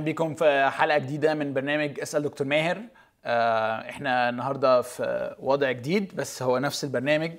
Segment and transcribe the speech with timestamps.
[0.00, 2.82] أهلا بيكم في حلقة جديدة من برنامج أسأل دكتور ماهر.
[3.24, 7.32] آه، إحنا النهارده في وضع جديد بس هو نفس البرنامج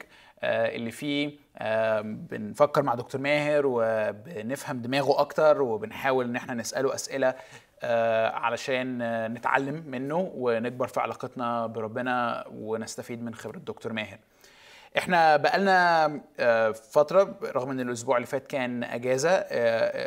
[0.43, 6.95] آه، اللي فيه آه، بنفكر مع دكتور ماهر وبنفهم دماغه أكتر وبنحاول إن إحنا نسأله
[6.95, 7.33] أسئلة
[8.33, 8.97] علشان
[9.33, 14.17] نتعلم منه ونكبر في علاقتنا بربنا ونستفيد من خبرة دكتور ماهر.
[14.97, 16.07] إحنا بقالنا
[16.73, 19.37] فترة رغم إن الأسبوع اللي فات كان أجازة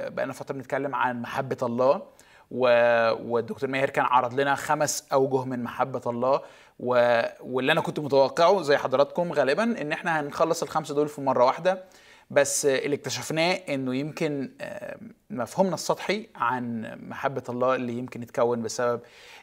[0.09, 2.14] بقالنا فترة بنتكلم عن محبة الله
[2.55, 6.41] و- والدكتور ماهر كان عرض لنا خمس أوجه من محبة الله
[6.81, 7.21] و...
[7.41, 11.85] واللي أنا كنت متوقعه زي حضراتكم غالبا إن إحنا هنخلص الخمسة دول في مرة واحدة.
[12.31, 14.97] بس آه، اللي اكتشفناه إنه يمكن آه،
[15.31, 19.01] مفهومنا السطحي عن محبة الله اللي يمكن يتكون بسبب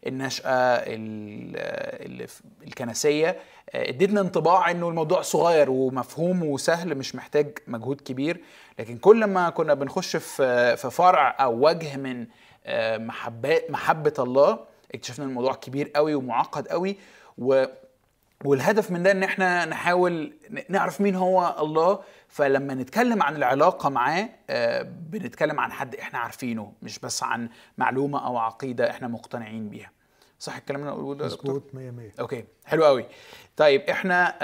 [0.07, 1.55] النشأة ال-
[2.05, 3.29] اللي في- الكنسية
[3.69, 8.41] آه، ادتنا انطباع إنه الموضوع صغير ومفهوم وسهل مش محتاج مجهود كبير.
[8.79, 12.27] لكن كل ما كنا بنخش في في فرع أو وجه من
[12.65, 14.59] آه، محبات محبة الله.
[14.95, 16.97] اكتشفنا الموضوع كبير قوي ومعقد قوي.
[17.37, 17.65] و
[18.45, 20.33] والهدف من ده إن إحنا نحاول
[20.69, 21.99] نعرف مين هو الله.
[22.27, 28.25] فلما نتكلم عن العلاقة معاه آه، بنتكلم عن حد إحنا عارفينه مش بس عن معلومة
[28.27, 29.91] أو عقيدة إحنا مقتنعين بيها.
[30.39, 33.05] صح الكلام اللي أنا بقوله ده؟ مظبوط 100 100 أوكي حلو قوي.
[33.57, 34.37] طيب إحنا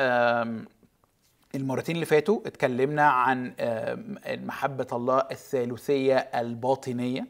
[1.55, 7.27] المرتين اللي فاتوا اتكلمنا عن آم، محبة الله الثالوثية الباطنية.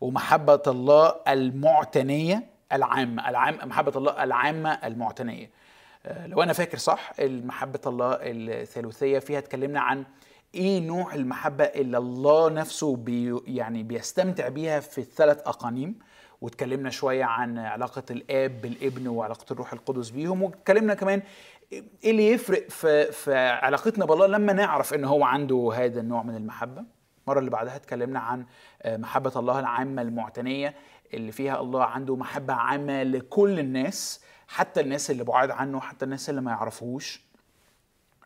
[0.00, 5.50] ومحبة الله المعتنية العامة العام محبة الله العامة المعتنية.
[6.06, 10.04] آه، لو أنا فاكر صح المحبة الله الثالوثية فيها اتكلمنا عن
[10.54, 15.98] إيه نوع المحبة اللي الله نفسه بي يعني بيستمتع بيها في الثلاث أقانيم.
[16.40, 20.42] واتكلمنا شوية عن علاقة الآب بالابن وعلاقة الروح القدس بيهم.
[20.42, 21.22] واتكلمنا كمان
[21.72, 26.36] إيه اللي يفرق في في علاقتنا بالله لما نعرف إن هو عنده هذا النوع من
[26.36, 26.84] المحبة.
[27.30, 28.46] المرة اللي بعدها اتكلمنا عن
[28.82, 30.74] آه، محبة الله العامة المعتنية
[31.14, 36.30] اللي فيها الله عنده محبة عامة لكل الناس حتى الناس اللي بعاد عنه حتى الناس
[36.30, 37.22] اللي ما يعرفوش.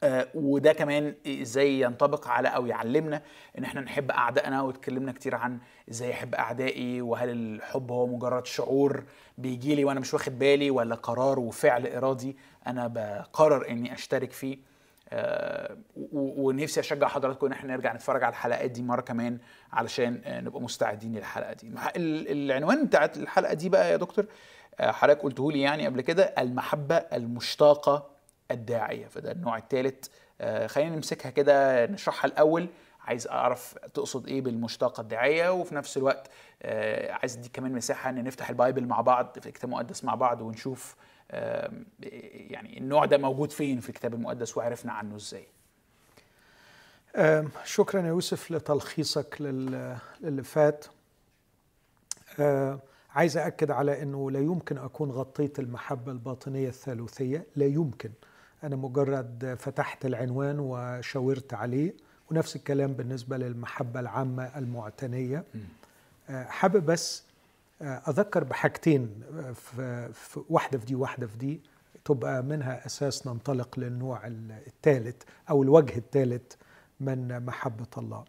[0.02, 3.22] آه، وده كمان إزاي ينطبق على أو يعلمنا
[3.58, 5.58] إن إحنا نحب أعدائنا واتكلمنا كتير عن
[5.90, 9.04] إزاي احب أعدائي وهل الحب هو مجرد شعور
[9.38, 14.73] بيجي لي وأنا مش واخد بالي ولا قرار وفعل إرادي أنا بقرر إني أشترك فيه.
[15.08, 15.76] آه،
[16.12, 19.38] ونفسي أشجع حضراتكم إن إحنا نرجع نتفرج على الحلقات دي مرة كمان
[19.72, 21.72] علشان آه، نبقى مستعدين للحلقة دي.
[21.96, 24.26] العنوان بتاعت الحلقة دي بقى يا دكتور
[24.80, 28.10] آه، حضرتك قلته لي يعني قبل كده المحبة المشتاقة
[28.50, 29.06] الداعية.
[29.06, 30.06] فده النوع الثالث
[30.66, 32.68] خلينا نمسكها كده نشرحها الأول.
[33.00, 36.30] عايز أعرف تقصد إيه بالمشتاقة الداعية؟ وفي نفس الوقت
[37.10, 40.96] عايز اديك كمان مساحة إن نفتح البايبل مع بعض في الكتاب المقدس مع بعض ونشوف
[42.50, 45.46] يعني النوع ده موجود فين في الكتاب المقدس وعرفنا عنه إزاي؟
[47.64, 50.84] شكرا يا يوسف لتلخيصك لل- للي فات.
[53.10, 58.10] عايز أأكد على أنه لا يمكن أكون غطيت المحبة الباطنية الثالوثية لا يمكن.
[58.64, 61.92] أنا مجرد فتحت العنوان وشاورت عليه
[62.30, 65.44] ونفس الكلام بالنسبة للمحبة العامة المعتنية.
[66.30, 67.22] آه، حابب بس
[67.82, 69.20] آه، أذكر بحاجتين
[69.80, 71.60] آه، في واحدة في دي واحدة في دي
[72.04, 74.26] تبقى منها أساس ننطلق للنوع
[74.66, 76.52] الثالث أو الوجه الثالث
[77.00, 78.24] من محبة الله.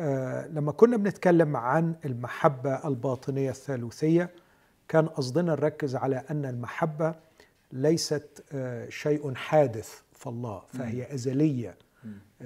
[0.00, 4.30] آه، لما كنا بنتكلم عن المحبة الباطنية الثالوثية
[4.88, 7.14] كان قصدنا نركز على أن المحبة
[7.72, 8.44] ليست
[8.88, 11.76] شيء حادث في الله فهي أزلية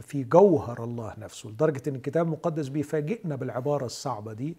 [0.03, 4.57] في جوهر الله نفسه لدرجة أن الكتاب المقدس بيفاجئنا بالعبارة الصعبة دي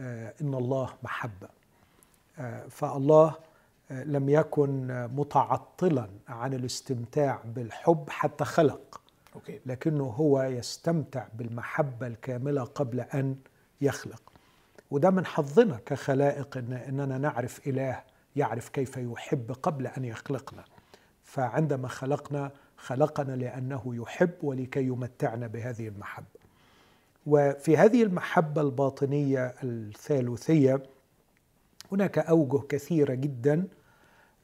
[0.00, 1.48] آه، إن الله محبة.
[2.38, 3.34] آه، فالله
[3.90, 9.00] آه، لم يكن متعطلا عن الاستمتاع بالحب حتى خلق
[9.66, 13.36] لكنه هو يستمتع بالمحبة الكاملة قبل أن
[13.80, 14.22] يخلق.
[14.90, 18.02] وده من حظنا كخلائق إن إننا نعرف إله
[18.36, 20.64] يعرف كيف يحب قبل أن يخلقنا.
[21.24, 26.39] فعندما خلقنا خلقنا لأنه يحب ولكي يمتعنا بهذه المحبة.
[27.26, 30.82] وفي هذه المحبة الباطنية الثالوثية
[31.92, 33.66] هناك أوجه كثيرة جدا.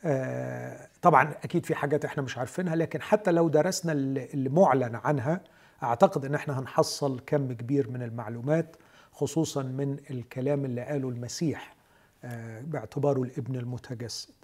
[0.04, 4.94] آه، طبعا أكيد في حاجات إحنا مش عارفينها لكن حتى لو درسنا اللي اللي معلن
[4.94, 5.40] عنها
[5.82, 8.76] أعتقد أن إحنا هنحصل كم كبير من المعلومات
[9.12, 11.76] خصوصا من الكلام اللي قاله المسيح
[12.24, 14.34] آه، باعتباره الابن المتجسد.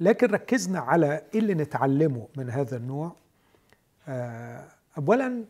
[0.00, 3.12] لكن ركزنا على إيه اللي نتعلمه من هذا النوع.
[4.08, 4.64] آه،
[4.98, 5.44] اولا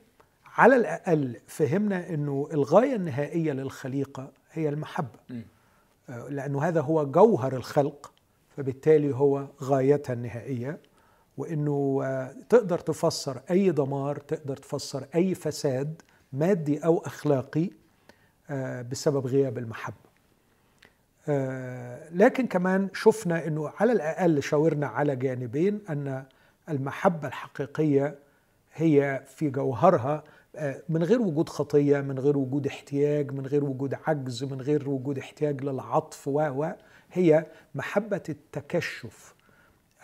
[0.61, 5.19] على الأقل فهمنا إنه الغاية النهائية للخليقة هي المحبة.
[5.31, 5.43] مم.
[6.09, 8.13] آه، لأنه هذا هو جوهر الخلق
[8.57, 10.79] فبالتالي هو غايتها النهائية.
[11.37, 16.03] وإنه آه، تقدر تفسر أي دمار تقدر تفسر أي فساد
[16.33, 17.71] مادي أو أخلاقي
[18.51, 20.11] آه، بسبب غياب المحبة.
[21.29, 26.25] آه، لكن كمان شفنا إنه على الأقل شاورنا على جانبين أن
[26.69, 28.19] المحبة الحقيقية
[28.75, 30.25] هي في جوهرها
[30.89, 35.19] من غير وجود خطية من غير وجود احتياج من غير وجود عجز من غير وجود
[35.19, 36.73] احتياج للعطف و
[37.13, 39.35] هي محبة التكشف.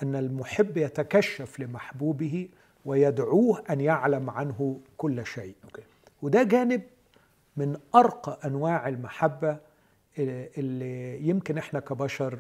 [0.03, 2.49] أن المحب يتكشف لمحبوبه
[2.85, 5.55] ويدعوه أن يعلم عنه كل شيء.
[5.65, 5.83] أوكي.
[6.23, 6.83] وده جانب
[7.57, 9.59] من أرقى أنواع المحبة
[10.19, 12.39] اللي يمكن إحنا كبشر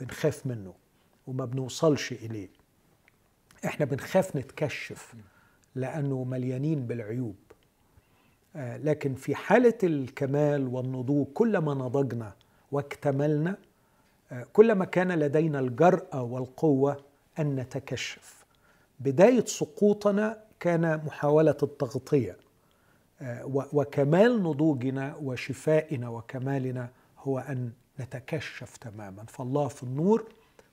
[0.00, 0.74] بنخاف منه
[1.26, 2.48] وما بنوصلش إليه.
[3.64, 5.14] إحنا بنخاف نتكشف
[5.74, 7.36] لأنه مليانين بالعيوب.
[7.47, 7.47] آه،
[8.58, 12.32] لكن في حالة الكمال والنضوج كلما نضجنا
[12.72, 13.56] واكتملنا
[14.32, 16.96] آه، كلما كان لدينا الجرأة والقوة
[17.38, 18.44] أن نتكشف.
[19.00, 22.36] بداية سقوطنا كان محاولة التغطية
[23.22, 26.88] آه، وكمال نضوجنا وشفائنا وكمالنا
[27.18, 27.70] هو أن
[28.00, 29.24] نتكشف تماما.
[29.28, 30.24] فالله في النور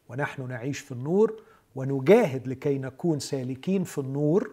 [0.09, 1.41] ونحن نعيش في النور
[1.75, 4.51] ونجاهد لكي نكون سالكين في النور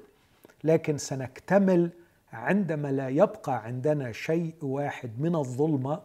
[0.65, 1.91] لكن سنكتمل
[2.33, 6.03] عندما لا يبقى عندنا شيء واحد من الظلمة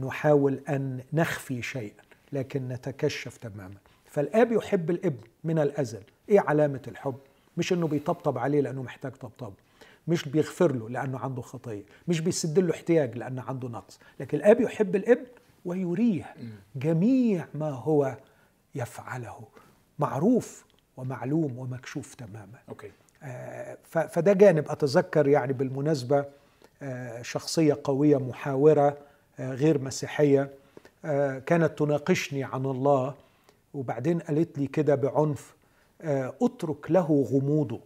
[0.00, 2.02] نحاول أن نخفي شيئا
[2.32, 3.76] لكن نتكشف تماما.
[4.04, 6.02] فالآب يحب الإبن من الأزل.
[6.28, 7.18] إيه علامة الحب؟
[7.56, 9.52] مش إنه بيطبطب عليه لأنه محتاج طبطب.
[10.08, 11.82] مش بيغفر له لأنه عنده خطية.
[12.08, 13.98] مش بيسد له احتياج لأنه عنده نقص.
[14.20, 15.26] لكن الآب يحب الإبن
[15.64, 16.34] ويريه
[16.76, 18.16] جميع ما هو
[18.74, 19.40] يفعله.
[19.98, 20.64] معروف
[20.96, 22.58] ومعلوم ومكشوف تماما.
[22.68, 22.90] أوكي.
[23.84, 26.24] فده جانب أتذكر يعني بالمناسبة
[26.82, 28.96] آه شخصية قوية محاورة
[29.38, 30.50] آه غير مسيحية
[31.04, 33.14] آه كانت تناقشني عن الله
[33.74, 35.54] وبعدين قالت لي كده بعنف
[36.42, 37.80] اترك له غموضه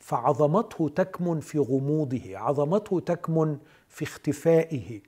[0.00, 5.00] فعظمته تكمن في غموضه عظمته تكمن في اختفائه.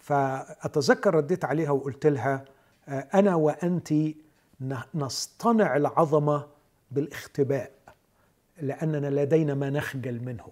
[0.00, 2.44] فأتذكر رديت عليها وقلت لها
[2.88, 3.94] أنا وأنت
[4.94, 6.46] نصطنع العظمة
[6.90, 7.70] بالاختباء.
[8.60, 10.46] لأننا لدينا ما نخجل منه.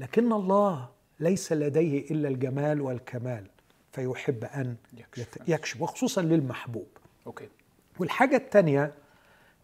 [0.00, 0.88] لكن الله
[1.20, 3.46] ليس لديه إلا الجمال والكمال
[3.92, 4.76] فيحب أن
[5.48, 6.86] يكشف وخصوصا للمحبوب.
[7.26, 7.48] أوكي.
[7.98, 8.92] والحاجة الثانية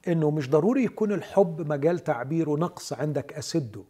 [0.08, 3.82] إنه مش ضروري يكون الحب مجال تعبيره نقص عندك اسده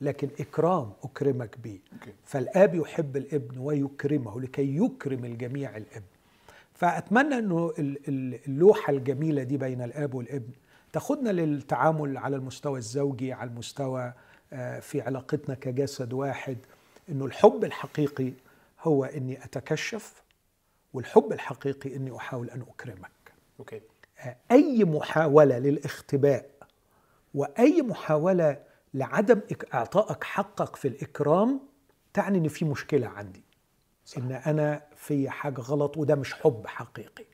[0.00, 1.78] لكن إكرام أكرمك به
[2.24, 6.06] فالآب يحب الابن ويكرمه لكي يكرم الجميع الابن.
[6.74, 7.72] فأتمنى إنه
[8.48, 10.50] اللوحة الجميلة دي بين الآب والابن
[10.92, 14.12] تاخدنا للتعامل على المستوى الزوجي على المستوى
[14.52, 16.58] آه، في علاقتنا كجسد واحد
[17.08, 18.32] إنه الحب الحقيقي
[18.80, 20.22] هو إني أتكشف
[20.92, 23.32] والحب الحقيقي إني أحاول أن أكرمك.
[23.60, 23.80] أوكي.
[24.50, 26.50] أي محاولة للاختباء
[27.34, 28.62] وأي محاولة
[28.94, 29.40] لعدم
[29.74, 31.60] إعطائك حقك في الإكرام
[32.14, 33.44] تعني إن في مشكلة عندي.
[34.04, 34.18] صح.
[34.18, 37.24] إن أنا في حاجة غلط وده مش حب حقيقي.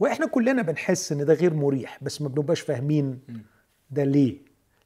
[0.00, 3.20] وإحنا كلنا بنحس إن ده غير مريح بس ما بنبقاش فاهمين
[3.90, 4.38] ده ليه؟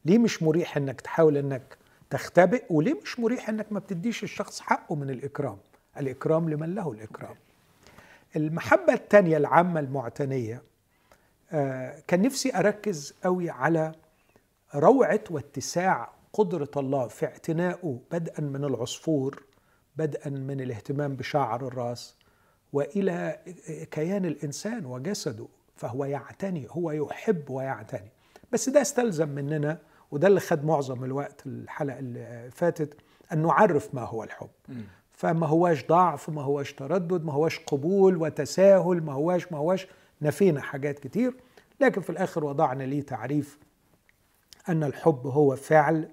[0.04, 1.78] ليه مش مريح إنك تحاول إنك
[2.10, 5.56] تختبئ؟ وليه مش مريح إنك ما بتديش الشخص حقه من الإكرام؟
[5.98, 7.34] الإكرام لمن له الإكرام.
[8.36, 10.62] المحبة الثانية العامة المعتنية
[11.52, 13.92] آه، كان نفسي أركز قوي على
[14.74, 19.42] روعة واتساع قدرة الله في اعتنائه بدءا من العصفور
[19.96, 22.16] بدءا من الاهتمام بشعر الرأس
[22.72, 23.38] وإلى
[23.90, 28.10] كيان الإنسان وجسده فهو يعتني هو يحب ويعتني.
[28.52, 29.78] بس ده استلزم مننا
[30.10, 32.96] وده اللي خد معظم الوقت الحلقة اللي فاتت
[33.32, 34.50] أن نعرف ما هو الحب.
[35.12, 39.86] فما هواش ضعف ما هواش تردد ما هواش قبول وتساهل ما هواش ما هواش.
[40.22, 41.34] نفينا حاجات كتير
[41.80, 43.58] لكن في الآخر وضعنا ليه تعريف
[44.68, 46.08] أن الحب هو فعل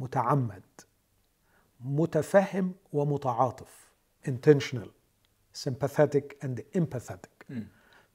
[0.00, 0.62] متعمد
[1.80, 3.90] متفهم ومتعاطف
[4.28, 4.88] intentional.
[5.64, 7.56] Sympathetic and empathetic.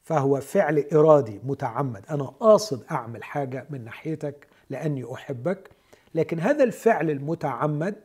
[0.03, 2.05] فهو فعل إرادي متعمد.
[2.09, 5.69] أنا قاصد أعمل حاجة من ناحيتك لأني أحبك.
[6.15, 7.95] لكن هذا الفعل المتعمد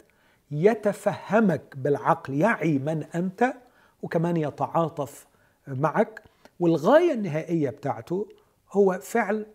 [0.51, 2.35] يتفهمك بالعقل.
[2.35, 3.55] يعي من أنت
[4.03, 5.27] وكمان يتعاطف
[5.69, 6.23] معك.
[6.61, 8.29] والغاية النهائية بتاعته
[8.73, 9.47] هو فعل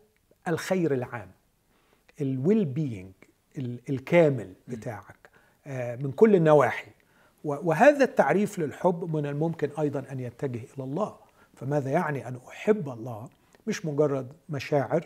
[0.48, 1.32] الخير العام.
[2.22, 3.12] الويل بينج
[3.90, 5.30] الكامل بتاعك.
[5.68, 6.92] آه، من كل النواحي.
[7.43, 11.15] وهذا التعريف للحب من الممكن أيضا أن يتجه إلى الله.
[11.55, 13.29] فماذا يعني أن أحب الله؟
[13.67, 15.05] مش مجرد مشاعر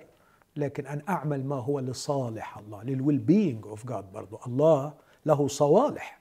[0.56, 4.94] لكن أن أعمل ما هو لصالح الله لل well-being of God برضه الله
[5.26, 6.20] له صوالح.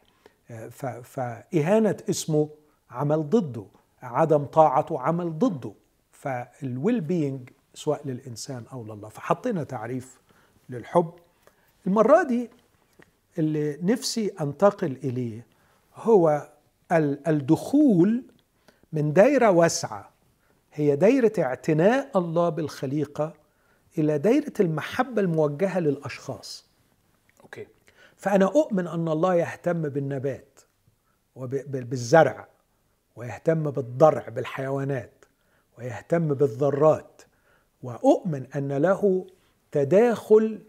[1.02, 2.48] فإهانة اسمه
[2.90, 3.64] عمل ضده
[4.02, 5.72] عدم طاعته عمل ضده.
[6.12, 9.08] فال well-being سواء للإنسان أو لله.
[9.08, 10.20] فحطينا تعريف
[10.68, 11.12] للحب.
[11.86, 12.50] المرة دي
[13.38, 15.46] اللي نفسي أنتقل إليه
[15.96, 16.48] هو
[17.28, 18.24] الدخول
[18.92, 20.10] من دايرة واسعة.
[20.72, 23.34] هي دايرة اعتناء الله بالخليقة
[23.98, 26.66] إلى دايرة المحبة الموجهة للأشخاص.
[27.42, 27.66] أوكي.
[28.16, 30.60] فأنا أؤمن أن الله يهتم بالنبات
[31.34, 32.48] وبالزرع
[33.16, 35.24] ويهتم بالضرع بالحيوانات
[35.78, 37.22] ويهتم بالذرات
[37.82, 39.26] وأؤمن أن له
[39.72, 40.62] تداخل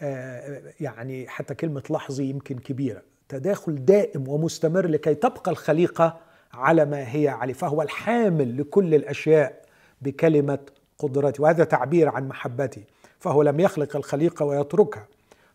[0.00, 3.02] آه، يعني حتى كلمة لحظي يمكن كبيرة.
[3.28, 6.18] تداخل دائم ومستمر لكي تبقى الخليقة
[6.52, 9.62] على ما هي عليه فهو الحامل لكل الأشياء
[10.02, 10.58] بكلمة
[10.98, 12.84] قدرتي وهذا تعبير عن محبتي
[13.18, 15.06] فهو لم يخلق الخليقة ويتركها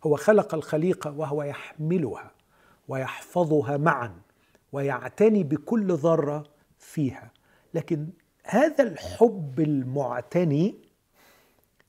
[0.04, 2.30] هو خلق الخليقة وهو يحملها
[2.88, 4.14] ويحفظها معا
[4.72, 6.44] ويعتني بكل ذرة
[6.78, 7.30] فيها.
[7.74, 8.08] لكن
[8.44, 10.74] هذا الحب المعتني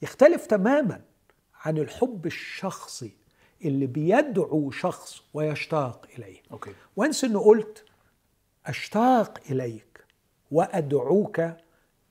[0.01, 1.01] يختلف تماما
[1.65, 3.11] عن الحب الشخصي.
[3.65, 6.41] اللي بيدعو شخص ويشتاق إليه.
[6.51, 6.71] أوكي.
[6.95, 7.85] وانس إنه قلت
[8.65, 10.05] أشتاق إليك
[10.51, 11.39] وأدعوك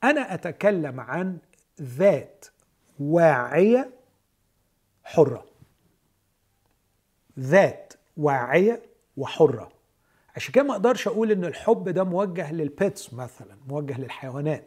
[0.04, 1.38] أنا أتكلم عن
[1.82, 2.44] ذات
[3.00, 3.90] واعية
[5.04, 5.44] حرة.
[7.38, 8.82] ذات واعية
[9.16, 9.72] وحرة.
[10.36, 14.64] عشان كده ما أقدرش أقول ان الحب ده موجه للبيتس مثلا موجه للحيوانات.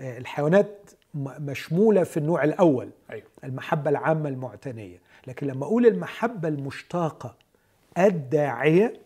[0.00, 3.26] آه، الحيوانات مشمولة في النوع الأول أيوه.
[3.44, 4.98] المحبة العامة المعتنية.
[5.26, 7.34] لكن لما أقول المحبة المشتاقة
[7.98, 9.00] الداعية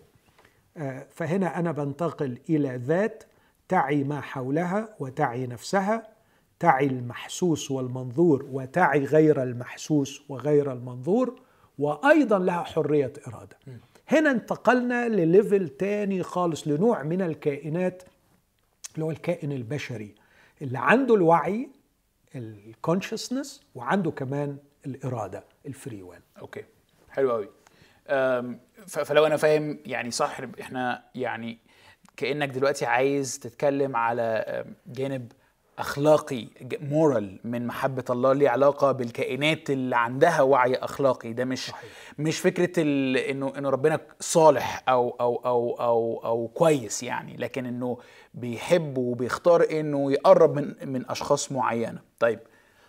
[0.76, 3.24] آه، فهنا أنا بنتقل إلى ذات
[3.68, 6.08] تعي ما حولها وتعي نفسها
[6.58, 11.40] تعي المحسوس والمنظور وتعي غير المحسوس وغير المنظور
[11.78, 13.56] وأيضا لها حرية إرادة.
[14.08, 18.02] هنا انتقلنا لل level تاني خالص لنوع من الكائنات
[18.94, 20.14] اللي هو الكائن البشري
[20.62, 21.68] اللي عنده الوعي
[22.34, 24.56] ال consciousness وعنده كمان
[24.86, 25.44] الإرادة.
[25.66, 26.64] ال free will okay.
[27.10, 27.48] حلو قوي
[28.86, 31.58] فلو أنا فاهم يعني صح إحنا يعني
[32.16, 35.32] كأنك دلوقتي عايز تتكلم على جانب
[35.78, 36.46] أخلاقي
[36.80, 41.32] مورال من محبة الله ليه علاقة بالكائنات اللي عندها وعي أخلاقي.
[41.32, 41.90] ده مش صحيح.
[42.18, 42.82] مش فكرة
[43.30, 47.98] إنه إنه ربنا صالح أو أو أو أو أو كويس يعني لكن إنه
[48.34, 52.00] بيحب وبيختار إنه يقرب من من أشخاص معينة.
[52.18, 52.40] طيب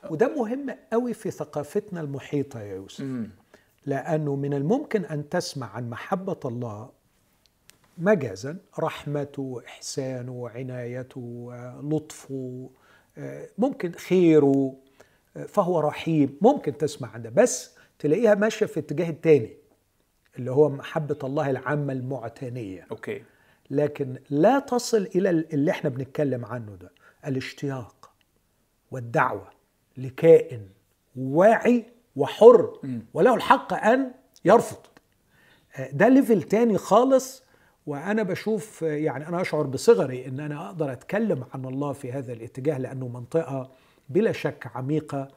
[0.09, 3.01] وده مهم قوي في ثقافتنا المحيطة يا يوسف.
[3.03, 3.29] م.
[3.85, 6.89] لأنه من الممكن أن تسمع عن محبة الله
[7.97, 11.51] مجازا رحمته إحسانه عنايته
[11.83, 12.69] لطفه
[13.57, 14.75] ممكن خيره
[15.47, 19.57] فهو رحيم ممكن تسمع عن ده بس تلاقيها ماشية في الاتجاه الثاني
[20.37, 22.87] اللي هو محبة الله العامة المعتنية.
[22.91, 23.23] okay.
[23.69, 26.91] لكن لا تصل إلى اللي إحنا بنتكلم عنه ده
[27.27, 28.11] الاشتياق
[28.91, 29.47] والدعوة.
[29.97, 30.61] لكائن
[31.15, 31.85] واعي
[32.15, 32.79] وحر
[33.13, 34.11] وله الحق أن
[34.45, 34.77] يرفض.
[35.91, 37.43] ده level تاني خالص
[37.85, 42.77] وأنا بشوف يعني أنا أشعر بصغري إن أنا أقدر أتكلم عن الله في هذا الاتجاه
[42.77, 43.71] لأنه منطقة
[44.09, 45.27] بلا شك عميقة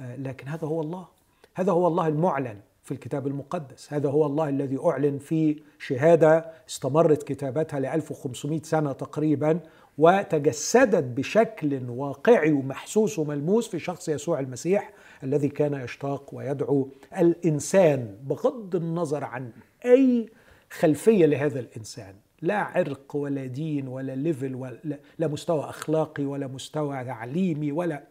[0.00, 1.06] لكن هذا هو الله.
[1.54, 3.92] هذا هو الله المعلن في الكتاب المقدس.
[3.92, 9.60] هذا هو الله الذي أعلن في شهادة استمرت كتابتها ل 1500 سنة تقريبا
[9.98, 18.76] وتجسدت بشكل واقعي ومحسوس وملموس في شخص يسوع المسيح الذي كان يشتاق ويدعو الإنسان بغض
[18.76, 19.52] النظر عن
[19.84, 20.28] أي
[20.70, 22.14] خلفية لهذا الإنسان.
[22.42, 28.02] لا عرق ولا دين ولا ليفل ولا لا مستوى أخلاقي ولا مستوى تعليمي ولا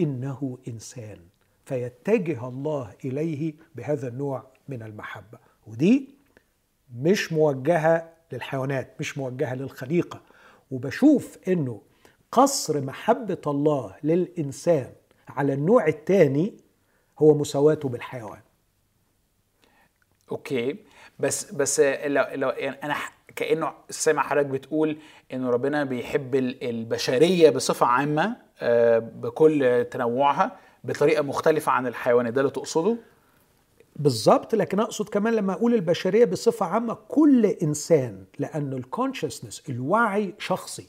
[0.00, 1.18] إنه إنسان.
[1.64, 5.38] فيتجه الله إليه بهذا النوع من المحبة.
[5.66, 6.08] ودي
[7.00, 10.20] مش موجهة للحيوانات مش موجهة للخليقة.
[10.70, 11.80] وبشوف إنه
[12.32, 14.92] قصر محبة الله للإنسان
[15.28, 16.54] على النوع الثاني
[17.18, 18.40] هو مساواته بالحيوان.
[20.32, 20.76] okay.
[21.18, 22.94] بس بس لو لو يعني أنا
[23.36, 24.98] كأنه سامع حضرتك بتقول
[25.32, 32.52] إنه ربنا بيحب البشرية بصفة عامة آه، بكل تنوعها بطريقة مختلفة عن الحيوانات ده اللي
[32.52, 32.96] تقصده؟
[33.96, 40.34] بالظبط لكن أقصد كمان لما أقول البشرية بصفة عامة كل إنسان لأنه ال consciousness الوعي
[40.38, 40.86] شخصي.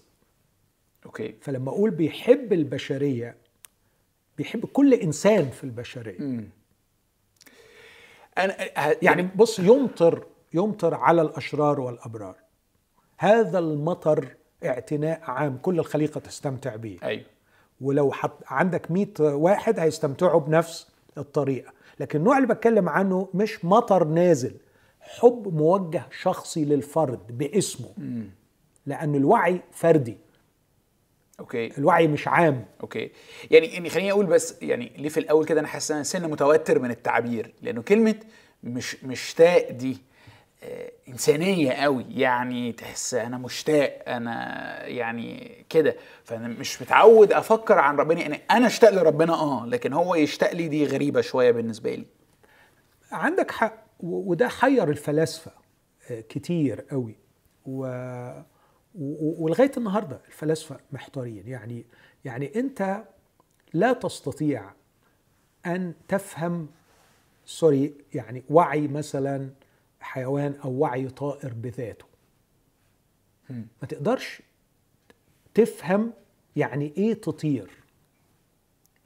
[1.05, 1.35] أوكي.
[1.41, 3.37] فلما أقول بيحب البشرية
[4.37, 6.19] بيحب كل إنسان في البشرية.
[6.21, 6.49] م.
[8.37, 8.55] أنا
[9.03, 12.35] يعني بص يمطر يمطر على الأشرار والأبرار.
[13.17, 14.27] هذا المطر
[14.65, 17.25] اعتناء عام كل الخليقة تستمتع به أيوه.
[17.81, 21.73] ولو حط عندك 100 واحد هيستمتعوا بنفس الطريقة.
[21.99, 24.55] لكن النوع اللي بتكلم عنه مش مطر نازل
[24.99, 27.89] حب موجه شخصي للفرد باسمه.
[27.97, 28.21] م.
[28.85, 30.17] لأن الوعي فردي.
[31.39, 31.77] okay.
[31.77, 32.65] الوعي مش عام.
[32.81, 33.11] okay.
[33.51, 36.79] يعني يعني خليني أقول بس يعني ليه في الأول كده أنا حاسس إن سن متوتر
[36.79, 38.15] من التعبير؟ لأنه كلمة
[38.63, 39.97] مش مشتاق دي
[41.07, 45.95] إنسانية قوي يعني تحس أنا مشتاق أنا يعني كده.
[46.23, 50.67] فأنا مش متعود أفكر عن ربنا يعني أنا اشتاق لربنا آه لكن هو يشتاق لي
[50.67, 52.05] دي غريبة شوية بالنسبة لي.
[53.11, 55.51] عندك حق وده حير الفلاسفة
[56.11, 57.15] آه، كتير قوي.
[57.65, 57.85] و...
[58.95, 61.47] و- ولغاية النهارده الفلاسفة محتارين.
[61.47, 61.85] يعني
[62.25, 63.03] يعني أنت
[63.73, 64.71] لا تستطيع
[65.65, 66.67] أن تفهم
[67.45, 69.49] sorry يعني وعي مثلا
[70.01, 72.05] حيوان أو وعي طائر بذاته.
[73.49, 74.41] ما تقدرش
[75.53, 76.13] تفهم
[76.55, 77.69] يعني إيه تطير.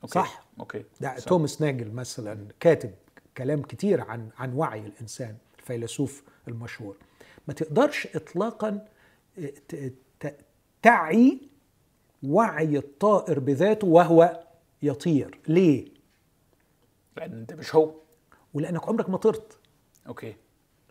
[0.04, 0.14] okay.
[0.14, 0.46] صح.
[0.60, 0.84] okay.
[1.02, 1.26] ده صح.
[1.26, 2.92] توماس ناجل مثلا كاتب
[3.38, 6.98] كلام كتير عن عن وعي الإنسان الفيلسوف المشهور.
[7.48, 8.88] ما تقدرش اطلاقا
[10.20, 10.36] ت-
[10.82, 11.40] تعي
[12.24, 14.44] وعي الطائر بذاته وهو
[14.82, 15.40] يطير.
[15.48, 15.88] ليه؟
[17.18, 17.96] لأن أنت مش هو.
[18.54, 19.58] ولأنك عمرك ما طرت.
[20.08, 20.36] أوكي.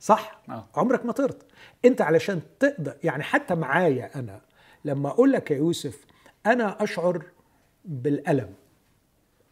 [0.04, 0.66] صح؟ آه.
[0.76, 1.42] عمرك ما طرت.
[1.84, 4.40] انت علشان تقدر يعني حتى معايا أنا
[4.84, 6.04] لما أقول لك يا يوسف
[6.46, 7.22] أنا أشعر
[7.84, 8.54] بالألم.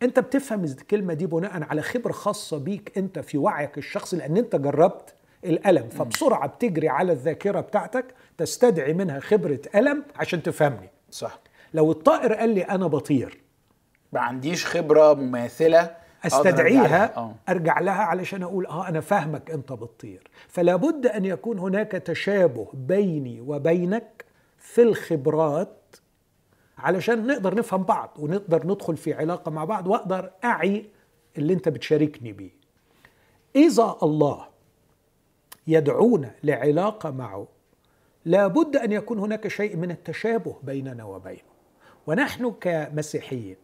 [0.03, 4.57] أنت بتفهم الكلمة دي بناء على خبرة خاصة بيك أنت في وعيك الشخصي لأن أنت
[4.57, 5.89] جربت الألم.
[5.89, 10.91] فبسرعة بتجري على الذاكرة بتاعتك تستدعي منها خبرة ألم عشان تفهمني.
[11.11, 11.41] صح.
[11.75, 13.41] لو الطائر قال لي أنا بطير.
[14.13, 17.17] ما عنديش خبرة مماثلة أستدعيها.
[17.17, 17.35] آه.
[17.49, 20.31] أرجع لها علشان أقول آه أنا فاهمك أنت بتطير.
[20.49, 24.25] فلا بد أن يكون هناك تشابه بيني وبينك
[24.59, 25.97] في الخبرات
[26.79, 30.87] علشان نقدر نفهم بعض ونقدر ندخل في علاقة مع بعض وأقدر أعي
[31.39, 32.51] اللي أنت بتشاركني بيه.
[33.57, 34.47] إذا الله
[35.67, 37.49] يدعونا لعلاقة معه
[38.25, 41.53] لابد أن يكون هناك شيء من التشابه بيننا وبينه.
[42.07, 43.57] ونحن كمسيحيين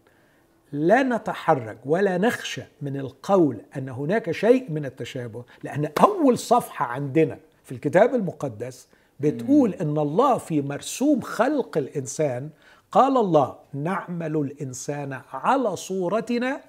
[0.73, 7.39] لا نتحرج ولا نخشى من القول أن هناك شيء من التشابه لأن أول صفحة عندنا
[7.65, 8.89] في الكتاب المقدس
[9.21, 12.51] بتقول إن الله في مرسوم خلق الإنسان
[12.93, 16.61] قال الله نعمل الإنسان على صورتنا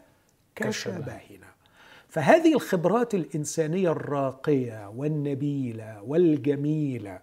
[0.56, 1.50] كشبهنا.
[2.10, 7.20] فهذه الخبرات الإنسانية الراقية والنبيلة والجميلة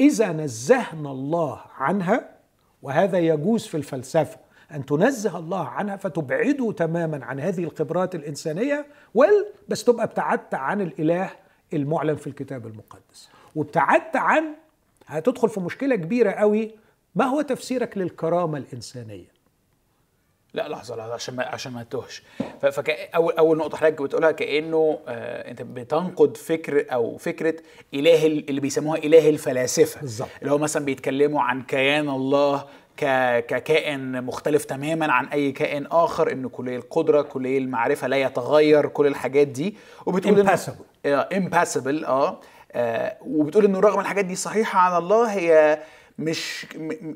[0.00, 2.28] إذا نزهنا الله عنها
[2.82, 4.38] وهذا يجوز في الفلسفة
[4.72, 10.80] أن تنزه الله عنها فتبعده تماما عن هذه الخبرات الإنسانية وال بس تبقى ابتعدت عن
[10.80, 11.30] الإله
[11.72, 13.28] المعلن في الكتاب المقدس.
[13.56, 14.44] وابتعدت عن
[15.06, 16.70] هتدخل في مشكلة كبيرة قوي
[17.14, 19.36] ما هو تفسيرك للكرامة الإنسانية؟
[20.54, 22.22] لا لحظة لحظة عشان ما عشان ما تتوهش
[22.60, 27.54] فاول أول نقطة حضرتك بتقولها كأنه آه أنت بتنقد فكر أو فكرة
[27.94, 30.00] إله ال- اللي بيسموها إله الفلاسفة.
[30.00, 30.28] بالظبط.
[30.40, 32.64] اللي هو مثلا بيتكلموا عن كيان الله
[32.96, 39.06] ككائن مختلف تماما عن أي كائن آخر انه كلية القدرة كلية المعرفة لا يتغير كل
[39.06, 39.76] الحاجات دي.
[40.06, 41.06] وبتقول Impassible.
[41.06, 42.40] Impassible آه
[42.72, 45.78] آه، وبتقول انه رغم الحاجات دي صحيحة عن الله هي
[46.18, 46.66] مش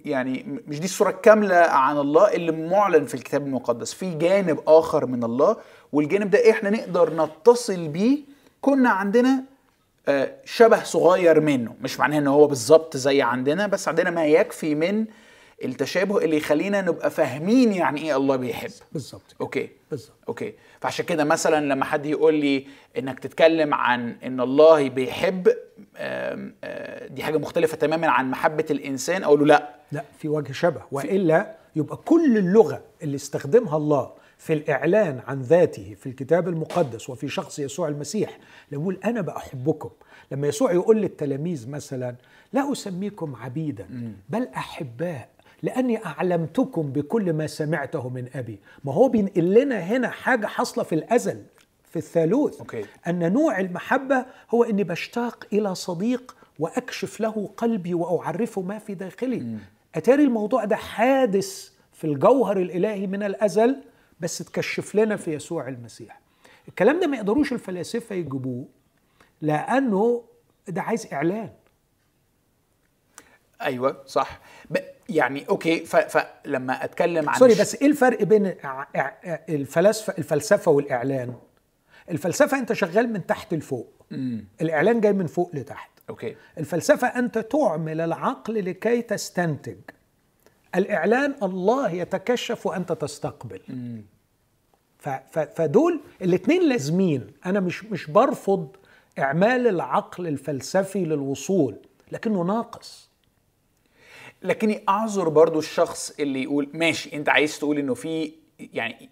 [0.05, 3.95] يعني مش دي الصورة الكامله عن الله اللي معلن في الكتاب المقدس.
[3.95, 5.57] في جانب آخر من الله
[5.93, 8.19] والجانب ده إحنا نقدر نتصل بيه.
[8.61, 9.43] كنا عندنا
[10.09, 11.75] آه، شبه صغير منه.
[11.81, 15.05] مش معناه إن هو بالظبط زي عندنا بس عندنا ما يكفي من
[15.65, 18.71] التشابه اللي يخلينا نبقى فاهمين يعني إيه الله بيحب.
[18.93, 19.37] بالظبط.
[19.41, 20.13] okay؟ بالظبط.
[20.29, 20.55] okay.
[20.81, 22.67] فعشان كده مثلا لما حد يقول لي
[22.99, 25.49] إنك تتكلم عن إن الله بيحب
[25.97, 29.75] آم، آه، دي حاجة مختلفة تماما عن محبة الإنسان أقول له لأ.
[29.93, 30.83] لا في وجه شبه.
[30.93, 37.29] وإلا يبقى كل اللغة اللي استخدمها الله في الإعلان عن ذاته في الكتاب المقدس وفي
[37.29, 38.39] شخص يسوع المسيح
[38.73, 39.91] لما يقول أنا بأحبكم.
[40.33, 42.15] لما يسوع يقول للتلاميذ مثلا
[42.53, 43.89] لا أسميكم عبيدا
[44.29, 45.29] بل أحباء.
[45.63, 48.61] لأني أعلمتكم بكل ما سمعته من أبي.
[48.85, 51.43] ما هو بينقل لنا هنا حاجة حاصلة في الأزل
[51.91, 52.59] في الثالوث.
[52.59, 52.85] okay.
[53.07, 59.59] أن نوع المحبة هو إني بشتاق إلى صديق وأكشف له قلبي وأعرفه ما في داخلي.
[59.95, 63.83] أتاري الموضوع ده حادث في الجوهر الإلهي من الأزل
[64.21, 66.21] بس تكشف لنا في يسوع المسيح.
[66.69, 68.65] الكلام ده ما يقدروش الفلاسفة يجيبوه
[69.43, 70.25] لأنه
[70.69, 71.51] ده عايز إعلان.
[73.63, 74.41] أيوه صح.
[74.71, 74.79] ب-
[75.11, 78.55] يعني okay فلما أتكلم عن sorry بس إيه الفرق بين
[79.49, 81.35] الفلاسفه الفلسفة والإعلان؟
[82.11, 83.93] الفلسفة أنت شغال من تحت لفوق.
[84.61, 85.91] الإعلان جاي من فوق لتحت.
[86.11, 86.37] أوكي.
[86.59, 89.77] الفلسفة أنت تعمل العقل لكي تستنتج.
[90.75, 93.61] الإعلان الله يتكشف وأنت تستقبل.
[94.99, 97.27] ف- فدول الاثنين لازمين.
[97.47, 98.77] أنا مش مش برفض
[99.19, 101.77] إعمال العقل الفلسفي للوصول
[102.13, 103.10] لكنه ناقص.
[104.43, 109.09] لكني أعذر برضو الشخص اللي يقول ماشي أنت عايز تقول إنه في يعني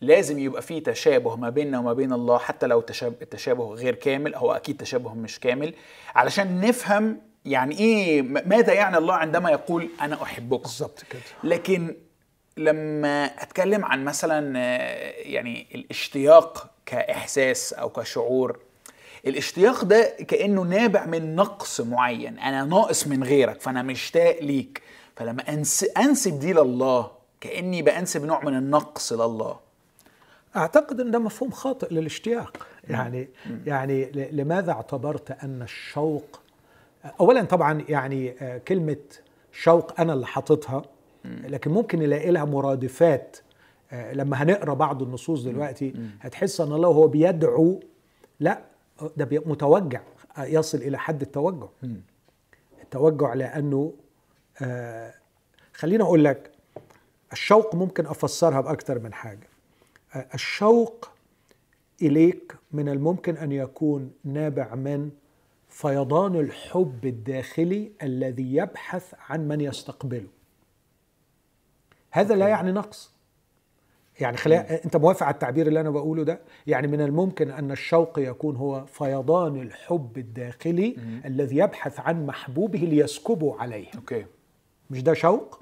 [0.00, 4.34] لازم يبقى فيه تشابه ما بيننا وما بين الله حتى لو تشاب- التشابه غير كامل
[4.34, 5.74] هو أكيد تشابه مش كامل
[6.14, 11.20] علشان نفهم يعني إيه ماذا يعني الله عندما يقول أنا احبكم بالظبط كده.
[11.44, 11.94] لكن
[12.56, 18.58] لما أتكلم عن مثلا آه، يعني الاشتياق كإحساس أو كشعور
[19.26, 24.82] الاشتياق ده كأنه نابع من نقص معين أنا ناقص من غيرك فأنا مشتاق ليك.
[25.16, 27.10] فلما أنس أنسب دي لله
[27.40, 29.56] كأني بأنسب نوع من النقص لله.
[30.56, 32.66] أعتقد إن ده مفهوم خاطئ للاشتياق.
[32.88, 33.28] يعني
[33.66, 36.40] يعني ل- لماذا اعتبرت أن الشوق
[37.20, 38.96] اولا طبعا يعني آه، كلمة
[39.52, 40.82] شوق أنا اللي حاططها
[41.24, 43.36] لكن ممكن نلاقي لها مرادفات
[43.92, 47.80] آه، لما هنقرأ بعض النصوص دلوقتي هتحس أن الله هو بيدعو
[48.40, 48.58] لا
[49.16, 50.00] ده متوجع
[50.38, 51.66] يصل إلى حد التوجع.
[52.82, 53.92] التوجع لأنه
[54.62, 55.14] آه،
[55.74, 56.50] خليني أقول لك
[57.32, 59.48] الشوق ممكن أفسرها بأكثر من حاجة.
[60.14, 61.10] آه، الشوق
[62.02, 65.10] إليك من الممكن أن يكون نابع من
[65.68, 70.28] فيضان الحب الداخلي الذي يبحث عن من يستقبله.
[72.10, 73.13] هذا لا يعني نقص.
[74.20, 78.18] يعني خلي انت موافق على التعبير اللي أنا بقوله ده؟ يعني من الممكن أن الشوق
[78.18, 83.86] يكون هو فيضان الحب الداخلي الذي يبحث عن محبوبه ليسكبه عليه.
[83.94, 84.26] أوكي.
[84.90, 85.60] مش ده شوق؟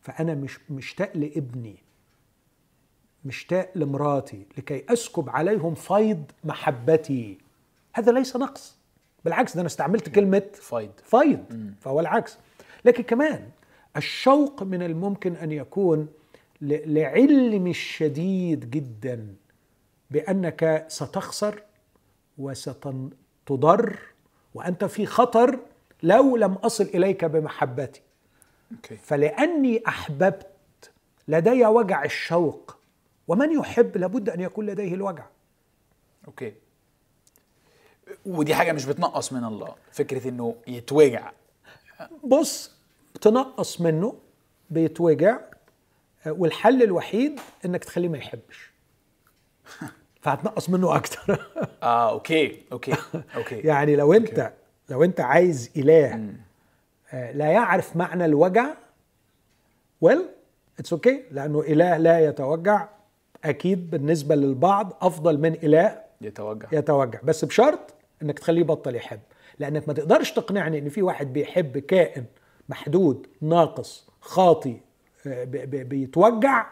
[0.00, 1.76] فأنا مش مشتاق لابني.
[3.24, 7.38] مشتاق لمراتي لكي أسكب عليهم فيض محبتي.
[7.92, 8.76] هذا ليس نقص.
[9.24, 11.44] بالعكس ده أنا استعملت كلمة فايد فيض.
[11.80, 12.38] فهو العكس.
[12.84, 13.48] لكن كمان
[13.96, 16.08] الشوق من الممكن أن يكون
[16.62, 19.34] ل- لعلم الشديد جدا
[20.10, 21.62] بأنك ستخسر
[22.38, 23.98] وستضر
[24.54, 25.58] وأنت في خطر
[26.02, 28.02] لو لم أصل إليك بمحبتي.
[28.72, 28.96] okay.
[28.96, 30.46] فلأني أحببت
[31.28, 32.76] لدي وجع الشوق
[33.28, 35.24] ومن يحب لابد أن يكون لديه الوجع.
[36.26, 36.52] أوكي.
[38.26, 41.32] ودي حاجة مش بتنقص من الله فكرة إنه يتوجع.
[42.24, 42.72] بص
[43.20, 44.14] تنقص منه
[44.70, 45.38] بيتوجع.
[46.26, 48.72] والحل الوحيد إنك تخليه ما يحبش.
[50.22, 51.46] فهتنقص منه أكتر.
[51.82, 52.92] آه okay okay
[53.36, 53.54] okay.
[53.56, 54.52] يعني لو أنت
[54.88, 56.28] لو أنت عايز إله
[57.12, 58.66] آه، لا يعرف معنى الوجع
[60.00, 60.28] well
[60.78, 62.88] it's okay لأنه إله لا يتوجع.
[63.44, 66.68] أكيد بالنسبة للبعض أفضل من إله يتوجع.
[66.72, 67.20] يتوجع.
[67.24, 69.20] بس بشرط إنك تخليه يبطل يحب.
[69.58, 72.24] لأنك ما تقدرش تقنعني إن في واحد بيحب كائن
[72.68, 74.80] محدود ناقص خاطي
[75.26, 76.66] بيتوجع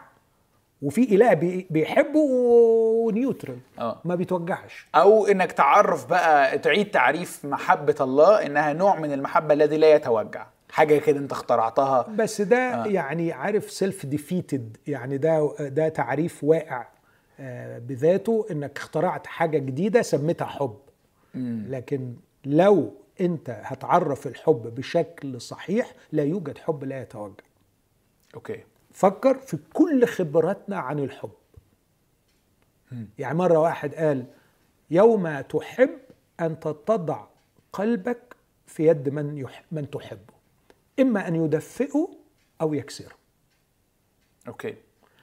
[0.81, 4.01] وفي إله بي- بيحبه و neutral آه.
[4.05, 4.87] ما بيتوجعش.
[4.95, 10.47] أو إنك تعرف بقى تعيد تعريف محبة الله إنها نوع من المحبة الذي لا يتوجع.
[10.71, 12.01] حاجة كده أنت اخترعتها.
[12.17, 12.87] بس ده آه.
[12.87, 16.85] يعني عارف self defeated يعني ده ده تعريف واقع
[17.39, 20.75] آه، بذاته إنك اخترعت حاجة جديدة سميتها حب.
[21.69, 22.13] لكن
[22.45, 27.43] لو أنت هتعرف الحب بشكل صحيح لا يوجد حب لا يتوجع.
[28.35, 28.63] okay.
[28.91, 31.31] فكر في كل خبراتنا عن الحب.
[33.19, 34.25] يعني مرة واحد قال
[34.91, 35.99] يوم تحب
[36.39, 37.25] أن تضع
[37.73, 38.35] قلبك
[38.67, 40.33] في يد من يح من تحبه
[40.99, 42.09] إما أن يدفئه
[42.61, 43.15] أو يكسره.
[44.47, 44.75] okay.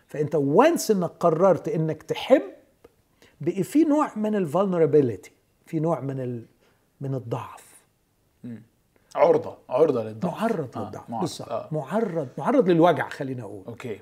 [0.07, 2.43] فأنت once إنك قررت إنك تحب
[3.41, 5.33] بقي في نوع من ال vulnerability
[5.67, 6.47] في نوع من ال
[7.01, 7.68] من الضعف.
[9.19, 10.33] عرضة عرضة للضعف.
[10.43, 11.11] معرض آه، للضعف.
[11.11, 11.69] معرض، بالظبط آه.
[11.73, 13.63] معرض معرض للوجع خلينا أقول.
[13.69, 14.01] okay.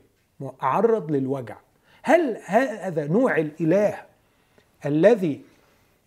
[0.62, 1.56] معرض للوجع.
[2.02, 3.98] هل هذا نوع الإله
[4.86, 5.40] الذي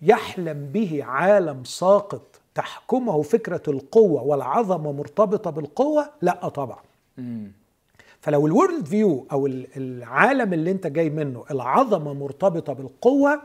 [0.01, 2.21] يحلم به عالم ساقط
[2.55, 6.79] تحكمه فكرة القوة والعظمة مرتبطة بالقوة؟ لا طبعا.
[8.21, 13.41] فلو ال world view أو ال- العالم اللي أنت جاي منه العظمة مرتبطة بالقوة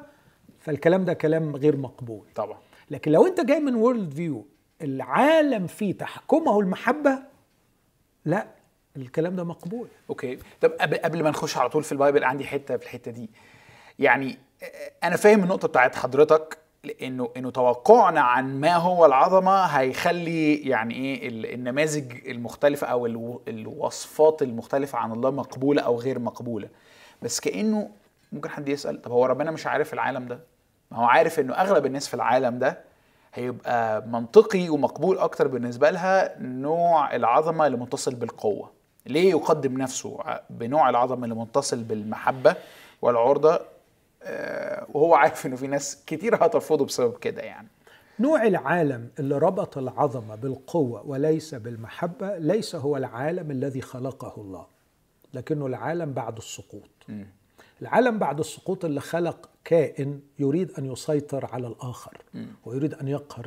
[0.60, 2.22] فالكلام ده كلام غير مقبول.
[2.34, 2.58] طبعا.
[2.90, 4.44] لكن لو أنت جاي من world view
[4.82, 7.18] العالم فيه تحكمه المحبة
[8.24, 8.46] لا
[8.96, 9.88] الكلام ده مقبول.
[10.10, 10.38] okay.
[10.60, 10.70] طب
[11.04, 13.30] قبل ما نخش على طول في ال Bible عندي حتة في الحتة دي.
[13.98, 14.38] يعني
[15.04, 16.58] أنا فاهم النقطة بتاعت حضرتك
[17.02, 23.42] انه إنه توقعنا عن ما هو العظمة هيخلي يعني إيه ال- النماذج المختلفة أو الو-
[23.48, 26.68] الوصفات المختلفة عن الله مقبولة أو غير مقبولة.
[27.22, 27.90] بس كأنه
[28.32, 30.40] ممكن حد يسأل طب هو ربنا مش عارف العالم ده؟
[30.90, 32.80] ما هو عارف إنه أغلب الناس في العالم ده
[33.34, 38.70] هيبقى منطقي ومقبول أكتر بالنسبة لها نوع العظمة اللي متصل بالقوة.
[39.06, 40.18] ليه يقدم نفسه
[40.50, 42.56] بنوع العظمة اللي متصل بالمحبة
[43.02, 43.60] والعرضة؟
[44.22, 47.68] آه، وهو عارف إنه في ناس كتير هترفضه بسبب كده يعني.
[48.20, 54.66] نوع العالم اللي ربط العظمة بالقوة وليس بالمحبة ليس هو العالم الذي خلقه الله
[55.34, 56.90] لكنه العالم بعد السقوط.
[57.82, 62.22] العالم بعد السقوط اللي خلق كائن يريد أن يسيطر على الآخر
[62.64, 63.46] ويريد أن يقهر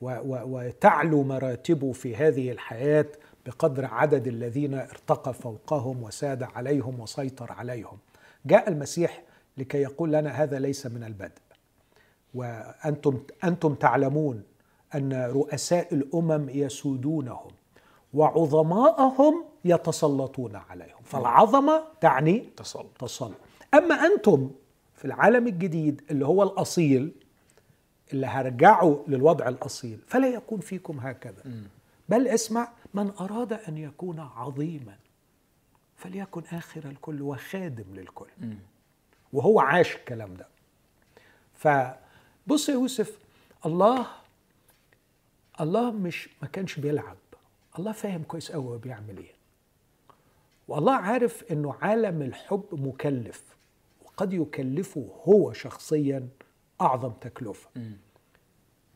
[0.00, 3.06] و وتعلو مراتبه في هذه الحياة
[3.46, 7.98] بقدر عدد الذين ارتقى فوقهم وساد عليهم وسيطر عليهم.
[8.46, 9.22] جاء المسيح
[9.58, 11.38] لكي يقول لنا هذا ليس من البدء.
[12.34, 14.42] وأنتم أنتم تعلمون
[14.94, 17.50] أن رؤساء الأمم يسودونهم
[18.14, 21.02] وعظماءهم يتسلطون عليهم.
[21.04, 23.36] فالعظمة تعني تسلط تسلط
[23.74, 24.50] أما أنتم
[24.96, 27.12] في العالم الجديد اللي هو الأصيل
[28.12, 31.42] اللي هرجعوا للوضع الأصيل فلا يكون فيكم هكذا.
[32.08, 34.96] بل اسمع من أراد أن يكون عظيما
[35.96, 38.28] فليكن آخر الكل وخادم للكل.
[39.32, 40.46] وهو عاش الكلام ده.
[41.54, 43.18] فبص يا يوسف
[43.66, 44.06] الله
[45.60, 47.16] الله مش ما كانش بيلعب.
[47.78, 49.37] الله فاهم كويس قوي هو بيعمل إيه.
[50.68, 53.56] والله عارف إنه عالم الحب مكلف
[54.04, 56.28] وقد يكلفه هو شخصيا
[56.80, 57.70] أعظم تكلفة.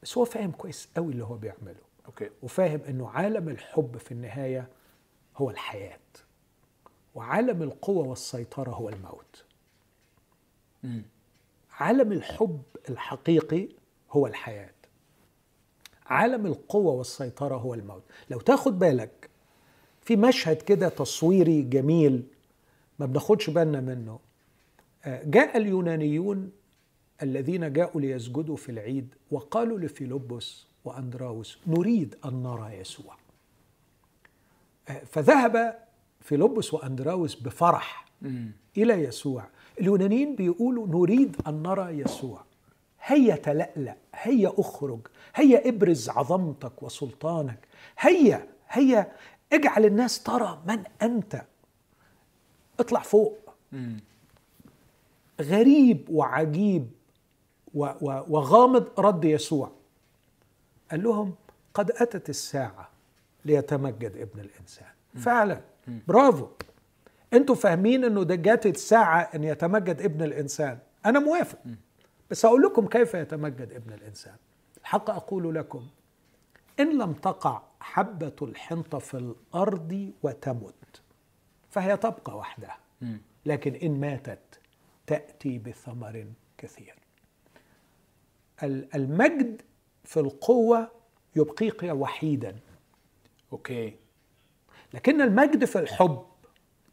[0.03, 1.83] بس هو فاهم كويس قوي اللي هو بيعمله.
[2.07, 2.31] أوكي.
[2.43, 4.69] وفاهم إنه عالم الحب في النهاية
[5.37, 5.99] هو الحياة.
[7.15, 9.45] وعالم القوة والسيطرة هو الموت.
[10.83, 11.03] مم.
[11.71, 13.69] عالم الحب الحقيقي
[14.11, 14.73] هو الحياة.
[16.07, 18.03] عالم القوة والسيطرة هو الموت.
[18.31, 19.31] لو تاخد بالك
[20.05, 22.23] في مشهد كده تصويري جميل
[22.99, 24.19] ما بناخدش بالنا منه.
[25.05, 26.51] آه، جاء اليونانيون
[27.23, 33.17] الذين جاءوا ليسجدوا في العيد وقالوا لفيلبس وأندراوس نريد أن نرى يسوع.
[34.89, 35.79] آه، فذهب
[36.21, 38.03] فيلبس وأندراوس بفرح.
[38.77, 39.45] إلى يسوع.
[39.81, 42.45] اليونانيين بيقولوا نريد أن نرى يسوع.
[43.05, 45.01] هيا تلألأ هيا أخرج
[45.35, 47.59] هيا ابرز عظمتك وسلطانك
[47.99, 49.13] هيا هيا
[49.53, 51.43] اجعل الناس ترى من أنت.
[52.81, 53.39] اطلع فوق.
[53.73, 54.01] مم.
[55.41, 56.91] غريب وعجيب
[57.75, 59.71] و- و- وغامض رد يسوع.
[60.91, 61.35] قال لهم
[61.75, 62.89] قد أتت الساعة
[63.45, 64.89] ليتمجد ابن الإنسان.
[65.17, 65.61] فعلا.
[66.09, 66.47] برافو.
[67.33, 70.79] أنتوا فاهمين إنه ده جات الساعة إن يتمجد ابن الإنسان.
[71.07, 71.59] أنا موافق.
[72.31, 74.35] بس أقول لكم كيف يتمجد ابن الإنسان.
[74.81, 75.87] الحق أقول لكم
[76.81, 81.03] إن لم تقع حبة الحنطة في الأرض وتمت
[81.71, 82.79] فهي تبقى وحدها.
[83.47, 84.61] لكن إن ماتت
[85.07, 86.27] تأتي بثمر
[86.59, 86.95] كثير.
[88.63, 89.63] ال- المجد
[90.05, 90.91] في القوة
[91.37, 92.57] يبقيك وحيدا.
[93.53, 93.95] أوكي.
[94.95, 96.23] لكن المجد في الحب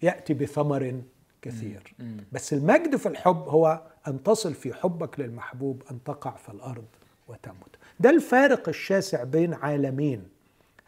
[0.01, 1.01] يأتي بثمر
[1.41, 1.93] كثير.
[2.31, 6.85] بس المجد في الحب هو أن تصل في حبك للمحبوب أن تقع في الأرض
[7.27, 10.23] وتموت ده الفارق الشاسع بين عالمين.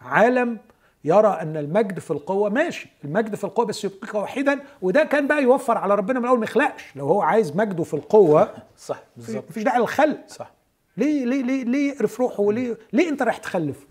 [0.01, 0.57] عالم
[1.03, 5.43] يرى أن المجد في القوة ماشي المجد في القوة بس يبقيك وحيدا وده كان بقى
[5.43, 6.83] يوفر على ربنا من أول ما يخلقش.
[6.95, 9.43] لو هو عايز مجده في القوة صح بالظبط.
[9.49, 10.27] مفيش داعي للخلق.
[10.27, 10.51] صح.
[10.97, 13.85] ليه ليه ليه ليه يقرف روحه؟ وليه ليه انت رايح تخلف؟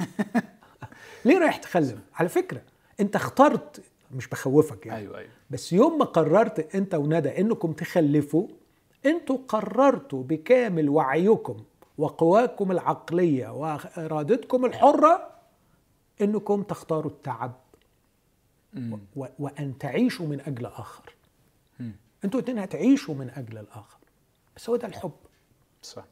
[1.24, 2.60] ليه رايح تخلف؟ على فكرة
[3.00, 3.80] انت اخترت
[4.14, 5.30] مش بخوفك يعني أيوه أيوه.
[5.50, 8.48] بس يوم ما قررت انت وندى انكم تخلفوا
[9.06, 11.56] أنتوا قررتوا بكامل وعيكم
[11.98, 15.30] وقواكم العقلية وإرادتكم الحرة
[16.20, 17.52] إنكم تختاروا التعب.
[19.16, 21.14] و- وأن تعيشوا من أجل آخر.
[21.80, 21.92] مم.
[22.24, 23.98] أنتوا اتنين هتعيشوا من أجل الآخر.
[24.56, 25.12] بس هو ده الحب.
[25.82, 26.04] صح.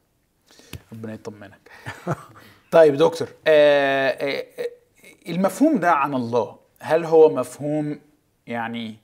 [0.93, 1.71] ربنا يطمنك.
[2.71, 4.67] طيب دكتور آه آه آه،
[5.29, 7.99] المفهوم ده عن الله هل هو مفهوم
[8.47, 8.95] يعني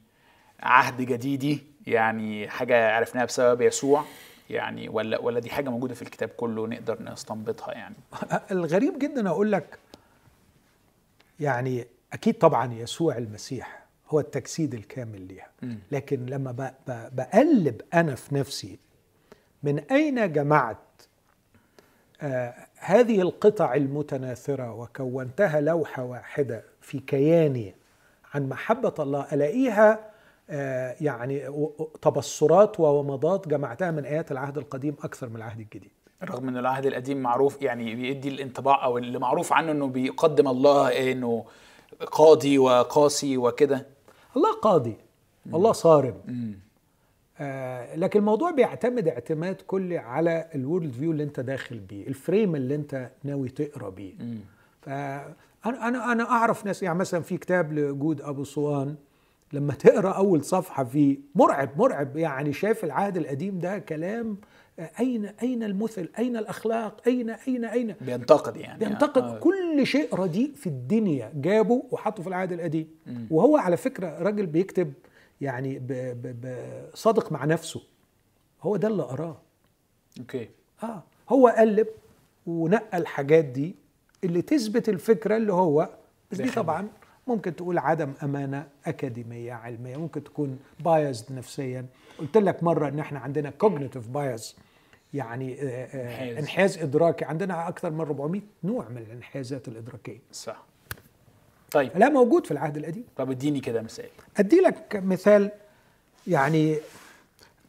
[0.60, 4.06] عهد جديدي؟ يعني حاجة عرفناها بسبب يسوع؟
[4.50, 7.96] يعني ولا ولا دي حاجة موجودة في الكتاب كله نقدر نستنبطها يعني
[8.52, 9.80] الغريب جدا أقول لك
[11.40, 15.48] يعني أكيد طبعا يسوع المسيح هو التجسيد الكامل ليها.
[15.92, 16.74] لكن لما
[17.14, 18.80] بقلب أنا في نفسي
[19.64, 20.78] من أين جمعت
[22.22, 27.76] آه هذه القطع المتناثرة وكونتها لوحة واحدة في كياني
[28.34, 30.13] عن محبة الله ألاقيها
[31.02, 35.92] يعني و- و- تبصرات وومضات جمعتها من آيات العهد القديم أكثر من العهد الجديد.
[36.24, 41.12] رغم إن العهد القديم معروف يعني بيدي الانطباع أو اللي معروف عنه إنه بيقدم الله
[41.12, 41.46] إنه
[42.12, 43.86] قاضي وقاسي وكده.
[44.38, 44.98] الله قاضي
[45.54, 46.16] الله صارم.
[46.28, 46.60] مم.
[47.40, 52.16] آه لكن الموضوع بيعتمد اعتماد كلي على ال world view اللي انت داخل بيه ال
[52.16, 54.14] frame اللي انت ناوي تقرأ بيه.
[54.82, 55.36] فانا
[55.66, 58.96] أنا أنا أعرف ناس يعني مثلا في كتاب لجود أبو صوان
[59.54, 62.18] لما تقرأ أول صفحة فيه مرعب مرعب.
[62.18, 64.38] يعني شايف العهد القديم ده كلام
[64.80, 69.40] آه، أين أين المثل؟ أين الأخلاق؟ أين أين أين؟ بينتقد يعني بينتقد آه.
[69.40, 72.88] كل شيء رديء في الدنيا جابه وحطه في العهد القديم.
[73.08, 73.28] مم.
[73.32, 74.94] وهو على فكرة راجل بيكتب
[75.42, 76.56] يعني ب ب ب
[76.94, 77.82] صادق مع نفسه.
[78.62, 79.38] هو ده اللي أراه
[80.20, 80.50] أوكي.
[80.84, 81.04] آه.
[81.30, 81.88] هو قلب
[82.48, 83.76] ونقى الحاجات دي
[84.24, 85.90] اللي تثبت الفكرة اللي هو
[86.32, 86.50] بس دي.
[86.52, 86.88] طبعا
[87.28, 91.86] ممكن تقول عدم أمانة أكاديمية علمية ممكن تكون biased نفسيا.
[92.20, 94.56] قلت لك مرة إن إحنا عندنا cognitive bias
[95.14, 96.38] يعني آه، آه، انحياز.
[96.38, 97.26] انحياز إدراكي.
[97.26, 100.20] عندنا أكثر من 400 نوع من الانحيازات الإدراكية.
[100.32, 100.64] صح.
[101.72, 101.92] طيب.
[101.96, 103.04] لا موجود في العهد القديم.
[103.16, 104.10] طب اديني كده مثال.
[104.38, 105.52] أدي لك مثال
[106.28, 106.78] يعني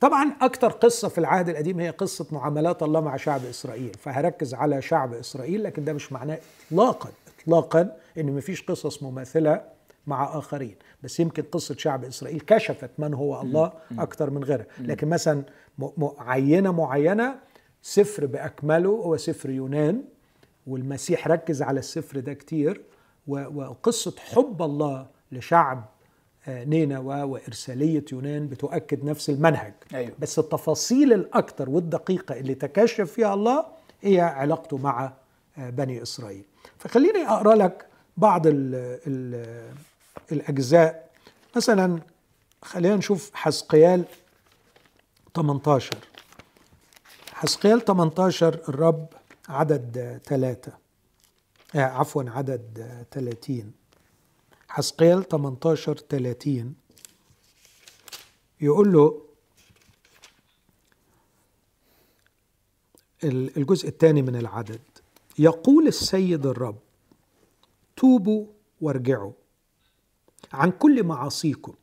[0.01, 3.93] طبعا أكتر قصة في العهد القديم هي قصة معاملات الله مع شعب إسرائيل.
[3.99, 9.63] فهركز على شعب إسرائيل لكن ده مش معناه اطلاقا اطلاقا إن مفيش قصص مماثلة
[10.07, 10.75] مع آخرين.
[11.03, 14.67] بس يمكن قصة شعب إسرائيل كشفت من هو الله أكتر من غيرها.
[14.81, 15.43] لكن مثلا
[16.19, 17.35] عينة معينة
[17.83, 20.03] سفر بأكمله هو سفر يونان
[20.67, 22.83] والمسيح ركز على السفر ده كتير
[23.29, 25.85] و- وقصة حب الله لشعب
[26.49, 29.73] آه، نينوى وإرسالية يونان بتؤكد نفس المنهج.
[29.95, 30.13] أيوه.
[30.19, 33.67] بس التفاصيل الأكثر والدقيقة اللي تكشف فيها الله
[34.03, 35.13] هي علاقته مع
[35.59, 36.45] آه، بني إسرائيل.
[36.79, 38.75] فخليني أقرأ لك بعض ال
[39.07, 39.75] ال
[40.33, 41.11] الأجزاء.
[41.57, 42.01] مثلا
[42.63, 44.05] خلينا نشوف حسقيال
[45.35, 45.97] 18
[47.33, 49.07] حسقيال 18 الرب
[49.49, 50.73] عدد ثلاثة
[51.75, 53.73] آه عفوا عدد آه، 30
[54.69, 56.75] حسقيال 18 30
[58.61, 59.23] يقول له
[63.25, 64.81] ال- الجزء الثاني من العدد.
[65.39, 66.79] يقول السيد الرب
[67.97, 68.47] توبوا
[68.81, 69.33] وارجعوا
[70.53, 71.75] عن كل معاصيكم.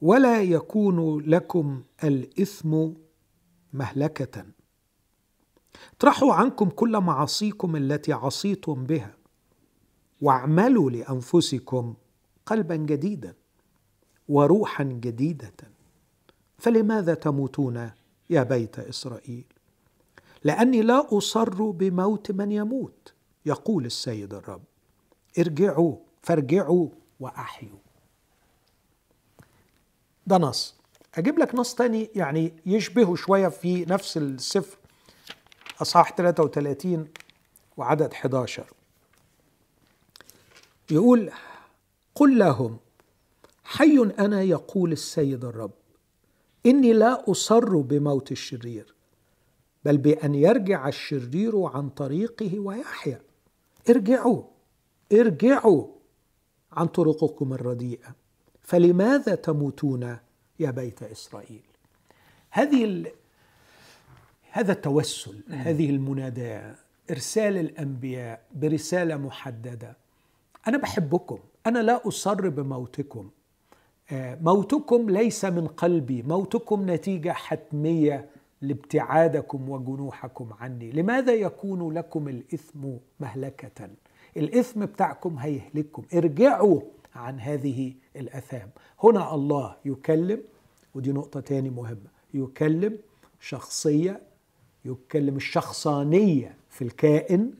[0.00, 2.88] ولا يكون لكم الإثم
[3.72, 4.46] مهلكة.
[5.96, 9.14] اطرحوا عنكم كل معاصيكم التي عصيتم بها
[10.20, 11.94] واعملوا لأنفسكم
[12.46, 13.34] قلبا جديدا
[14.28, 15.54] وروحا جديدة.
[16.58, 17.90] فلماذا تموتون
[18.30, 19.44] يا بيت إسرائيل؟
[20.44, 23.14] لأني لا أصر بموت من يموت
[23.46, 24.62] يقول السيد الرب.
[25.38, 26.88] ارجعوا فارجعوا
[27.20, 27.78] وأحيوا.
[30.26, 30.74] ده نص.
[31.14, 34.78] أجيب لك نص تاني يعني يشبهه شوية في نفس السفر
[35.82, 37.08] أصحاح 33
[37.76, 38.66] وعدد 11
[40.90, 41.30] يقول
[42.14, 42.78] قل لهم
[43.64, 45.70] حي أنا يقول السيد الرب
[46.66, 48.94] إني لا أصر بموت الشرير
[49.84, 53.20] بل بأن يرجع الشرير عن طريقه ويحيا.
[53.90, 54.42] ارجعوا.
[55.12, 55.86] ارجعوا
[56.72, 58.14] عن طرقكم الرديئة.
[58.60, 60.16] فلماذا تموتون
[60.60, 61.62] يا بيت إسرائيل؟
[62.50, 63.08] هذه ال...
[64.50, 66.74] هذا التوسل هذه المناداه
[67.10, 69.96] إرسال الأنبياء برسالة محددة.
[70.68, 73.30] أنا بحبكم أنا لا اصر بموتكم
[74.12, 78.28] آه، موتكم ليس من قلبي موتكم نتيجة حتمية
[78.62, 80.90] لابتعادكم وجنوحكم عني.
[80.90, 82.88] لماذا يكون لكم الإثم
[83.20, 83.88] مهلكة؟
[84.36, 86.02] الإثم بتاعكم هيهلككم.
[86.14, 86.80] ارجعوا
[87.14, 88.70] عن هذه الأثام.
[89.02, 90.40] هنا الله يكلم
[90.94, 92.98] ودي نقطة تاني مهمة يكلم
[93.40, 94.20] شخصية
[94.84, 97.50] يتكلم الشخصانية في الكائن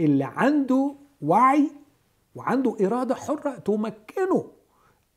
[0.00, 1.70] اللي عنده وعي
[2.34, 4.50] وعنده إرادة حرة تمكنه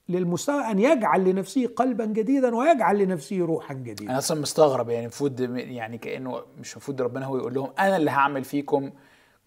[0.09, 4.09] للمستوى أن يجعل لنفسه قلبا جديدا ويجعل لنفسه روحا جديدا.
[4.09, 8.11] أنا أصلا مستغرب يعني المفروض يعني كأنه مش المفروض ربنا هو يقول لهم أنا اللي
[8.11, 8.91] هعمل فيكم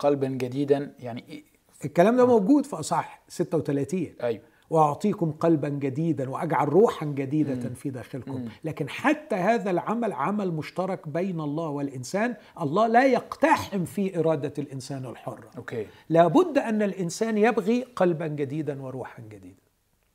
[0.02, 1.42] قلبا جديدا يعني إيه؟
[1.84, 4.42] الكلام ده موجود في أصحاح 36 أيوه.
[4.70, 8.48] وأعطيكم قلبا جديدا وأجعل روحا جديدة في داخلكم.
[8.64, 15.06] لكن حتى هذا العمل عمل مشترك بين الله والإنسان الله لا يقتحم في إرادة الإنسان
[15.06, 15.50] الحرة.
[15.58, 15.86] okay.
[16.08, 19.62] لابد أن الإنسان يبغي قلبا جديدا وروحا جديدا.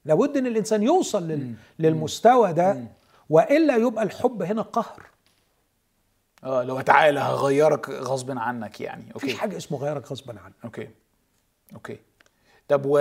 [0.05, 1.53] لابد أن الإنسان يوصل لل...
[1.79, 2.83] للمستوى ده
[3.29, 5.03] وإلا يبقى الحب هنا قهر.
[6.43, 9.05] آه لو تعالى هغيرك غصب عنك يعني.
[9.15, 9.41] مفيش okay.
[9.41, 10.53] حاجة اسمه غيرك غصبا عنك.
[10.63, 10.89] okay.
[11.73, 11.97] okay.
[12.67, 12.99] طب و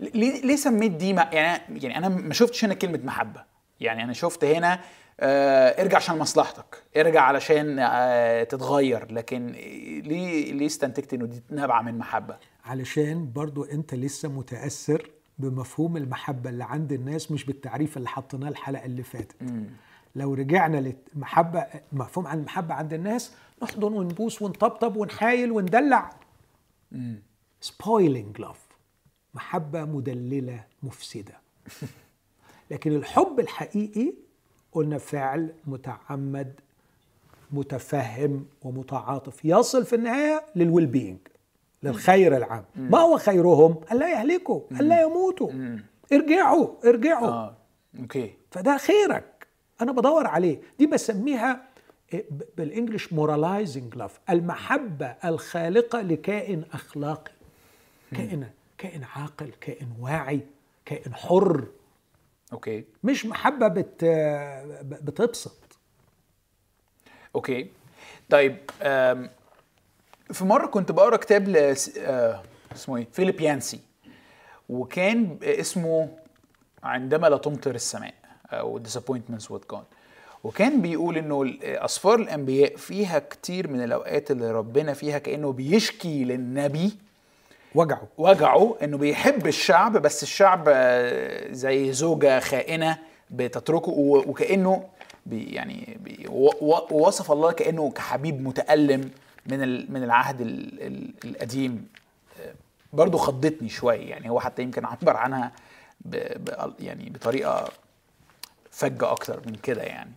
[0.00, 3.44] ليه ليه سميت دي ما يعني يعني أنا ما شفتش هنا كلمة محبة.
[3.80, 4.80] يعني أنا شفت هنا
[5.20, 6.82] آه ارجع عشان مصلحتك.
[6.96, 9.12] ارجع علشان آه تتغير.
[9.12, 9.46] لكن
[10.04, 16.50] ليه ليه استنتجت إنه دي نابعة من محبة؟ علشان برضو أنت لسه متأثر بمفهوم المحبة
[16.50, 19.36] اللي عند الناس مش بالتعريف اللي حطيناه الحلقة اللي فاتت.
[20.16, 26.10] لو رجعنا للمحبة مفهوم عن المحبة عند الناس نحضن ونبوس ونطبطب ونحايل وندلع.
[27.60, 28.66] spoiling love
[29.34, 31.34] محبة مدللة مفسدة.
[32.70, 34.12] لكن الحب الحقيقي
[34.72, 36.60] قلنا فعل متعمد
[37.52, 39.44] متفهم ومتعاطف.
[39.44, 41.18] يصل في النهاية لل well-being
[41.82, 42.64] للخير العام.
[42.76, 45.50] ما هو خيرهم؟ ألا يهلكوا ألا يموتوا.
[46.12, 47.28] ارجعوا ارجعوا.
[47.28, 47.56] آه.
[48.00, 48.34] okay.
[48.50, 49.35] فده خيرك.
[49.80, 50.58] أنا بدور عليه.
[50.78, 51.62] دي بسميها
[52.12, 52.24] إيه،
[52.56, 57.32] بال English moralizing love المحبة الخالقة لكائن أخلاقي.
[58.16, 60.40] كائن كائن عاقل كائن واعي
[60.84, 61.66] كائن حر.
[62.52, 62.84] okay.
[63.04, 64.04] مش محبة بت
[64.84, 65.56] بتبسط.
[67.34, 67.70] okay.
[68.30, 68.56] طيب
[70.32, 71.56] في مرة كنت بقرأ كتاب ل
[71.98, 72.42] آه،
[72.74, 73.80] اسمه إيه؟ فيليب يانسي
[74.68, 76.08] وكان اسمه
[76.82, 78.14] عندما لا تمطر السماء
[78.52, 79.84] أو disappointments with God.
[80.44, 86.24] وكان بيقول إنه ال- أسفار الأنبياء فيها كتير من الأوقات اللي ربنا فيها كأنه بيشكي
[86.24, 86.96] للنبي.
[87.74, 88.02] وجعه.
[88.18, 92.98] وجعه إنه بيحب الشعب بس الشعب آه، زي زوجة خائنة
[93.30, 94.84] بتتركه و- وكأنه
[95.26, 96.26] بي يعني بي
[96.90, 99.10] وصف الله كأنه كحبيب متألم
[99.46, 101.88] من من العهد ال- ال- القديم.
[102.40, 102.52] آه،
[102.92, 105.52] برضو خضتني شوية يعني هو حتى يمكن عبر عنها
[106.00, 107.68] ب ب يعني بطريقة
[108.76, 110.12] فجة أكتر من كده يعني.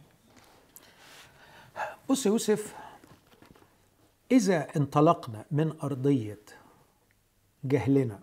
[2.09, 2.75] بص يوسف
[4.31, 6.39] إذا انطلقنا من أرضية
[7.63, 8.19] جهلنا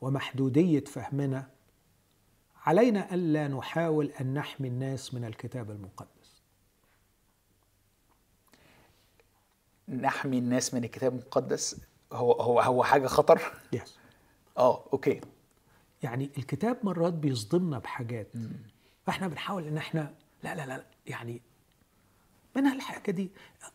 [0.00, 1.50] ومحدودية فهمنا
[2.66, 6.42] علينا ألا نحاول أن نحمي الناس من الكتاب المقدس.
[9.88, 11.80] نحمي الناس من الكتاب المقدس؟
[12.12, 13.88] هو هو هو حاجة خطر؟ Yes.
[14.58, 15.20] آه أوكي.
[16.02, 18.28] يعني الكتاب مرات بيصدمنا بحاجات.
[19.08, 21.42] فاحنا بنحاول إن إحنا لا لا لا يعني
[22.56, 23.30] منها الحاجة دي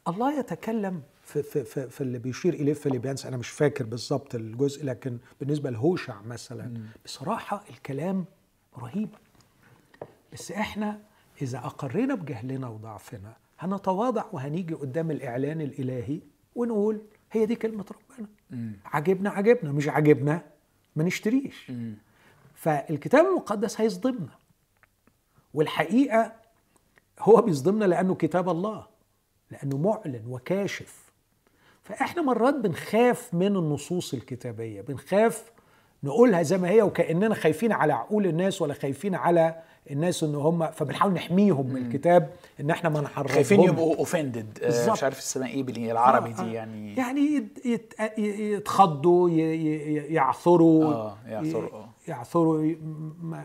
[0.08, 4.86] الله يتكلم في في في, في اللي بيشير إليه فيليبيانس أنا مش فاكر بالظبط الجزء
[4.86, 8.26] لكن بالنسبة لهوشع مثلا بصراحة الكلام
[8.78, 9.10] رهيب.
[10.34, 11.02] بس إحنا
[11.42, 16.20] إذا أقرينا بجهلنا وضعفنا هنتواضع وهنيجي قدام الإعلان الإلهي
[16.56, 18.28] ونقول هي دي كلمة ربنا.
[18.86, 20.42] عجبنا عجبنا مش عجبنا
[20.96, 21.72] ما نشتريش.
[22.56, 24.43] فالكتاب المقدس هيصدمنا.
[25.54, 26.32] والحقيقة
[27.20, 28.86] هو بيصدمنا لأنه كتاب الله
[29.51, 31.04] لأنه معلن وكاشف
[31.84, 35.51] فإحنا مرات بنخاف من النصوص الكتابية بنخاف
[36.04, 39.56] نقولها زي ما هي وكأننا خايفين على عقول الناس ولا خايفين على
[39.91, 42.30] الناس إن هم فبنحاول نحميهم من الكتاب
[42.60, 44.91] إن إحنا ما نحرفهمش خايفين يبقوا اوفندد بالظبط.
[44.91, 46.43] مش عارف اسمها إيه بالعربي آه، آه.
[46.43, 49.30] دي يعني يعني يت- يت- يتخضوا
[50.10, 51.89] يعثروا آه، يعثروا، آه.
[52.08, 52.76] يعثروا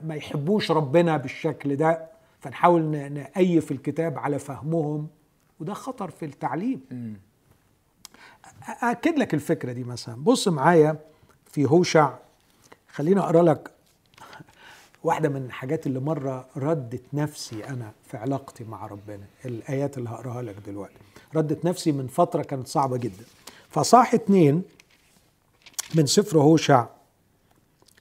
[0.02, 2.08] ما يحبوش ربنا بالشكل ده
[2.40, 2.82] فنحاول
[3.12, 5.08] نأيف الكتاب على فهمهم
[5.60, 6.80] وده خطر في التعليم.
[8.82, 10.14] أأكد لك الفكرة دي مثلا.
[10.14, 10.98] بص معايا
[11.50, 12.14] في هوشع
[12.92, 13.70] خليني أقرأ لك
[15.04, 20.42] واحدة من الحاجات اللي مرة ردت نفسي أنا في علاقتي مع ربنا الآيات اللي هقراها
[20.42, 20.94] لك دلوقتي.
[21.34, 23.24] ردت نفسي من فترة كانت صعبة جدا.
[23.70, 24.62] فصاح اتنين
[25.94, 26.86] من سفر هوشع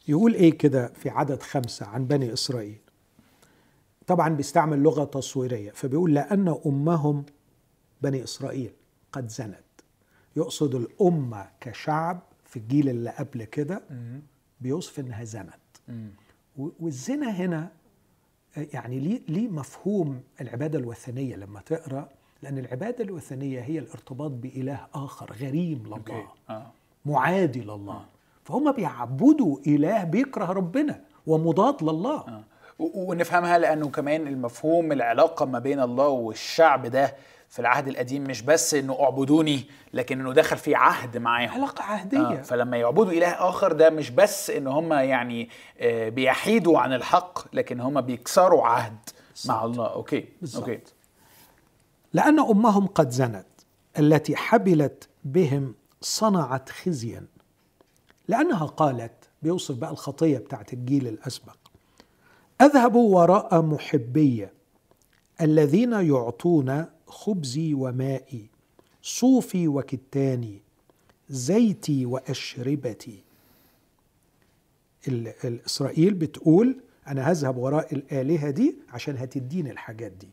[0.07, 2.77] يقول إيه كده في عدد خمسة عن بني إسرائيل؟
[4.07, 7.25] طبعا بيستعمل لغة تصويرية فبيقول لأن أمهم
[8.01, 8.71] بني إسرائيل
[9.11, 9.57] قد زنت.
[10.35, 13.81] يقصد الأمة كشعب في الجيل اللي قبل كده
[14.61, 15.53] بيوصف إنها زنت.
[16.57, 17.71] والزنا هنا
[18.57, 22.09] آه، يعني ليه ليه مفهوم العبادة الوثنية لما تقرأ؟
[22.43, 26.27] لأن العبادة الوثنية هي الارتباط بإله آخر غريم لله.
[26.49, 26.71] آه.
[27.05, 28.05] معادي لله.
[28.47, 32.15] فهم بيعبدوا إله بيكره ربنا ومضاد لله.
[32.15, 32.43] آه.
[32.79, 37.15] ونفهمها لأنه كمان المفهوم العلاقة ما بين الله والشعب ده
[37.49, 41.49] في العهد القديم مش بس إنه اعبدوني لكن إنه دخل في عهد معاهم.
[41.49, 42.19] علاقة عهدية.
[42.39, 42.41] آه.
[42.41, 47.79] فلما يعبدوا إله آخر ده مش بس إن هم يعني آه بيحيدوا عن الحق لكن
[47.79, 48.97] هم بيكسروا عهد
[49.45, 49.87] مع الله.
[49.93, 50.25] okay.
[50.41, 50.69] بالظبط.
[50.69, 50.79] okay.
[52.13, 53.45] لأن أمهم قد زنت
[53.99, 57.25] التي حبلت بهم صنعت خزيا.
[58.27, 59.11] لأنها قالت
[59.41, 61.57] بيوصف بقى الخطية بتاعت الجيل الأسبق
[62.61, 64.47] أذهب وراء محبي
[65.41, 68.49] الذين يعطون خبزي ومائي
[69.01, 70.61] صوفي وكتاني
[71.29, 73.23] زيتي وأشربتي.
[75.45, 80.29] الإسرائيل بتقول أنا هذهب وراء الآلهة دي عشان هتديني الحاجات دي.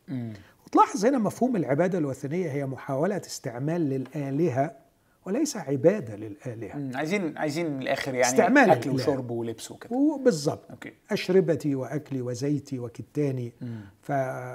[0.67, 4.77] وتلاحظ هنا مفهوم العبادة الوثنية هي محاولة استعمال للآلهة
[5.27, 6.77] وليس عبادة للآلهة.
[6.77, 6.93] مم.
[6.95, 8.91] عايزين عايزين من الآخر يعني استعمال أكل.
[8.91, 9.97] وشرب ولبس وكده.
[9.97, 10.93] وبالضبط أوكي.
[11.11, 13.53] أشربتي وأكلي وزيتي وكتاني.
[14.03, 14.13] ف...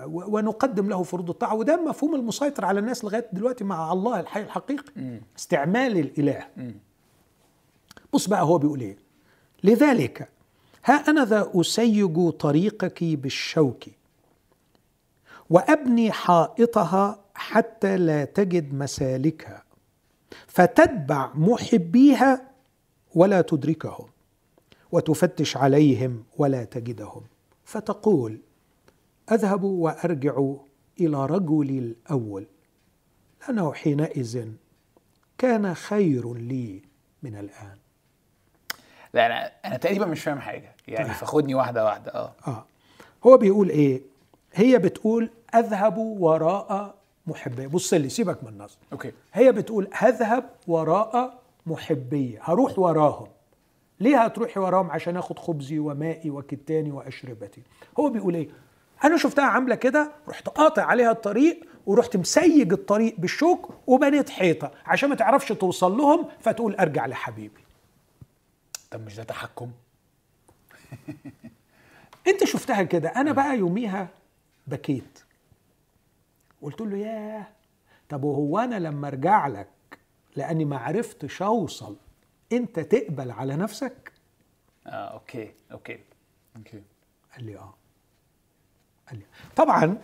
[0.08, 1.56] ونقدم له فروض الطاعة.
[1.56, 5.20] وده المفهوم المسيطر على الناس لغاية دلوقتي مع الله الحي الحقيقي.
[5.38, 6.48] استعمال الإله.
[8.14, 8.98] بص بقى هو بيقول إيه.
[9.64, 10.30] لذلك
[10.86, 13.84] ها أنا ذا أسيج طريقك بالشوك
[15.50, 19.64] وأبني حائطها حتى لا تجد مسالكها.
[20.48, 22.42] فتتبع محبيها
[23.16, 24.08] ولا تدركهم
[24.92, 27.24] وتفتش عليهم ولا تجدهم.
[27.64, 28.40] فتقول
[29.32, 30.44] أذهب وأرجع
[31.00, 32.48] إلى رجلي الأول.
[33.42, 34.48] لأنه حينئذ
[35.38, 36.82] كان خير لي
[37.24, 37.78] من الآن.
[39.14, 40.76] لا أنا أنا تقريبا مش فاهم حاجة.
[40.88, 42.12] يعني فخدني واحدة واحدة.
[42.12, 42.34] آه.
[42.48, 42.66] آه.
[43.26, 44.02] هو بيقول إيه؟
[44.54, 46.96] هي بتقول أذهب وراء
[47.30, 48.78] محبي بص لي سيبك من النص.
[48.94, 49.12] أوكي.
[49.34, 53.28] هي بتقول هذهب وراء محبي هروح وراهم.
[54.00, 57.62] ليه هتروحي وراهم؟ عشان آخد خبزي ومائي وكتاني وأشربتي.
[58.00, 58.50] هو بيقول إيه؟
[59.04, 64.72] أنا شفتها عاملة كده رحت قاطع عليها الطريق ورحت مسيج الطريق بالشوك وبنيت حيطة.
[64.86, 67.62] عشان ما تعرفش توصل لهم فتقول أرجع لحبيبي.
[68.92, 69.72] طب مش ده تحكم؟
[72.28, 73.10] أنت شفتها كده.
[73.10, 74.08] أنا بقى يوميها
[74.68, 75.20] بكيت.
[76.62, 77.48] قلت له ياه.
[78.10, 80.00] طب وهو أنا لما أرجع لك
[80.36, 81.96] لأني ما عرفتش أوصل
[82.52, 84.12] أنت تقبل على نفسك؟
[84.88, 86.00] آه okay okay.
[86.56, 86.84] okay.
[87.36, 87.74] قال لي آه.
[89.10, 89.98] قال لي طبعا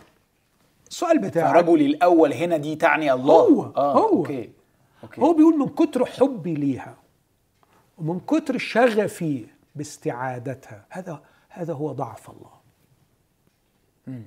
[0.88, 3.34] السؤال بتاعك فرجلي الأول هنا دي تعني الله.
[3.34, 4.18] هو آه هو.
[4.18, 4.52] okay
[5.04, 5.22] okay.
[5.22, 6.98] هو بيقول من كتر حبي ليها
[7.98, 12.56] ومن كتر شغفي باستعادتها هذا هذا هو ضعف الله.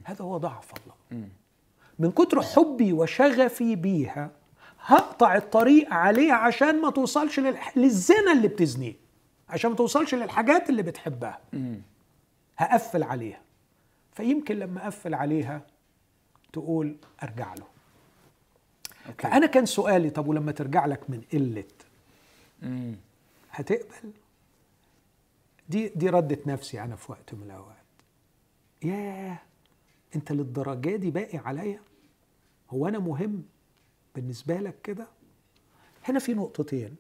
[0.04, 1.28] هذا هو ضعف الله.
[1.98, 4.30] من كتر حبي وشغفي بيها
[4.80, 7.78] هقطع الطريق عليها عشان ما توصلش للح...
[7.78, 8.94] للزنا اللي بتزنيه
[9.48, 11.40] عشان ما توصلش للحاجات اللي بتحبها.
[12.58, 13.40] هقفل عليها.
[14.12, 15.62] فيمكن لما أقفل عليها
[16.52, 17.66] تقول أرجع له.
[19.06, 19.22] أوكي.
[19.28, 21.64] فأنا كان سؤالي طب ولما ترجع لك من قلة.
[23.50, 24.12] هتقبل؟
[25.68, 27.76] دي دي ردة نفسي أنا في وقت من الأوقات.
[28.82, 29.38] ياه
[30.16, 31.80] أنت للدرجة دي باقي عليا؟
[32.70, 33.42] هو أنا مهم
[34.14, 35.06] بالنسبة لك كده؟
[36.04, 36.96] هنا في نقطتين.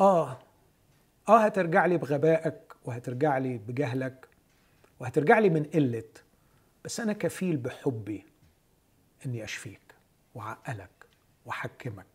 [0.00, 0.38] آه
[1.28, 4.28] آه هترجع لي بغبائك وهترجع لي بجهلك
[5.00, 6.04] وهترجع لي من قلة
[6.84, 8.24] بس أنا كفيل بحبي
[9.26, 9.80] إني أشفيك
[10.34, 10.90] وعقلك
[11.46, 12.06] وأحكمك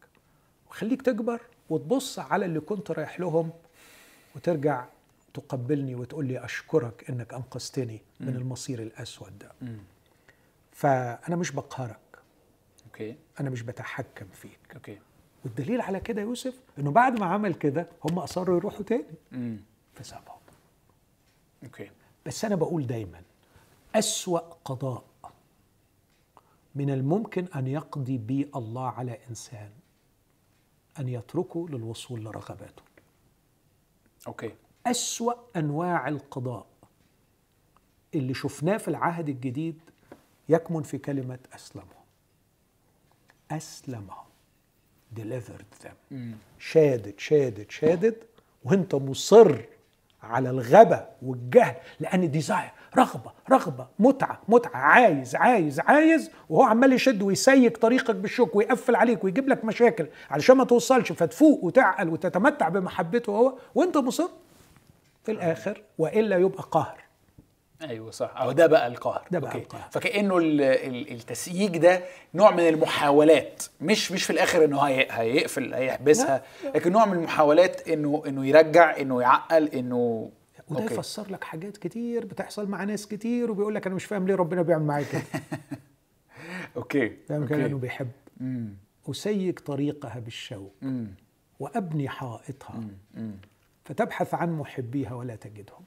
[0.69, 3.51] وخليك تكبر وتبص على اللي كنت رايح لهم
[4.35, 4.85] وترجع
[5.33, 9.51] تقبلني وتقول لي أشكرك إنك أنقذتني من المصير الأسود ده.
[10.71, 11.99] فأنا مش بقهرك.
[12.99, 13.15] okay.
[13.39, 14.59] أنا مش بتحكم فيك.
[14.75, 14.99] okay.
[15.45, 19.03] والدليل على كده يوسف إنه بعد ما عمل كده هم أصروا يروحوا تاني.
[19.31, 19.59] مم.
[19.93, 20.39] فسابهم
[21.63, 21.91] okay.
[22.25, 23.21] بس أنا بقول دايما
[23.95, 25.03] أسوأ قضاء
[26.75, 29.69] من الممكن أن يقضي به الله على إنسان
[30.99, 32.83] أن يتركه للوصول لرغباته.
[34.27, 34.55] okay.
[34.87, 36.65] أسوأ أنواع القضاء
[38.15, 39.79] اللي شفناه في العهد الجديد
[40.49, 41.98] يكمن في كلمة أسلمهم
[43.51, 44.25] أسلمهم
[45.15, 46.15] delivered them.
[46.59, 48.15] شادد شادد شادد
[48.63, 49.61] وانت مصر
[50.23, 57.21] على الغبا والجهل لأن ديزاير رغبة رغبة متعة متعة عايز عايز عايز وهو عمال يشد
[57.21, 63.31] ويسيك طريقك بالشوك ويقفل عليك ويجيب لك مشاكل علشان ما توصلش فتفوق وتعقل وتتمتع بمحبته
[63.31, 64.29] هو أنت مصر
[65.23, 67.03] في الآخر وإلا يبقى قهر.
[67.81, 69.63] أيوه صح أو ده بقى القهر ده بقى okay.
[69.63, 69.87] القهر.
[69.91, 72.01] فكأنه ال- ال- التسييج ده
[72.33, 76.43] نوع من المحاولات مش مش في الآخر إنه هي هيقفل هيحبسها
[76.75, 80.31] لكن نوع من المحاولات إنه إنه يرجع إنه يعقل إنه
[80.69, 80.93] وده okay.
[80.93, 84.61] يفسر لك حاجات كتير بتحصل مع ناس كتير وبيقول لك أنا مش فاهم ليه ربنا
[84.61, 85.21] بيعمل معايا كده
[86.77, 87.65] okay فاهم كده okay.
[87.71, 88.73] انه بيحب مم.
[89.09, 91.07] اسيج طريقها بالشوك مم.
[91.59, 92.81] وأبني حائطها
[93.13, 93.31] مم.
[93.85, 95.83] فتبحث عن محبيها ولا تجدهم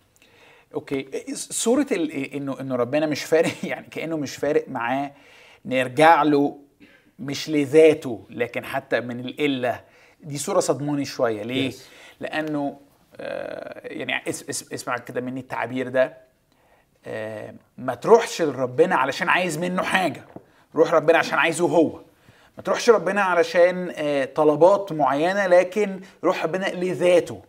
[0.75, 1.25] okay.
[1.35, 5.13] صورة انه إنه ربنا مش فارق يعني كأنه مش فارق معاه
[5.65, 6.59] نرجع له
[7.19, 9.81] مش لذاته لكن حتى من القلة.
[10.21, 11.43] دي صورة صادماني شوية.
[11.43, 11.75] ليه؟ Yes.
[12.21, 12.79] لأنه
[13.17, 16.17] آه يعني اس اس اسمع كده مني التعبير ده.
[17.07, 20.25] آه ما تروحش لربنا علشان عايز منه حاجة.
[20.75, 22.01] روح ربنا عشان عايزه هو.
[22.57, 27.43] ما تروحش ربنا علشان آه طلبات معينة لكن روح ربنا لذاته.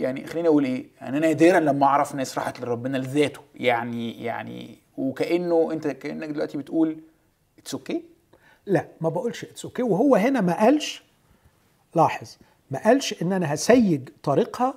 [0.00, 3.40] يعني خليني أقول إيه أنا نادرا لما أعرف ناس راحت لربنا لذاته.
[3.54, 7.00] يعني يعني وكأنه أنت كأنك دلوقتي بتقول
[7.58, 8.04] it's okay
[8.66, 11.02] لا ما بقولش it's okay وهو هنا ما قالش
[11.94, 12.36] لاحظ
[12.70, 14.74] ما قالش إن أنا هسيج طريقها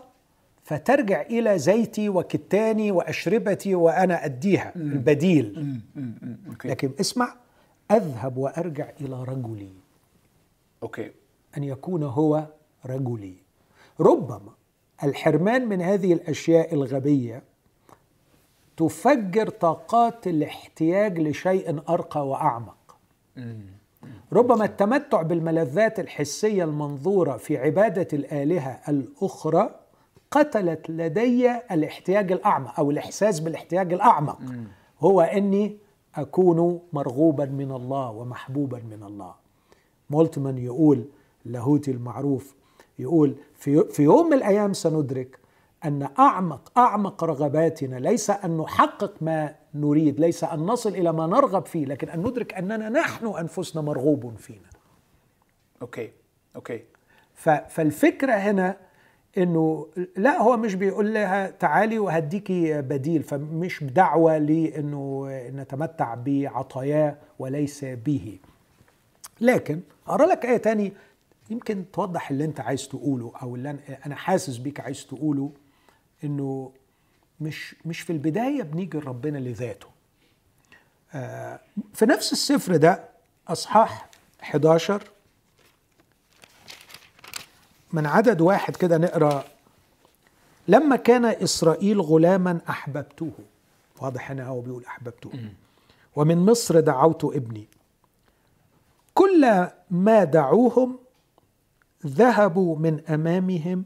[0.64, 5.80] فترجع إلى زيتي وكتاني وأشربتي وأنا أديها البديل.
[6.66, 7.36] لكن اسمع
[7.92, 9.70] أذهب وأرجع إلى رجلي.
[10.84, 11.12] أوكي.
[11.58, 12.46] أن يكون هو
[12.86, 13.34] رجلي.
[14.00, 14.54] ربما
[15.04, 17.44] الحرمان من هذه الأشياء الغبية
[18.78, 22.98] تفجر طاقات الاحتياج لشيء أرقى وأعمق.
[24.34, 29.80] ربما التمتع بالملذات الحسية المنظورة في عبادة الآلهة الأخرى
[30.32, 34.40] قتلت لدي الاحتياج الأعمق أو الإحساس بالاحتياج الأعمق.
[35.00, 35.78] هو إني
[36.16, 39.34] أكون مرغوبا من الله ومحبوبا من الله.
[40.10, 41.06] مولتمان يقول
[41.46, 42.56] اللاهوتي المعروف
[43.04, 45.40] يقول في, في يوم من الأيام سندرك
[45.86, 51.66] أن اعمق أعمق رغباتنا ليس أن نحقق ما نريد ليس أن نصل إلى ما نرغب
[51.66, 54.70] فيه لكن أن ندرك أننا نحن أنفسنا مرغوب فينا.
[55.82, 56.12] okay
[56.56, 56.84] okay.
[57.36, 58.78] ف- فالفكرة هنا
[59.38, 59.88] إنه
[60.18, 68.40] لا هو مش بيقول لها تعالي وهديكي بديل فمش دعوة لأنه نتمتع بعطاياه وليس به.
[69.42, 70.94] لكن اقرا لك آية تاني
[71.50, 75.52] يمكن توضح اللي انت عايز تقوله أو اللي أنا حاسس بيك عايز تقوله
[76.24, 76.72] انه
[77.42, 79.88] مش مش في البداية بنيجي لربنا لذاته.
[81.14, 81.60] آه،
[81.94, 83.10] في نفس السفر ده
[83.48, 84.10] أصحاح
[84.44, 85.04] 11
[87.94, 89.44] من عدد واحد كده نقرأ
[90.68, 93.32] لما كان إسرائيل غلاما أحببته.
[94.02, 95.32] واضح هنا هو بيقول أحببته.
[96.16, 97.68] ومن مصر دعوت ابني.
[99.14, 101.00] كل ما دعوهم
[102.06, 103.86] ذهبوا من أمامهم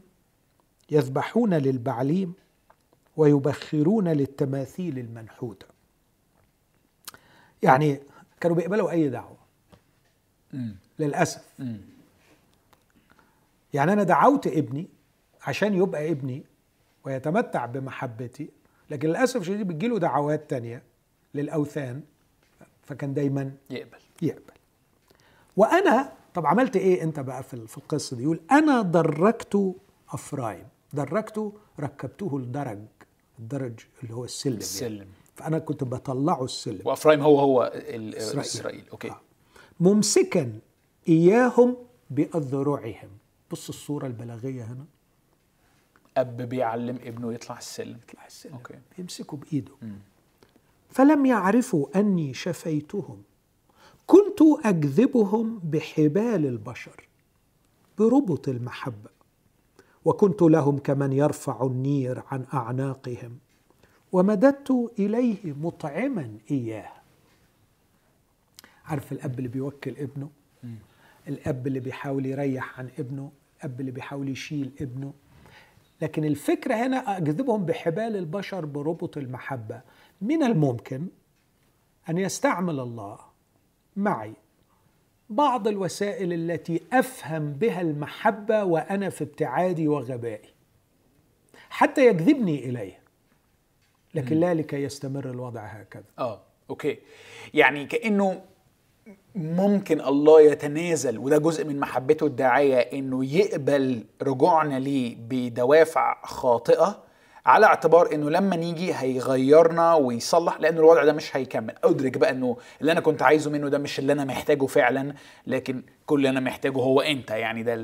[0.90, 2.32] يذبحون للبعليم
[3.16, 5.66] ويبخرون للتماثيل المنحوتة.
[7.62, 8.00] يعني
[8.40, 9.36] كانوا بيقبلوا أي دعوة.
[10.98, 11.44] للأسف.
[13.74, 14.88] يعني أنا دعوت ابني
[15.46, 16.44] عشان يبقى ابني
[17.04, 18.48] ويتمتع بمحبتي
[18.90, 20.82] لكن للأسف الشديد بتجيله دعوات تانية
[21.34, 22.02] للأوثان
[22.82, 23.98] فكان دايما يقبل.
[24.22, 24.52] يقبل.
[25.56, 29.74] وأنا طب عملت إيه أنت بقى في في القصة دي؟ يقول أنا دركت
[30.10, 32.78] أفرايم دركته ركبته الدرج
[33.38, 34.64] الدرج اللي هو السلم يعني.
[34.64, 35.06] السلم.
[35.34, 36.80] فأنا كنت بطلعه السلم.
[36.84, 38.40] وأفرايم هو هو ال- إسرائيل.
[38.40, 38.84] إسرائيل.
[38.92, 39.10] okay.
[39.10, 39.20] آه.
[39.80, 40.58] ممسكا
[41.08, 41.76] إياهم
[42.10, 43.08] بأذرعهم.
[43.50, 44.84] بص الصورة البلاغية هنا.
[46.16, 47.98] أب بيعلم ابنه يطلع السلم.
[48.08, 48.52] يطلع السلم.
[48.54, 48.74] okay.
[48.98, 49.72] يمسكوا بإيده.
[50.90, 53.22] فلم يعرفوا أني شفيتهم.
[54.08, 57.08] كنت اجذبهم بحبال البشر
[57.98, 59.10] بربط المحبة
[60.04, 63.38] وكنت لهم كمن يرفع النير عن أعناقهم
[64.12, 66.92] ومددت إليه مطعما إياه.
[68.84, 70.30] عارف الأب اللي بيوكل ابنه؟
[71.28, 75.12] الأب اللي بيحاول يريح عن ابنه الأب اللي بيحاول يشيل ابنه.
[76.02, 79.80] لكن الفكرة هنا أجذبهم بحبال البشر بربط المحبة.
[80.20, 81.06] من الممكن
[82.08, 83.27] أن يستعمل الله
[83.96, 84.32] معي.
[85.30, 90.48] بعض الوسائل التي أفهم بها المحبة وأنا في ابتعادي وغبائي.
[91.70, 92.98] حتى يجذبني إليه
[94.14, 96.04] لكن لا لكي يستمر الوضع هكذا.
[96.18, 96.98] آه أوكي.
[97.54, 98.42] يعني كأنه
[99.34, 107.07] ممكن الله يتنازل وده جزء من محبته الداعية إنه يقبل رجوعنا ليه بدوافع خاطئة
[107.48, 111.74] على اعتبار إنه لما نيجي هيغيرنا ويصلح لأن الوضع ده مش هيكمل.
[111.84, 115.14] أدرك بقى إنه اللي أنا كنت عايزه منه ده مش اللي أنا محتاجه فعلا
[115.46, 117.30] لكن كل اللي أنا محتاجه هو أنت.
[117.30, 117.74] يعني ده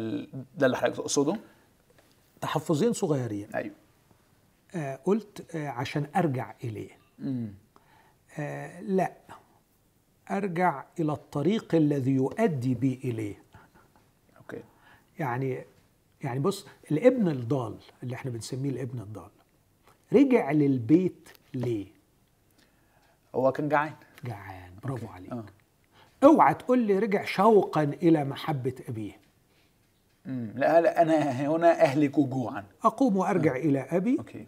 [0.57, 1.37] ده اللي حضرتك تقصده؟
[2.41, 3.49] تحفظين صغيرين.
[3.55, 3.75] أيوه.
[4.75, 6.91] آه قلت آه عشان أرجع إليه.
[7.21, 7.55] امم
[8.39, 9.13] آه لا.
[10.31, 13.43] أرجع إلى الطريق الذي يؤدي بي إليه.
[14.37, 14.63] okay.
[15.19, 15.65] يعني
[16.23, 19.31] يعني بص الابن الضال اللي إحنا بنسميه الابن الضال
[20.15, 21.87] رجع للبيت ليه؟
[23.35, 23.93] هو كان جعان.
[24.25, 24.71] جعان.
[24.85, 25.33] برافو عليك.
[25.33, 25.45] آه.
[26.25, 29.13] اوعى تقول لي رجع شوقا إلى محبة أبيه.
[30.55, 32.65] لا لا أنا هنا أهلك جوعا.
[32.85, 34.17] أقوم وأرجع إلى أبي.
[34.19, 34.47] okay.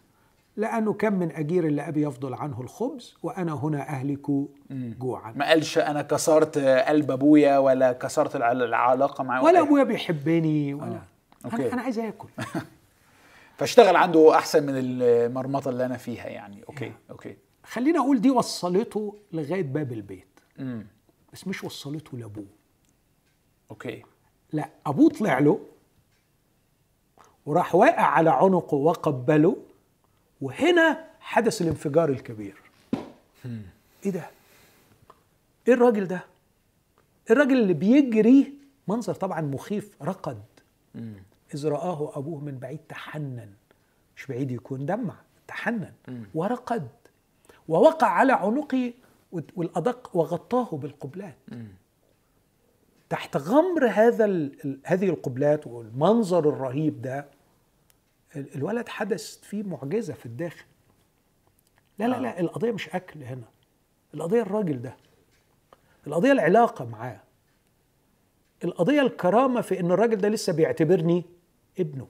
[0.57, 4.27] لأنه كم من أجير لابي يفضل عنه الخبز وأنا هنا أهلك
[4.71, 5.33] جوعا.
[5.33, 9.45] ما قالش أنا كسرت قلب أبويا ولا كسرت الع- العلاقة معاه.
[9.45, 10.85] ولا أبويا بيحبني ولا.
[10.87, 11.03] آه.
[11.45, 11.73] أنا okay.
[11.73, 12.29] أنا عايز آكل.
[13.59, 16.65] فاشتغل عنده أحسن من المرمطة اللي أنا فيها يعني.
[16.69, 17.37] okay okay.
[17.65, 20.41] خلينا أقول دي وصلته لغاية باب البيت.
[20.59, 20.87] امم
[21.33, 22.47] بس مش وصلته لأبوه.
[23.71, 24.03] أوكي.
[24.53, 25.61] لا أبوه طلع له
[27.47, 29.57] وراح واقع على عنقه وقبله
[30.41, 32.57] وهنا حدث الانفجار الكبير.
[34.05, 34.31] إيه ده؟
[35.69, 36.25] إيه الراجل ده؟
[37.31, 38.53] الراجل اللي بيجري
[38.89, 40.43] منظر طبعا مخيف رقد.
[41.55, 43.51] إذ رآه أبوه من بعيد تحنن.
[44.17, 45.15] مش بعيد يكون دمع
[45.49, 45.93] تحنن.
[46.35, 46.89] ورقد.
[47.69, 48.93] ووقع على عنقه
[49.33, 51.37] والأدق وغطاه بالقبلات.
[53.09, 57.27] تحت غمر هذا ال- هذه القبلات والمنظر الرهيب ده
[58.37, 60.65] ال- الولد حدث فيه معجزة في الداخل.
[61.99, 63.45] لا لا لا القضية مش أكل هنا.
[64.15, 64.97] القضية الراجل ده.
[66.07, 67.21] القضية العلاقة معاه.
[68.65, 71.25] القضية الكرامة في إن الراجل ده لسه بيعتبرني
[71.81, 72.09] ابنه.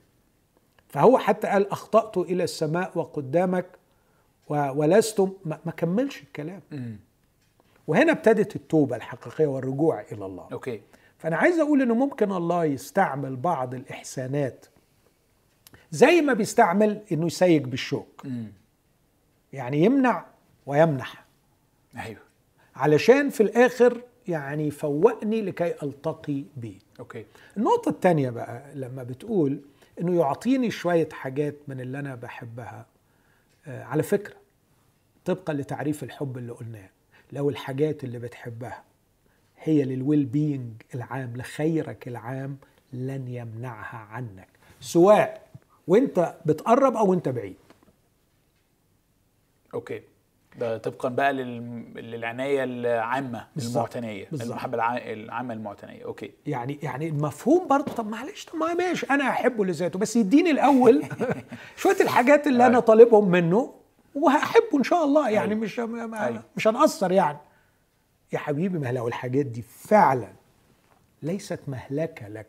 [0.88, 3.66] فهو حتى قال أخطأت إلى السماء وقدامك
[4.48, 5.32] ولست م.
[5.44, 6.62] ما كملش الكلام.
[7.86, 10.48] وهنا ابتدت التوبة الحقيقية والرجوع إلى الله.
[10.52, 10.82] okay.
[11.18, 14.66] فأنا عايز أقول إنه ممكن الله يستعمل بعض الإحسانات
[15.90, 18.22] زي ما بيستعمل إنه يسيج بالشوك.
[18.24, 18.52] امم
[19.52, 20.24] يعني يمنع
[20.66, 21.24] ويمنح.
[21.96, 22.20] أيوه.
[22.76, 27.24] علشان في الآخر يعني يفوقني لكي ألتقي بيه okay.
[27.56, 29.60] النقطة التانية بقى لما بتقول
[30.00, 32.86] إنه يعطيني شوية حاجات من اللي أنا بحبها
[33.66, 34.36] آه، على فكرة
[35.24, 36.88] طبقا لتعريف الحب اللي قلناه
[37.32, 38.84] لو الحاجات اللي بتحبها
[39.58, 42.56] هي لل well-being العام لخيرك العام
[42.92, 44.48] لن يمنعها عنك.
[44.80, 45.48] سواء
[45.86, 47.56] وأنت بتقرب أو انت بعيد.
[49.74, 50.02] أوكي.
[50.60, 51.60] ده طبقا بقى لل...
[52.10, 53.46] للعناية العامة.
[53.58, 54.28] المعتنية.
[54.32, 54.96] المحبة الع...
[54.96, 59.98] العامة المعتنية okay يعني يعني المفهوم برضه طب معلش طب ما ماشي أنا أحبه لذاته
[59.98, 61.02] بس يديني الأول
[61.76, 62.80] شوية الحاجات اللي أنا أيوة.
[62.80, 63.74] طالبهم منه
[64.14, 65.60] وهحبه إن شاء الله يعني أيوة.
[65.60, 66.42] مش ما- أيوة.
[66.56, 67.38] مش هنقصر يعني
[68.32, 70.28] يا حبيبي ما لو الحاجات دي فعلا
[71.22, 72.46] ليست مهلكة لك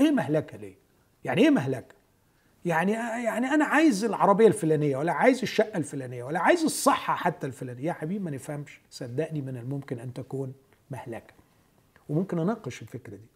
[0.00, 0.74] إيه مهلكة ليه
[1.24, 1.93] يعني إيه مهلكة
[2.64, 7.84] يعني يعني أنا عايز العربية الفلانية ولا عايز الشقة الفلانية ولا عايز الصحة حتى الفلانية.
[7.84, 8.80] يا حبيبي ما نفهمش.
[8.90, 10.54] صدقني من الممكن أن تكون
[10.90, 11.34] مهلكة.
[12.08, 13.26] وممكن أناقش الفكرة دي.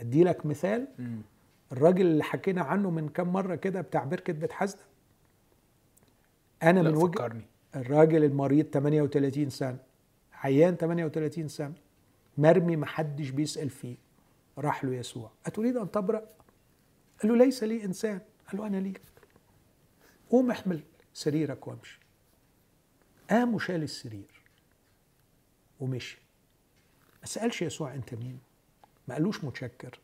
[0.00, 0.86] أدي لك مثال.
[1.72, 4.82] الراجل اللي حكينا عنه من كام مرة كده بتاع بركة بيت حسده
[6.62, 7.44] أنا من وجه فكرني
[7.76, 9.78] الراجل المريض 38 سنة.
[10.32, 11.74] عيان 38 سنة.
[12.38, 13.96] مرمي محدش بيسأل فيه.
[14.58, 15.30] راح له يسوع.
[15.46, 16.22] أتريد أن تبرأ؟
[17.22, 18.20] قال له ليس لي إنسان.
[18.48, 19.00] قال له أنا ليك
[20.30, 20.80] قوم احمل
[21.14, 21.98] سريرك وامشي.
[23.30, 24.42] قام وشال السرير.
[25.80, 26.18] ومشي.
[27.20, 28.38] ما سألش يسوع أنت مين؟
[29.08, 29.98] ما قالوش متشكر.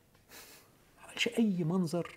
[1.01, 2.17] ما قالش أي منظر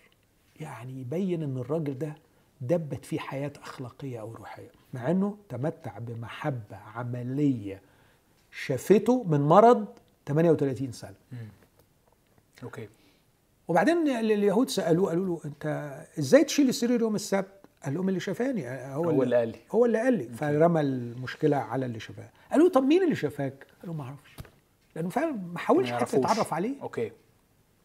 [0.59, 2.15] يعني يبين إن الراجل ده
[2.61, 4.71] دبت فيه حياة أخلاقية أو روحية.
[4.93, 7.81] مع إنه تمتع بمحبة عملية
[8.51, 9.87] شافته من مرض
[10.25, 11.15] 38 سنة.
[12.63, 12.89] أوكي.
[13.67, 18.69] وبعدين اليهود سألوه قالوا له أنت إزاي تشيل السرير يوم السبت؟ قال لهم اللي شافاني
[18.69, 19.59] هو, هو اللي قال لي.
[19.71, 20.23] هو اللي قال لي.
[20.23, 22.29] فرمى المشكلة على اللي شافاه.
[22.51, 24.35] قالوا له طب مين اللي شافاك؟ قال له ما أعرفش.
[24.95, 26.17] لأنه فعلا ما حاولش حتى.
[26.17, 26.81] يتعرف عليه.
[26.81, 27.11] okay.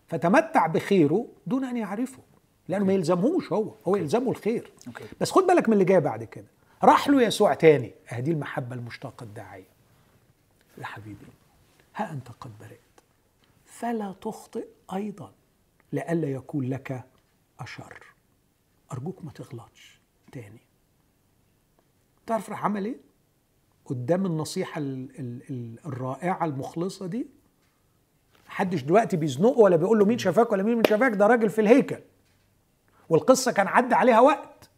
[0.08, 2.22] فتمتع بخيره دون أن يعرفه
[2.68, 3.74] لأنه ما يلزمهوش هو.
[3.88, 4.72] هو يلزمه الخير.
[4.86, 5.04] okay.
[5.20, 6.46] بس خد بالك من اللي جاي بعد كده.
[6.84, 7.92] راح له يسوع تاني.
[8.12, 9.68] آه دي المحبة المشتاقه الداعية.
[10.78, 11.26] يا حبيبي
[11.96, 12.78] ها أنت قد برئت.
[13.66, 15.32] فلا تخطئ أيضا.
[15.92, 17.04] لئلا يكون لك
[17.60, 18.04] أشر.
[18.92, 20.00] أرجوك ما تغلطش.
[20.32, 20.60] تاني.
[22.26, 22.96] تعرف راح عمل إيه؟
[23.84, 27.26] قدام النصيحة ال ال ال الرائعة المخلصة دي
[28.48, 31.60] محدش دلوقتي بيزنقه ولا بيقول له مين شافاك ولا مين من شافاك ده راجل في
[31.60, 32.00] الهيكل.
[33.08, 34.70] والقصة كان عدى عليها وقت.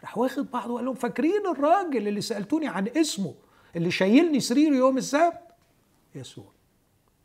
[0.00, 3.34] راح واخد بعضه وقال لهم فاكرين الراجل اللي سألتوني عن اسمه
[3.76, 5.40] اللي شايلني سرير يوم السبت؟
[6.14, 6.52] يسوع.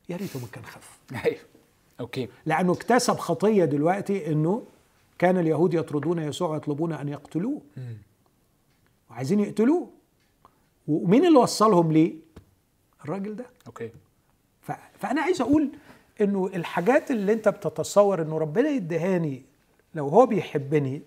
[0.09, 0.99] يا ريته ما كان خف.
[1.25, 1.39] أيوه.
[1.99, 2.29] okay.
[2.45, 4.65] لأنه اكتسب خطية دلوقتي إنه
[5.19, 7.61] كان اليهود يطردون يسوع ويطلبون أن يقتلوه.
[9.09, 9.89] وعايزين يقتلوه.
[10.87, 12.13] ومين اللي وصلهم ليه؟
[13.05, 13.45] الراجل ده.
[13.67, 13.89] okay.
[14.99, 15.69] فأنا عايز أقول
[16.21, 19.43] إنه الحاجات اللي أنت بتتصور إنه ربنا يدهاني
[19.95, 21.01] لو هو بيحبني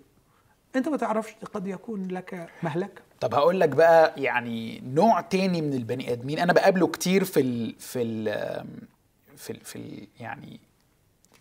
[0.75, 5.73] أنت ما تعرفش قد يكون لك مهلكه طب هقول لك بقى يعني نوع تاني من
[5.73, 6.39] البني آدمين.
[6.39, 8.25] أنا بقابله كتير في ال في ال
[9.35, 10.59] في ال في ال يعني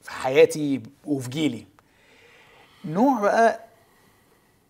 [0.06, 1.66] في حياتي وفي جيلي.
[2.84, 3.64] نوع بقى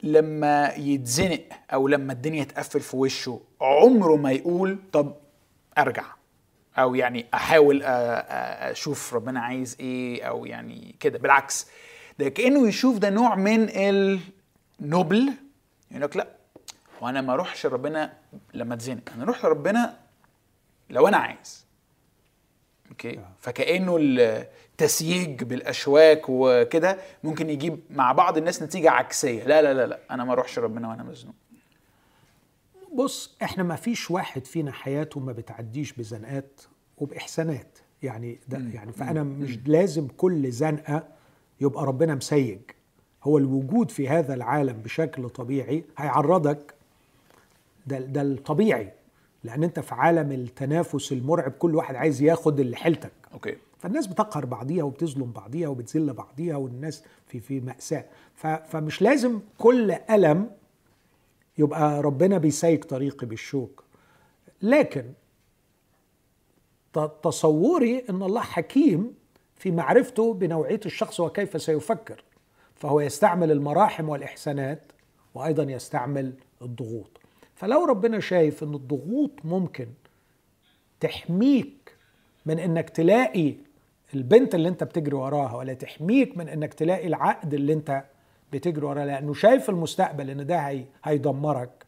[0.03, 1.41] لما يتزنق
[1.73, 5.15] أو لما الدنيا تقفل في وشه عمره ما يقول طب
[5.79, 6.05] أرجع.
[6.79, 11.19] أو يعني أحاول أشوف ربنا عايز إيه أو يعني كده.
[11.19, 11.67] بالعكس
[12.19, 15.33] ده كأنه يشوف ده نوع من النبل
[15.91, 16.29] يقول لك لا
[17.01, 18.13] وأنا ما أروحش ربنا
[18.55, 19.13] لما أتزنق.
[19.15, 19.97] أنا أروح لربنا
[20.91, 21.67] لو أنا عايز.
[22.91, 23.99] أوكي؟ فكأنه
[24.81, 29.45] التسييج بالأشواك وكده ممكن يجيب مع بعض الناس نتيجة عكسية.
[29.45, 31.35] لا لا لا لا أنا ما أروحش ربنا وأنا مزنوق.
[32.95, 36.61] بص إحنا ما فيش واحد فينا حياته ما بتعديش بزنقات
[36.99, 37.79] وبإحسانات.
[38.03, 41.09] يعني ده يعني فأنا مش لازم كل زنقة
[41.61, 42.59] يبقى ربنا مسيج.
[43.23, 46.75] هو الوجود في هذا العالم بشكل طبيعي هيعرضك.
[47.87, 48.93] ده ده الطبيعي.
[49.45, 53.13] لأن انت في عالم التنافس المرعب كل واحد عايز ياخد اللي حيلتك.
[53.35, 53.57] okay.
[53.79, 58.05] فالناس بتقهر بعضيها وبتظلم بعضيها وبتذل بعضيها والناس في في مأساة.
[58.35, 60.51] ف- فمش لازم كل ألم
[61.59, 63.85] يبقى ربنا بيسيج طريقي بالشوك.
[64.63, 65.05] لكن
[67.23, 69.15] تصوري إن الله حكيم
[69.57, 72.25] في معرفته بنوعية الشخص وكيف سيفكر.
[72.75, 74.93] فهو يستعمل المراحم والإحسانات
[75.35, 76.33] وأيضا يستعمل
[76.63, 77.21] الضغوط.
[77.57, 79.87] فلو ربنا شايف إن الضغوط ممكن
[81.01, 81.97] تحميك
[82.47, 83.55] من إنك تلاقي
[84.15, 88.05] البنت اللي أنت بتجري وراها ولا تحميك من إنك تلاقي العقد اللي أنت
[88.53, 91.87] بتجري وراه لأنه شايف المستقبل إن ده هي هيدمرك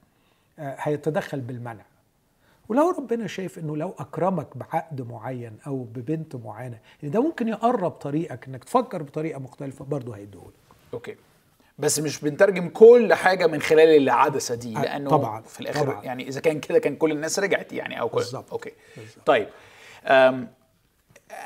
[0.58, 1.84] آه، هيتدخل بالمنع
[2.68, 8.48] ولو ربنا شايف إنه لو أكرمك بعقد معين أو ببنت معينة ده ممكن يقرب طريقك
[8.48, 10.54] إنك تفكر بطريقة مختلفة برضه هيديهولك.
[10.94, 11.16] أوكي.
[11.78, 16.04] بس مش بنترجم كل حاجة من خلال العدسة دي لأنه طبعاً، في الآخر طبعاً.
[16.04, 18.72] يعني إذا كان كده كان كل الناس رجعت يعني أو كل بالظبط، okay.
[18.96, 19.26] بالظبط.
[19.26, 19.48] طيب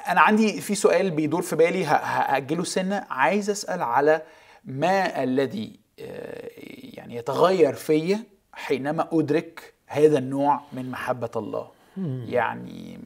[0.08, 3.06] أنا عندي في سؤال بيدور في بالي هأجله سنة.
[3.10, 4.22] عايز أسأل على
[4.64, 5.80] ما الذي
[6.78, 8.20] يعني يتغير فيا
[8.52, 11.70] حينما أدرك هذا النوع من محبة الله.
[12.26, 12.98] يعني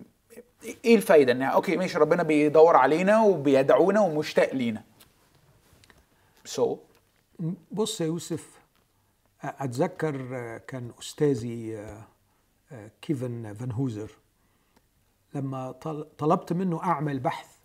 [0.85, 4.83] إيه الفايدة؟ ان okay ماشي ربنا بيدور علينا وبيدعونا ومشتاق لينا.
[6.45, 6.79] so so,
[7.73, 8.61] بص يا يوسف
[9.43, 12.07] أتذكر آه، كان أستاذي آه،
[12.73, 14.11] آه، كيفن فان هوزر
[15.35, 17.57] لما طل- طلبت منه أعمل بحث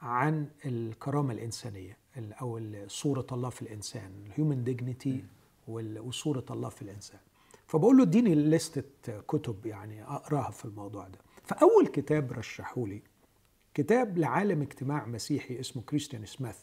[0.00, 5.24] عن الكرامة الإنسانية ال- أو صورة الله في الإنسان ال human dignity
[5.68, 7.20] وصورة الله في الإنسان.
[7.66, 11.18] فبقول له اديني لستة كتب يعني أقراها في الموضوع ده.
[11.44, 13.02] فأول كتاب رشحوا لي
[13.74, 16.56] كتاب لعالم اجتماع مسيحي اسمه كريستيان سميث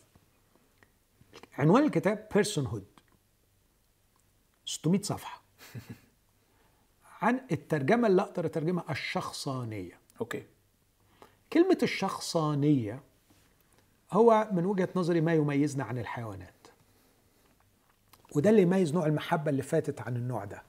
[1.58, 2.86] عنوان الكتاب personhood
[4.66, 5.42] 600 صفحة.
[7.22, 10.00] عن الترجمة اللي أقدر أترجمها الشخصانية.
[10.22, 10.44] okay.
[11.54, 13.04] كلمة الشخصانية
[14.12, 16.68] هو من وجهة نظري ما يميزنا عن الحيوانات.
[18.36, 20.64] وده اللي يميز نوع المحبة اللي فاتت عن النوع ده.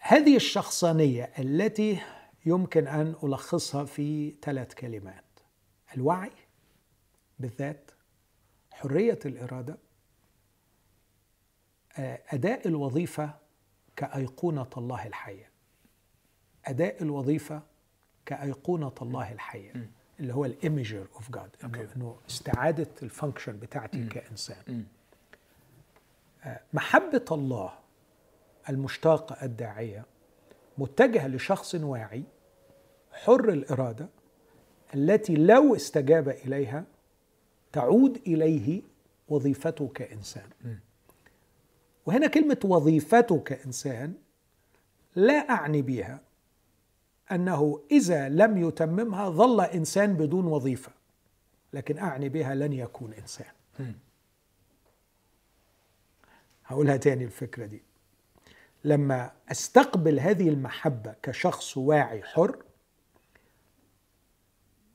[0.00, 2.00] هذه الشخصانية التي
[2.46, 5.24] يمكن أن ألخصها في ثلاث كلمات.
[5.96, 6.32] الوعي
[7.38, 7.90] بالذات
[8.82, 9.76] حرية الإرادة
[11.98, 13.34] آه، أداء الوظيفة
[13.96, 15.50] كأيقونة الله الحية
[16.64, 17.62] أداء الوظيفة
[18.26, 19.88] كأيقونة الله الحية
[20.20, 21.50] اللي هو ال image of God.
[21.96, 24.84] انه استعادة ال function بتاعتي كإنسان مم.
[26.44, 27.72] آه، محبة الله
[28.68, 30.04] المشتاقة الداعية
[30.78, 32.22] متجهة لشخص واعي
[33.12, 34.08] حر الإرادة
[34.94, 36.84] التي لو استجاب إليها
[37.72, 38.82] تعود إليه
[39.28, 40.48] وظيفته كانسان
[42.06, 44.14] وهنا كلمة وظيفته كانسان
[45.16, 46.20] لا أعني بها
[47.32, 50.92] أنه إذا لم يتممها ظل إنسان بدون وظيفة
[51.72, 53.52] لكن أعني بها لن يكون إنسان.
[56.64, 57.82] هقولها تاني الفكرة دي.
[58.84, 62.62] لما أستقبل هذه المحبة كشخص واعي حر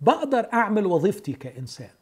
[0.02, 1.97] بقدر أعمل وظيفتي كإنسان.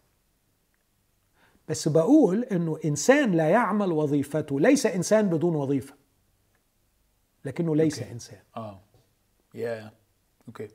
[1.69, 5.93] بس بقول إنه إنسان لا يعمل وظيفته ليس إنسان بدون وظيفة.
[7.45, 8.11] لكنه ليس okay.
[8.11, 8.39] إنسان.
[8.57, 8.79] آه.
[9.53, 9.91] يا
[10.47, 10.67] أوكي.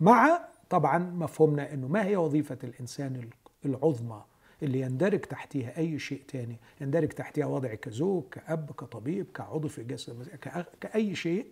[0.00, 3.30] مع طبعا مفهومنا إنه ما هي وظيفة الإنسان
[3.64, 4.24] العظمى
[4.62, 9.98] اللي يندرج تحتها أي شيء تاني؟ يندرج تحتها وضع كزوج كأب كطبيب كعضو في
[10.46, 11.46] كأ- كأي شيء.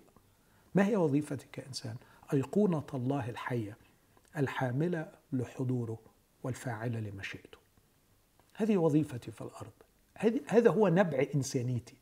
[0.74, 1.96] ما هي وظيفتي كإنسان؟
[2.32, 3.76] أيقونة الله الحية
[4.36, 5.99] الحاملة لحضوره
[6.42, 7.59] والفاعلة لمشيئته.
[8.59, 9.72] هذه وظيفتي في الأرض.
[10.48, 11.96] هذا هو نبع إنسانيتي.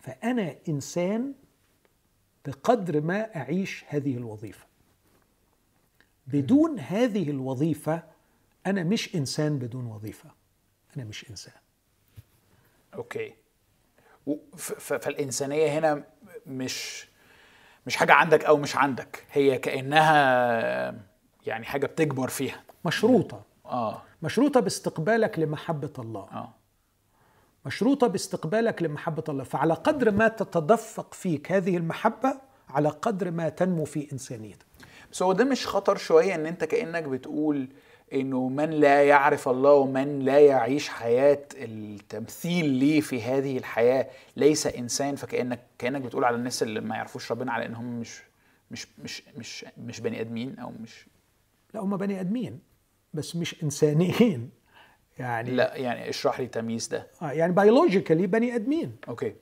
[0.00, 1.34] فأنا إنسان
[2.46, 4.66] بقدر ما أعيش هذه الوظيفة.
[6.26, 8.02] بدون هذه الوظيفة
[8.66, 10.30] أنا مش إنسان بدون وظيفة.
[10.96, 11.54] أنا مش إنسان.
[12.94, 13.34] أوكي.
[14.56, 16.04] فالإنسانية هنا
[16.46, 17.08] مش
[17.86, 19.26] مش حاجة عندك أو مش عندك.
[19.32, 21.04] هي كأنها
[21.46, 22.64] يعني حاجة بتكبر فيها.
[22.84, 23.44] مشروطة.
[23.64, 24.02] آه.
[24.24, 26.20] مشروطة باستقبالك لمحبة الله.
[26.20, 26.54] آه.
[27.66, 29.44] مشروطة باستقبالك لمحبة الله.
[29.44, 32.34] فعلى قدر ما تتدفق فيك هذه المحبة
[32.68, 34.66] على قدر ما تنمو في إنسانيتك.
[35.12, 37.68] بس هو ده مش خطر شوية إن أنت كأنك بتقول
[38.12, 44.10] إنه من لا يعرف الله ومن لا يعيش حياة التمثيل ليه في هذه الحياة.
[44.36, 48.22] ليس إنسان فكأنك كأنك بتقول على الناس اللي ما يعرفوش ربنا على إنهم مش
[48.70, 51.06] مش مش مش مش بني آدمين أو مش.
[51.74, 52.73] لا هم بني آدمين.
[53.14, 54.50] بس مش إنسانيين.
[55.18, 57.06] يعني لا يعني اشرح لي التمييز ده.
[57.22, 58.96] آه يعني biologically بني آدمين.
[59.08, 59.34] okay.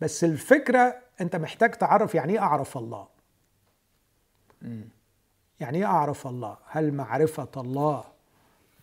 [0.00, 3.06] بس الفكرة أنت محتاج تعرف يعني إيه أعرف الله.
[5.60, 8.04] يعني إيه أعرف الله؟ هل معرفة الله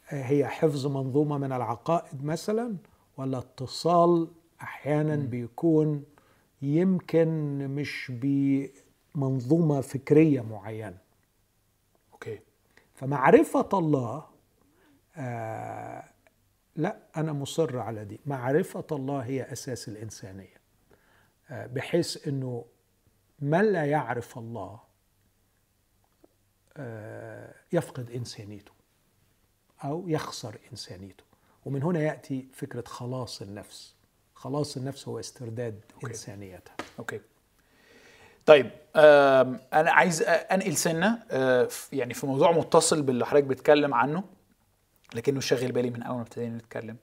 [0.08, 2.76] هي حفظ منظومة من العقائد مثلا
[3.18, 4.28] ولا اتصال
[4.62, 6.04] أحيانا بيكون
[6.62, 8.12] يمكن مش
[9.16, 10.98] بمنظومة فكرية معينة؟
[12.14, 12.40] أوكي.
[12.94, 14.24] فمعرفة الله
[15.18, 16.04] آه
[16.76, 18.20] لا أنا مصر على دي.
[18.26, 20.62] معرفة الله هي أساس الإنسانية.
[21.50, 22.66] آه، بحيث إنه
[23.40, 24.80] من لا يعرف الله
[26.78, 28.72] آه، يفقد إنسانيته
[29.84, 31.24] أو يخسر إنسانيته.
[31.66, 33.96] ومن هنا يأتي فكرة خلاص النفس.
[34.36, 36.08] خلاص النفس هو استرداد okay.
[36.08, 36.76] إنسانيتها.
[37.00, 37.22] okay.
[38.46, 38.72] طيب
[39.74, 44.24] أنا عايز أنقل سنة آه، يعني في موضوع متصل باللي حضرتك بتتكلم عنه.
[45.16, 46.96] لكنه شاغل بالي من أول ما ابتدينا نتكلم.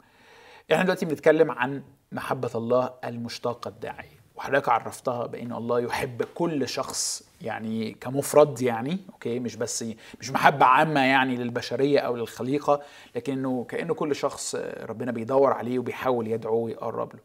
[0.72, 1.82] إحنا دلوقتي بنتكلم عن
[2.12, 9.38] محبة الله المشتاقة الداعية وحضرتك عرفتها بإن الله يحب كل شخص يعني كمفرد يعني أوكي؟
[9.38, 9.84] مش بس
[10.20, 12.80] مش محبة عامة يعني للبشرية أو للخليقة
[13.16, 17.20] لكنه كأنه كل شخص ربنا بيدور عليه وبيحاول يدعوه ويقرب له.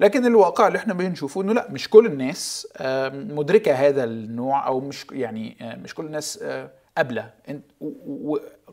[0.00, 2.68] لكن الواقع اللي إحنا بنشوفه إنه لا مش كل الناس
[3.12, 6.44] مدركة هذا النوع أو مش يعني مش كل الناس
[6.96, 7.30] قابلة.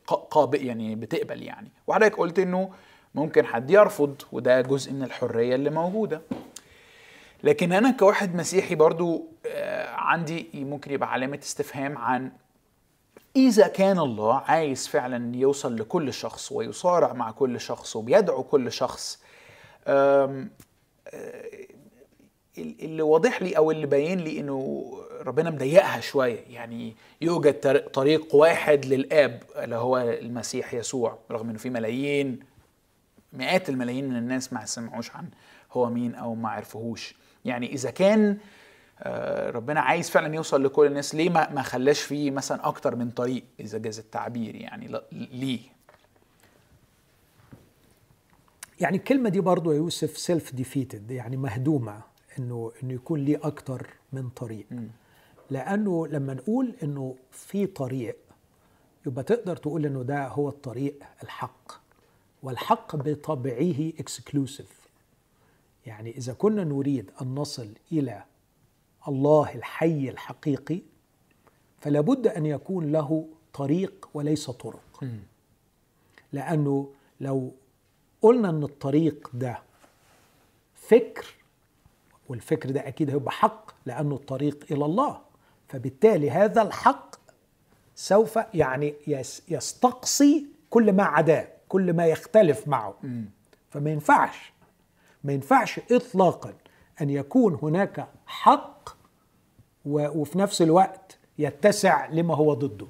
[0.07, 1.71] قابل يعني بتقبل يعني.
[1.87, 2.69] وحضرتك قلت إنه
[3.15, 6.21] ممكن حد يرفض وده جزء من الحرية اللي موجودة.
[7.43, 12.31] لكن أنا كواحد مسيحي برضو آه، عندي ممكن يبقى علامة استفهام عن
[13.35, 19.21] إذا كان الله عايز فعلا يوصل لكل شخص ويصارع مع كل شخص وبيدعو كل شخص
[19.87, 20.47] آه،
[22.59, 24.91] اللي واضح لي أو اللي باين لي إنه
[25.23, 26.39] ربنا مضيقها شوية.
[26.49, 32.39] يعني يوجد طر- طريق واحد للآب اللي هو المسيح يسوع رغم إنه في ملايين
[33.33, 35.29] مئات الملايين من الناس ما سمعوش عن
[35.71, 37.15] هو مين أو ما عرفوهوش.
[37.45, 38.37] يعني إذا كان
[38.99, 43.09] آه، ربنا عايز فعلا يوصل لكل الناس ليه ما ما خلاش فيه مثلا أكتر من
[43.11, 45.59] طريق إذا جاز التعبير؟ يعني ليه؟
[48.81, 52.01] يعني الكلمة دي برضو يا يوسف self-defeated يعني مهدومة
[52.39, 54.65] انه إنه يكون ليه أكتر من طريق.
[55.53, 58.17] لأنه لما نقول إنه في طريق
[59.05, 61.71] يبقى تقدر تقول إنه ده هو الطريق الحق.
[62.43, 64.87] والحق بطبعه اكسكلوسيف
[65.85, 68.23] يعني إذا كنا نريد أن نصل إلى
[69.07, 70.79] الله الحي الحقيقي
[71.81, 75.03] فلا بد أن يكون له طريق وليس طرق.
[76.33, 77.51] لأنه لو
[78.21, 79.59] قلنا إن الطريق ده
[80.75, 81.25] فكر
[82.29, 85.21] والفكر ده أكيد هيبقى حق لأنه الطريق إلى الله.
[85.77, 87.15] فبالتالي هذا الحق
[87.95, 92.95] سوف يعني يس- يستقصي كل ما عداه كل ما يختلف معه.
[93.69, 94.53] فما ينفعش
[95.23, 96.53] ما ينفعش اطلاقا
[97.01, 98.89] أن يكون هناك حق
[99.85, 102.87] وفي نفس الوقت يتسع لما هو ضده.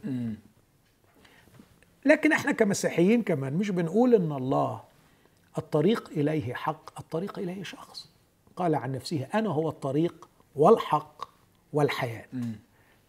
[2.06, 4.82] لكن إحنا كمسيحيين كمان مش بنقول إن الله
[5.58, 8.10] الطريق إليه حق الطريق إليه شخص.
[8.56, 11.30] قال عن نفسه أنا هو الطريق والحق
[11.74, 12.26] والحياة.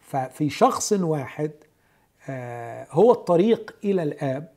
[0.04, 1.50] ففي شخص واحد
[2.28, 4.48] آه، هو الطريق إلى الآب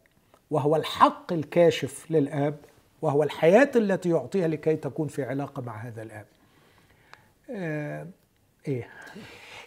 [0.52, 2.58] وهو الحق الكاشف للآب
[3.02, 6.26] وهو الحياة التي يعطيها لكي تكون في علاقة مع هذا الآب.
[7.52, 8.08] آه،
[8.68, 8.90] إيه.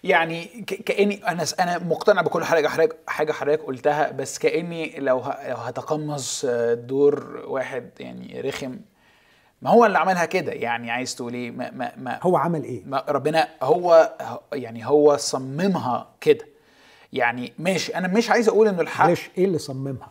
[0.05, 0.45] يعني
[0.87, 5.16] كأني أنا أنا مقتنع بكل حاجة حضرتك حاجة حضرتك قلتها بس كأني لو
[5.49, 8.76] لو هتقمص آه، دور واحد يعني رخم
[9.62, 12.82] ما هو اللي عملها كده؟ يعني عايز تقول إيه؟ ما ما ما هو عمل إيه؟
[12.86, 14.14] ما ربنا هو
[14.52, 16.46] يعني هو صممها كده.
[17.12, 19.04] يعني ماشي أنا مش عايز أقول إنه الحق.
[19.06, 20.08] معلش إيه اللي صممها؟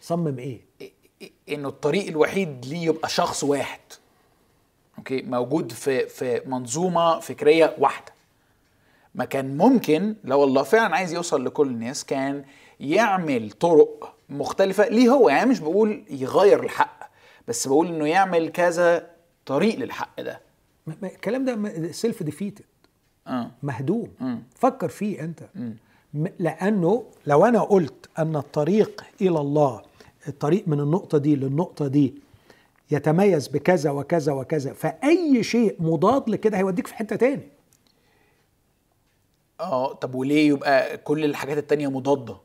[0.00, 0.60] صمم إيه؟
[1.48, 3.80] إنه الطريق الوحيد ليه يبقى شخص واحد.
[4.98, 8.12] أوكي؟ موجود في في منظومة فكرية واحدة.
[9.14, 12.44] ما كان ممكن لو الله فعلا عايز يوصل لكل الناس كان
[12.80, 14.88] يعمل طرق مختلفة.
[14.88, 16.99] ليه هو؟ يعني مش بقول يغير الحق.
[17.48, 19.10] بس بقول إنه يعمل كذا
[19.46, 20.40] طريق للحق ده.
[20.86, 22.64] ما- ما- الكلام ده self-defeated
[23.26, 23.50] آه.
[23.62, 24.08] مهدوم.
[24.20, 24.42] مم.
[24.54, 25.40] فكر فيه أنت.
[26.14, 29.82] م- لأنه لو أنا قلت أن الطريق إلى الله
[30.28, 32.14] الطريق من النقطة دي للنقطة دي
[32.90, 37.48] يتميز بكذا وكذا وكذا فأي شيء مضاد لكده هيوديك في حتة تاني.
[39.60, 42.36] آه طب وليه يبقى كل الحاجات التانية مضادة؟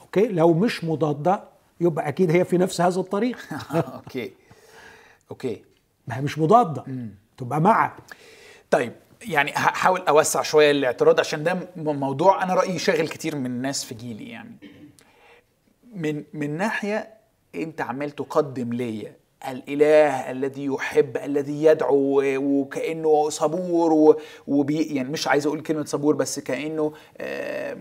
[0.00, 1.44] okay؟ لو مش مضادة
[1.80, 3.38] يبقى أكيد هي في نفس هذا الطريق.
[3.74, 4.32] okay.
[5.30, 5.62] okay.
[6.06, 6.84] ما هي مش مضادة.
[7.38, 7.96] تبقى مع.
[8.70, 8.92] طيب
[9.28, 13.94] يعني هحاول أوسع شوية الاعتراض عشان ده موضوع أنا رأيي شاغل كتير من الناس في
[13.94, 14.56] جيلي يعني.
[15.94, 17.08] من من ناحية
[17.54, 19.16] أنت عمال تقدم ليا
[19.48, 24.16] الإله الذي يحب الذي يدعو وكأنه صبور
[24.46, 27.76] وبي يعني مش عايز أقول كلمة صبور بس كأنه آه،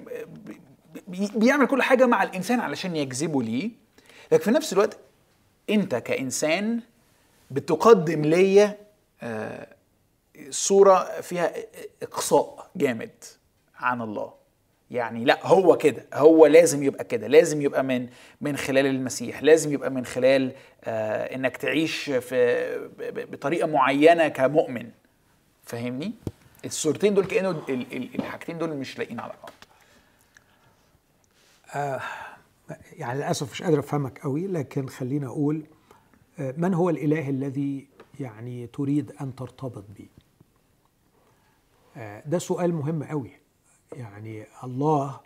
[1.08, 3.72] بي- بيعمل كل حاجة مع الإنسان علشان يجذبه ليه.
[4.32, 4.98] لكن في نفس الوقت
[5.70, 6.80] انت كإنسان
[7.52, 8.78] بتقدم ليا
[9.22, 9.68] آه،
[10.50, 11.54] صورة فيها
[12.04, 13.12] إقصاء جامد
[13.76, 14.34] عن الله.
[14.92, 18.10] يعني لا هو كده هو لازم يبقى كده لازم يبقى من
[18.42, 20.52] من خلال المسيح لازم يبقى من خلال
[20.84, 22.66] آه إنك تعيش في
[22.98, 24.90] ب- ب- بطريقة معينة كمؤمن.
[25.64, 26.14] فاهمني؟
[26.66, 29.52] الصورتين دول كأنه ال- ال- الحاجتين دول مش لاقيين على بعض.
[32.94, 35.68] يعني للأسف مش قادر أفهمك قوي لكن خلينا أقول
[36.40, 37.88] آه، من هو الإله الذي
[38.20, 40.08] يعني تريد أن ترتبط به
[41.98, 43.32] آه، ده سؤال مهم قوي.
[43.94, 45.20] يعني الله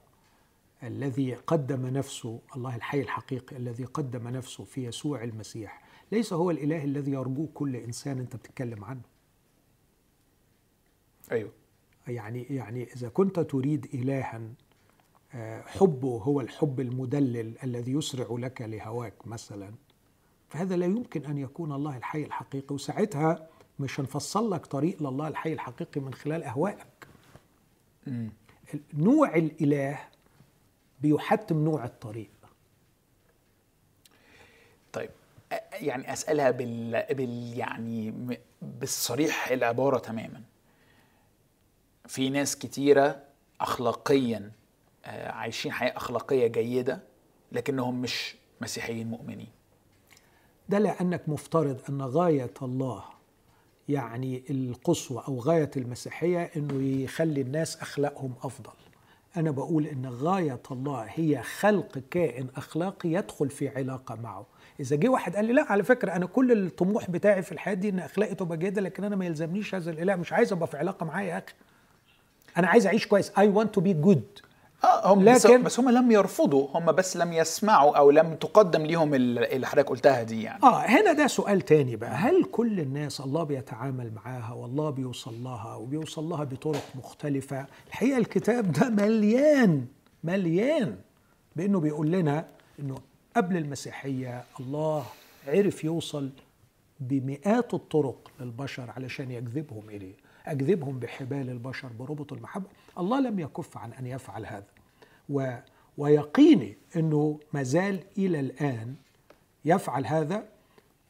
[0.84, 6.84] الذي قدم نفسه الله الحي الحقيقي الذي قدم نفسه في يسوع المسيح ليس هو الإله
[6.84, 9.02] الذي يرجوه كل إنسان أنت بتتكلم عنه؟
[11.32, 11.52] أيوه.
[12.08, 14.42] يعني يعني إذا كنت تريد الها
[15.66, 19.74] حبه هو الحب المدلل الذي يسرع لك لهواك مثلا.
[20.50, 22.76] فهذا لا يمكن أن يكون الله الحي الحقيقي.
[22.76, 23.48] وساعتها
[23.80, 27.08] مش هنفصل لك طريق لله الحي الحقيقي من خلال اهوائك.
[28.94, 30.00] نوع الإله
[31.02, 32.32] بيحتم نوع الطريق.
[34.94, 35.10] طيب
[35.74, 38.14] يعني أسألها بال, بال يعني
[38.62, 40.42] بالصريح العبارة تماما.
[42.08, 43.24] في ناس كتيرة
[43.62, 44.52] اخلاقيا
[45.10, 47.00] عايشين حياة أخلاقية جيدة
[47.52, 49.48] لكنهم مش مسيحيين مؤمنين.
[50.70, 53.04] ده لأنك مفترض أن غاية الله
[53.90, 58.74] يعني القصوى أو غاية المسيحية إنه يخلي الناس أخلاقهم أفضل.
[59.38, 64.46] أنا بقول إن غاية الله هي خلق كائن أخلاقي يدخل في علاقة معه.
[64.80, 67.90] إذا جه واحد قال لي لا على فكرة أنا كل الطموح بتاعي في الحياة دي
[67.90, 71.06] إن أخلاقي تبقى جيدة لكن أنا ما يلزمنيش هذا الإله مش عايز أبقى في علاقة
[71.06, 71.54] معاه يا أخي.
[72.58, 73.32] أنا عايز أعيش كويس.
[73.32, 74.49] I want to be good.
[74.84, 79.14] آه هم لكن- بس هم لم يرفضوا هم بس لم يسمعوا أو لم تقدم ليهم
[79.14, 80.64] ال- اللي حضرتك قلتها دي يعني.
[80.64, 82.12] آه هنا ده سؤال تاني بقى.
[82.12, 88.72] هل كل الناس الله بيتعامل معاها والله بيوصل لها وبيوصل لها بطرق مختلفة؟ الحقيقة الكتاب
[88.72, 89.86] ده مليان
[90.24, 90.96] مليان
[91.56, 92.46] بأنه بيقول لنا
[92.80, 92.96] أنه
[93.36, 95.06] قبل المسيحية الله
[95.48, 96.30] عرف يوصل
[97.00, 100.14] بمئات الطرق للبشر علشان يجذبهم إليه.
[100.50, 102.68] أجذبهم بحبال البشر بربط المحبة.
[102.98, 104.68] الله لم يكف عن أن يفعل هذا.
[105.30, 105.56] و
[105.98, 108.96] ويقيني أنه مازال إلى الآن
[109.66, 110.50] يفعل هذا.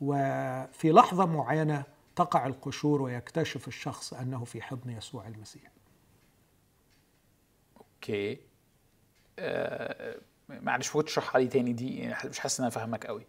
[0.02, 1.84] وفي لحظة معينة
[2.16, 5.72] تقع القشور ويكتشف الشخص أنه في حضن يسوع المسيح.
[7.78, 8.38] okay.
[9.40, 10.20] آه
[10.50, 11.74] معلش فوت تشرحها لي تاني.
[11.74, 13.26] دي مش حاسس إن أنا فاهمك قوي.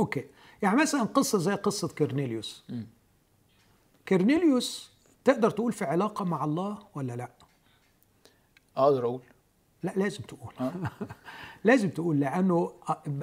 [0.00, 0.24] okay.
[0.62, 2.64] يعني مثلا قصة زي قصة كرنيليوس
[4.08, 4.95] كرنيليوس
[5.26, 7.30] تقدر تقول في علاقة مع الله ولا لا؟
[8.76, 9.22] أقدر أقول.
[9.82, 10.52] لا لازم تقول.
[11.64, 12.72] لازم تقول لأنه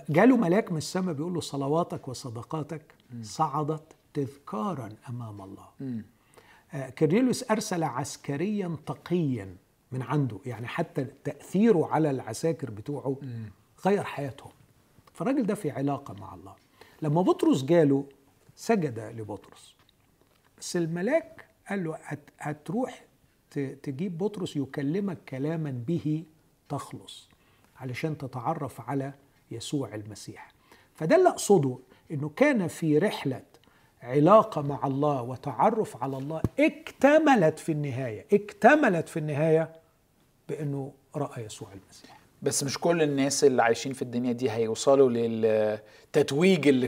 [0.10, 3.84] جاله ملاك من السماء بيقول له صلواتك وصدقاتك صعدت
[4.14, 5.68] تذكارا أمام الله.
[6.74, 9.56] آه، كرنيليوس أرسل عسكريا تقيا
[9.92, 13.18] من عنده يعني حتى تأثيره على العساكر بتوعه
[13.86, 14.52] غير حياتهم.
[15.14, 16.56] فالراجل ده في علاقة مع الله.
[17.02, 18.06] لما بطرس جاله
[18.56, 19.76] سجد لبطرس.
[20.60, 23.06] بس الملاك قال له هت- هتروح
[23.84, 26.24] تجيب بطرس يكلمك كلاما به
[26.70, 27.30] تخلص
[27.78, 29.14] علشان تتعرف على
[29.52, 30.52] يسوع المسيح.
[30.96, 31.78] فده اللي أقصده
[32.12, 33.42] إنه كان في رحلة
[34.02, 39.74] علاقة مع الله وتعرف على الله اكتملت في النهاية اكتملت في النهاية
[40.50, 42.20] بإنه رأى يسوع المسيح.
[42.42, 46.88] بس مش كل الناس اللي عايشين في الدنيا دي هيوصلوا للتتويج اللي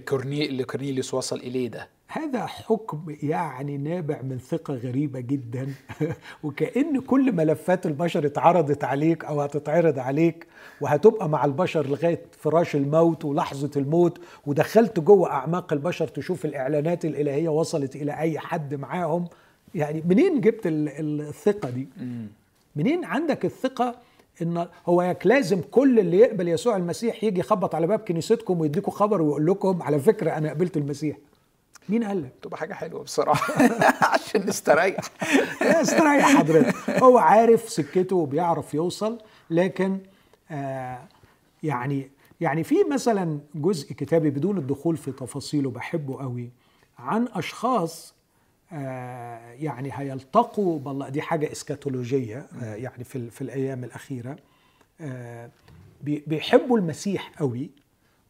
[0.65, 1.89] كورنيليوس وصل إليه ده.
[2.17, 5.67] هذا حكم يعني نابع من ثقة غريبة جدا.
[6.43, 10.47] وكأن كل ملفات البشر اتعرضت عليك أو هتتعرض عليك
[10.81, 14.19] وهتبقى مع البشر لغاية فراش الموت ولحظة الموت.
[14.45, 19.25] ودخلت جوه أعماق البشر تشوف الإعلانات الإلهية وصلت إلى أي حد معاهم.
[19.75, 21.87] يعني منين جبت ال- ال- الثقة دي؟
[22.75, 23.95] منين عندك الثقة
[24.41, 28.91] إن هو ياك لازم كل اللي يقبل يسوع المسيح يجي يخبط على باب كنيستكم ويديكم
[28.91, 31.17] خبر ويقول لكم على فكرة أنا قبلت المسيح؟
[31.89, 33.53] مين قال لك؟ تبقى حاجة حلوة بصراحة.
[34.13, 34.97] عشان نستريح.
[35.61, 36.89] استريح حضرتك.
[37.03, 39.17] هو عارف سكته وبيعرف يوصل
[39.49, 39.99] لكن
[40.51, 40.99] آه
[41.63, 46.49] يعني يعني في مثلا جزء كتابي بدون الدخول في تفاصيله بحبه قوي
[46.99, 48.13] عن أشخاص
[48.71, 51.09] آه يعني هيلتقوا بالله.
[51.09, 54.35] دي حاجة إسكاتولوجية آه يعني في في الأيام الأخيرة.
[55.01, 55.49] آه
[56.01, 57.69] بي- بيحبوا المسيح قوي.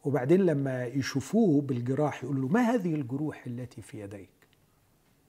[0.06, 4.30] وبعدين لما يشوفوه بالجراح يقولوا له ما هذه الجروح التي في يديك؟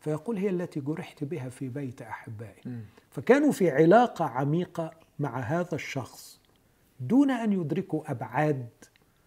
[0.01, 2.63] فيقول هي التي جرحت بها في بيت أحبائي.
[3.11, 6.41] فكانوا في علاقة عميقة مع هذا الشخص
[7.01, 8.69] دون أن يدركوا أبعاد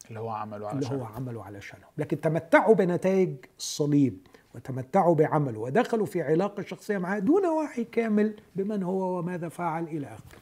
[0.09, 4.17] اللي هو عمله اللي علشان هو عمله علشانهم لكن تمتعوا بنتائج الصليب
[4.55, 10.07] وتمتعوا بعمله ودخلوا في علاقة شخصية معه دون وعي كامل بمن هو وماذا فعل إلى
[10.07, 10.39] آخره.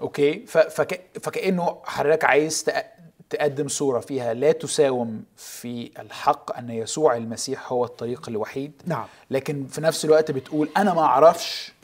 [0.00, 0.46] أوكي.
[0.46, 1.00] ف- فك...
[1.22, 2.84] فكأنه حضرتك عايز تأ...
[3.30, 8.72] تقدم صورة فيها لا تساوم في الحق أن يسوع المسيح هو الطريق الوحيد.
[8.86, 9.06] نعم.
[9.30, 11.76] لكن في نفس الوقت بتقول أنا ما أعرفش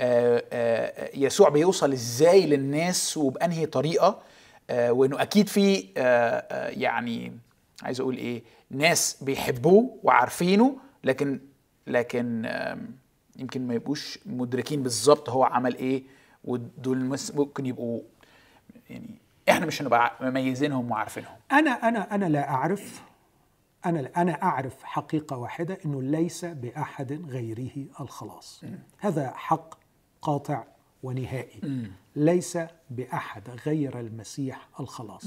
[0.00, 4.18] آه، آه، يسوع بيوصل إزاي للناس وبأنهي طريقة
[4.70, 5.88] آه، وإنه أكيد في
[6.76, 7.32] يعني
[7.82, 11.40] عايز أقول إيه ناس بيحبوه وعارفينه لكن
[11.86, 12.50] لكن
[13.38, 16.02] يمكن ما يبقوش مدركين بالظبط هو عمل إيه
[16.44, 18.00] ودول ممكن يبقوا
[18.90, 19.14] يعني
[19.50, 21.36] إحنا مش هنبقى مميزينهم وعارفينهم.
[21.52, 23.02] أنا أنا أنا لا أعرف
[23.86, 28.64] أنا أنا أعرف حقيقة واحدة إنه ليس بأحد غيره الخلاص.
[28.98, 29.74] هذا حق
[30.22, 30.64] قاطع
[31.02, 31.90] ونهائي.
[32.16, 32.58] ليس
[32.90, 35.26] بأحد غير المسيح الخلاص.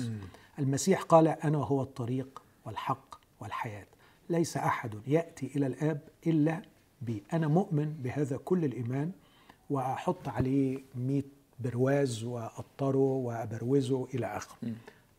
[0.59, 3.87] المسيح قال أنا هو الطريق والحق والحياة.
[4.29, 6.61] ليس أحد يأتي إلى الآب إلا
[7.01, 7.23] بي.
[7.33, 9.11] أنا مؤمن بهذا كل الإيمان
[9.69, 11.23] وأحط عليه 100
[11.63, 14.57] برواز واطره وأبروزه إلى آخره.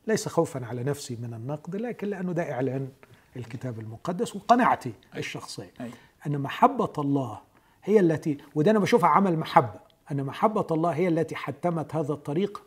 [0.07, 2.89] ليس خوفا على نفسي من النقد لكن لأنه ده إعلان
[3.37, 5.71] الكتاب المقدس وقناعتي الشخصية.
[5.81, 5.91] أي.
[6.27, 7.41] أن محبة الله
[7.85, 9.81] هي التي وده أنا بشوفها عمل محبة.
[10.13, 12.63] أن محبة الله هي التي حتمت هذا الطريق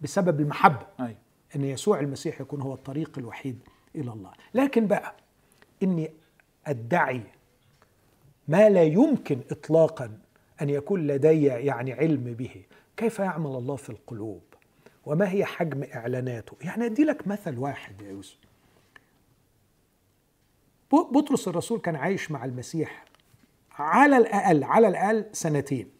[0.00, 0.86] بسبب المحبة.
[1.00, 1.16] أي.
[1.56, 3.58] أن يسوع المسيح يكون هو الطريق الوحيد
[3.94, 4.30] إلى الله.
[4.54, 5.14] لكن بقى
[5.82, 6.10] إني
[6.66, 7.22] أدعي
[8.48, 10.18] ما لا يمكن اطلاقا
[10.62, 12.62] أن يكون لدي يعني علم به.
[13.00, 14.42] كيف يعمل الله في القلوب؟
[15.06, 18.38] وما هي حجم إعلاناته؟ يعني أدي لك مثل واحد يا يوسف.
[20.92, 23.04] بطرس الرسول كان عايش مع المسيح
[23.72, 25.90] على الأقل على الأقل سنتين.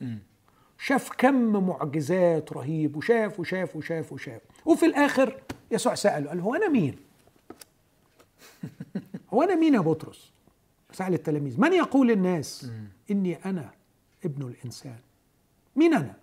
[0.79, 4.43] شاف كم معجزات رهيب وشاف وشاف وشاف وشاف.
[4.67, 5.41] وفي الآخر
[5.71, 6.97] يسوع سأله قال هو أنا مين؟
[9.35, 10.33] هو أنا مين يا بطرس؟
[10.93, 12.71] سأل التلاميذ من يقول الناس
[13.11, 13.71] إني أنا
[14.25, 14.99] ابن الإنسان؟
[15.77, 16.20] مين أنا؟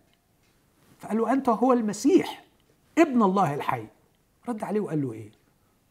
[0.99, 2.43] فقال له أنت هو المسيح
[2.97, 3.87] ابن الله الحي.
[4.49, 5.31] رد عليه وقال له إيه؟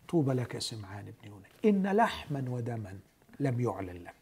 [0.09, 2.99] طوبى لك يا سمعان ابن يونا إن لحما ودما
[3.41, 4.15] لم يعلن لك.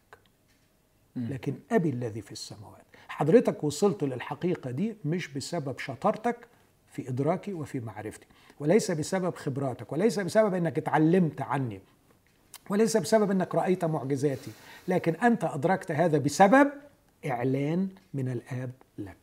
[1.15, 2.85] لكن أبي الذي في السماوات.
[3.07, 6.47] حضرتك وصلت للحقيقة دي مش بسبب شطارتك
[6.91, 8.25] في إدراكي وفي معرفتي.
[8.59, 11.81] وليس بسبب خبراتك وليس بسبب أنك اتعلمت عني.
[12.69, 14.51] وليس بسبب إنك رأيت معجزاتي.
[14.87, 16.71] لكن أنت أدركت هذا بسبب
[17.25, 19.17] إعلان من الآب لك.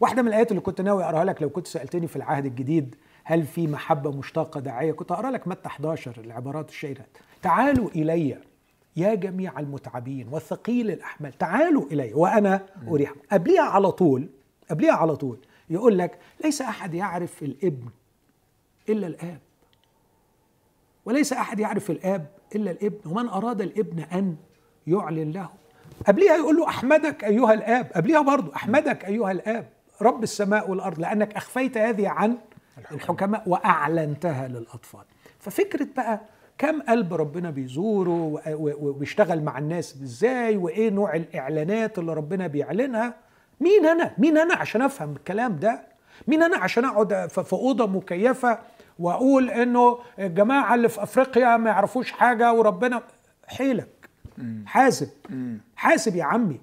[0.00, 2.94] واحدة من الآيات اللي كنت ناوي أقراها لك لو كنت سألتني في العهد الجديد
[3.24, 7.04] هل في محبة مشتاقه داعية؟ كنت اقرا لك متى 11 العبارات الشهيره
[7.42, 8.38] تعالوا إلي
[8.96, 11.38] يا جميع المتعبين والثقيل الأحمال.
[11.38, 14.28] تعالوا إلي وأنا اريحكم قبليها على طول
[14.70, 15.38] قبليها على طول
[15.70, 17.88] يقول لك ليس أحد يعرف الابن
[18.88, 19.38] إلا الآب.
[21.04, 23.10] وليس أحد يعرف الآب إلا الابن.
[23.10, 24.36] ومن أراد الابن أن
[24.86, 25.48] يعلن له؟
[26.06, 27.86] قبليها يقول له أحمدك أيها الآب.
[27.94, 29.68] قبليها برضو أحمدك أيها الآب.
[30.02, 32.36] رب السماء والأرض لأنك أخفيت هذه عن
[32.92, 33.42] الحكماء.
[33.46, 35.04] وأعلنتها للأطفال.
[35.38, 36.20] ففكرة بقى
[36.58, 43.14] كم قلب ربنا بيزوره وبيشتغل مع الناس إزاي وإيه نوع الإعلانات اللي ربنا بيعلنها.
[43.60, 45.82] مين أنا؟ مين أنا عشان أفهم الكلام ده؟
[46.28, 48.58] مين أنا عشان أقعد في أوضة مكيفة
[48.98, 53.02] وأقول إنه الجماعة اللي في أفريقيا ما يعرفوش حاجة وربنا
[53.46, 54.08] حيلك.
[54.66, 55.08] حاسب.
[55.76, 56.60] حاسب يا عمي.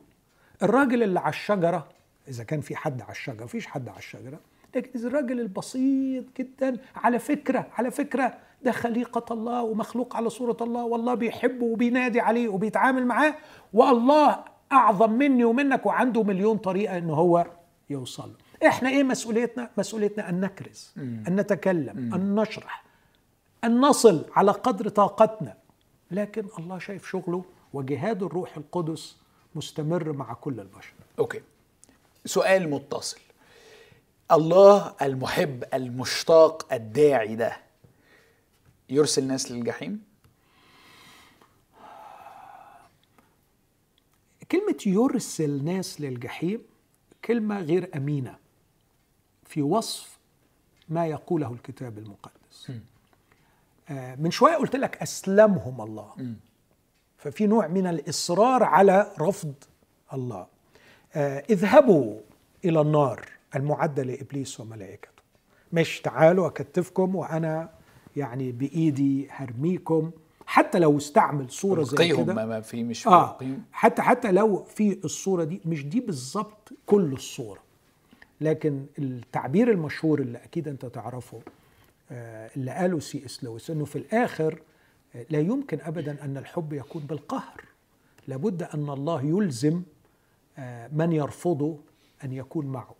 [0.63, 1.87] الراجل اللي على الشجرة
[2.31, 4.39] إذا كان في حد على الشجرة مفيش حد على الشجرة.
[4.75, 10.57] لكن إذا الراجل البسيط جدا على فكرة على فكرة ده خليقة الله ومخلوق على صورة
[10.61, 13.35] الله والله بيحبه وبينادي عليه وبيتعامل معاه
[13.73, 17.45] والله أعظم مني ومنك وعنده مليون طريقة ان هو
[17.89, 18.29] يوصل.
[18.29, 18.67] له.
[18.67, 22.83] إحنا إيه مسؤوليتنا؟ مسؤوليتنا أن نكرز أن نتكلم أن نشرح
[23.63, 25.57] أن نصل على قدر طاقتنا.
[26.11, 29.17] لكن الله شايف شغله وجهاد الروح القدس
[29.55, 30.93] مستمر مع كل البشر.
[31.19, 31.41] أوكي.
[32.25, 33.19] سؤال متصل.
[34.31, 37.57] الله المحب المشتاق الداعي ده
[38.89, 40.03] يرسل ناس للجحيم؟
[44.51, 46.61] كلمة يرسل ناس للجحيم
[47.25, 48.35] كلمة غير أمينة
[49.45, 50.17] في وصف
[50.89, 52.71] ما يقوله الكتاب المقدس.
[53.89, 56.13] آه، من شوية قلت لك أسلمهم الله.
[57.17, 59.53] ففي نوع من الإصرار على رفض
[60.13, 60.47] الله.
[61.15, 62.19] اذهبوا
[62.65, 63.25] إلى النار
[63.55, 65.21] المعدة لإبليس وملائكته.
[65.73, 67.69] مش تعالوا أكتفكم وأنا
[68.15, 70.11] يعني بإيدي هرميكم.
[70.45, 72.33] حتى لو استعمل صورة زي كده.
[72.33, 73.63] ما في مش قيهم.
[73.71, 77.59] حتى حتى لو في الصورة دي مش دي بالظبط كل الصورة.
[78.41, 81.39] لكن التعبير المشهور اللي أكيد أنت تعرفه
[82.11, 84.61] آه، اللي قاله سي إس لويس إنه في الآخر
[85.15, 87.63] آه، لا يمكن ابدا أن الحب يكون بالقهر.
[88.27, 89.81] لابد أن الله يلزم آه،
[90.91, 91.77] من يرفضه
[92.23, 92.95] أن يكون معه.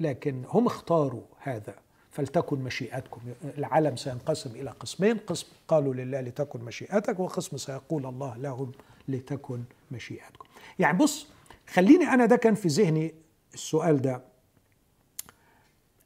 [0.00, 1.74] لكن هم اختاروا هذا
[2.10, 3.20] فلتكن مشيئتكم.
[3.58, 8.72] العالم سينقسم إلى قسمين قسم قالوا لله لتكن مشيئتك وقسم سيقول الله لهم
[9.08, 10.46] لتكن مشيئتكم.
[10.78, 11.26] يعني بص
[11.66, 13.14] خليني أنا ده كان في ذهني
[13.54, 14.22] السؤال ده.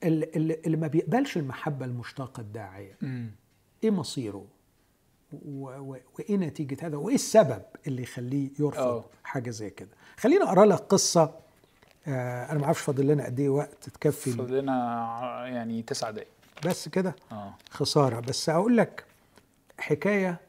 [0.03, 0.31] اللي,
[0.66, 2.99] اللي ما بيقبلش المحبة المشتاقه الداعية.
[3.85, 4.47] إيه مصيره؟
[5.44, 9.05] وإيه نتيجة هذا؟ وإيه السبب اللي يخليه يرفض أوه.
[9.24, 11.35] حاجة زي كده؟ خليني أقرأ لك قصة
[12.06, 14.73] آه أنا ما أعرفش فاضل لنا قد إيه وقت تكفي فاضل لنا
[15.47, 16.28] يعني تسع دقايق.
[16.66, 17.55] بس كده آه.
[17.70, 18.20] خسارة.
[18.20, 19.05] بس أقول لك
[19.78, 20.40] حكاية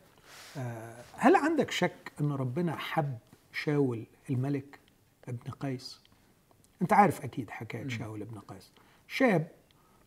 [0.57, 3.17] آه هل عندك شك إن ربنا حب
[3.53, 4.79] شاول الملك
[5.27, 5.99] ابن قيس؟
[6.81, 8.71] أنت عارف أكيد حكاية شاول ابن قيس.
[9.07, 9.47] شاب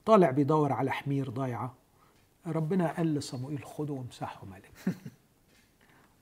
[0.06, 1.74] طالع بيدور على حمير ضايعة.
[2.52, 4.70] ربنا قال لصموئيل خده وامسحه ملك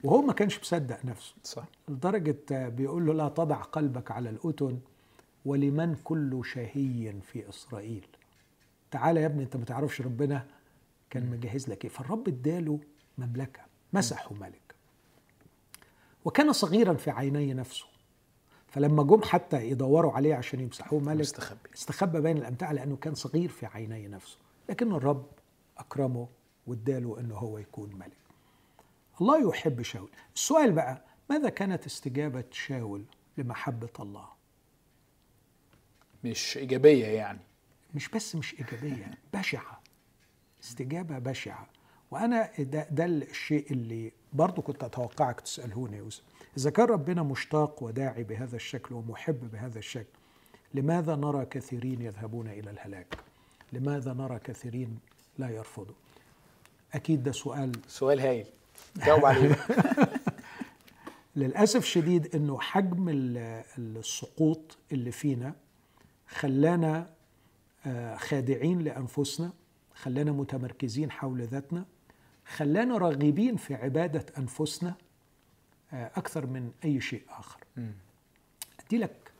[0.03, 1.35] وهو ما كانش مصدق نفسه.
[1.43, 1.65] صح.
[1.87, 4.79] لدرجة بيقول له لا تضع قلبك على الأتن
[5.45, 8.07] ولمن كل شهي في إسرائيل.
[8.91, 10.45] تعالى يا ابني أنت ما تعرفش ربنا
[11.09, 11.91] كان مجهز لك إيه.
[11.91, 12.79] فالرب اداله
[13.17, 13.61] مملكة
[13.93, 14.75] مسحه ملك
[16.25, 17.85] وكان صغيرا في عيني نفسه.
[18.67, 23.49] فلما جم حتى يدوروا عليه عشان يمسحوه ملك استخبي استخبى بين الأمتعة لأنه كان صغير
[23.49, 24.37] في عيني نفسه.
[24.69, 25.25] لكن الرب
[25.79, 26.27] أكرمه
[26.67, 28.17] واداله إنه هو يكون ملك.
[29.21, 30.09] الله يحب شاول.
[30.35, 33.05] السؤال بقى ماذا كانت استجابة شاول
[33.37, 34.27] لمحبة الله؟
[36.23, 37.39] مش إيجابية يعني.
[37.95, 39.81] مش بس مش إيجابية بشعة.
[40.63, 41.67] استجابة بشعة.
[42.11, 46.23] وأنا ده, ده الشيء اللي برضه كنت أتوقعك تسألهوني يا يوسف.
[46.57, 50.17] إذا كان ربنا مشتاق وداعي بهذا الشكل ومحب بهذا الشكل
[50.73, 53.17] لماذا نرى كثيرين يذهبون إلى الهلاك؟
[53.73, 54.99] لماذا نرى كثيرين
[55.37, 55.95] لا يرفضوا
[56.93, 58.45] أكيد ده سؤال سؤال هايل.
[59.05, 59.55] جاوب عليه.
[61.35, 63.05] للأسف شديد إنه حجم
[63.77, 65.55] السقوط اللي فينا
[66.27, 67.09] خلانا
[68.17, 69.53] خادعين لأنفسنا
[69.95, 71.85] خلانا متمركزين حول ذاتنا
[72.45, 74.95] خلانا راغبين في عبادة أنفسنا
[75.93, 77.59] أكثر من أي شيء آخر.
[78.85, 79.31] أدي لك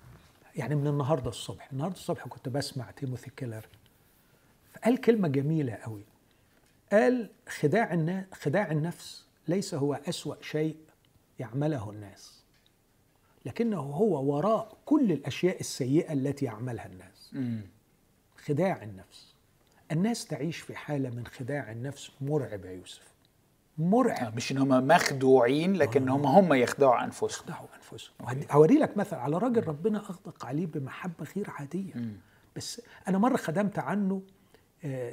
[0.56, 3.66] يعني من النهارده الصبح النهارده الصبح كنت بسمع تيموثي كيلر
[4.88, 6.04] فقال كلمة جميلة قوي.
[6.92, 10.78] قال خداع الناس خداع النفس ليس هو أسوأ شيء
[11.40, 12.44] يعمله الناس
[13.46, 17.36] لكنه هو وراء كل الأشياء السيئة التي يعملها الناس.
[18.38, 19.36] خداع النفس.
[19.92, 23.14] الناس تعيش في حالة من خداع النفس مرعب يا يوسف.
[23.78, 24.36] مرعب.
[24.36, 27.30] مش إن هم مخدوعين لكن هم هم يخدعوا أنفسهم.
[27.30, 28.16] يخدعوا أنفسهم.
[28.52, 31.94] هوري لك مثل على راجل ربنا اغدق عليه بمحبة غير عادية.
[31.94, 32.18] م.
[32.56, 34.22] بس أنا مرة خدمت عنه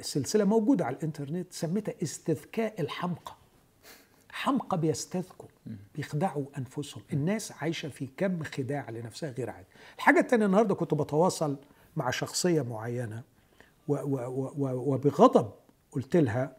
[0.01, 3.35] سلسلة موجودة على الإنترنت سميتها استذكاء الحمقى.
[4.29, 5.47] حمقى بيستذكوا
[5.95, 7.03] بيخدعوا أنفسهم.
[7.13, 9.67] الناس عايشة في كم خداع لنفسها غير عادي.
[9.95, 11.57] الحاجة الثانية النهارده كنت بتواصل
[11.95, 13.23] مع شخصية معينة
[13.87, 15.51] وبغضب
[15.91, 16.57] قلت لها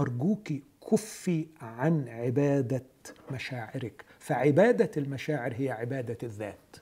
[0.00, 0.52] ارجوك
[0.90, 2.84] كفي عن عبادة
[3.30, 4.04] مشاعرك.
[4.18, 6.76] فعبادة المشاعر هي عبادة الذات.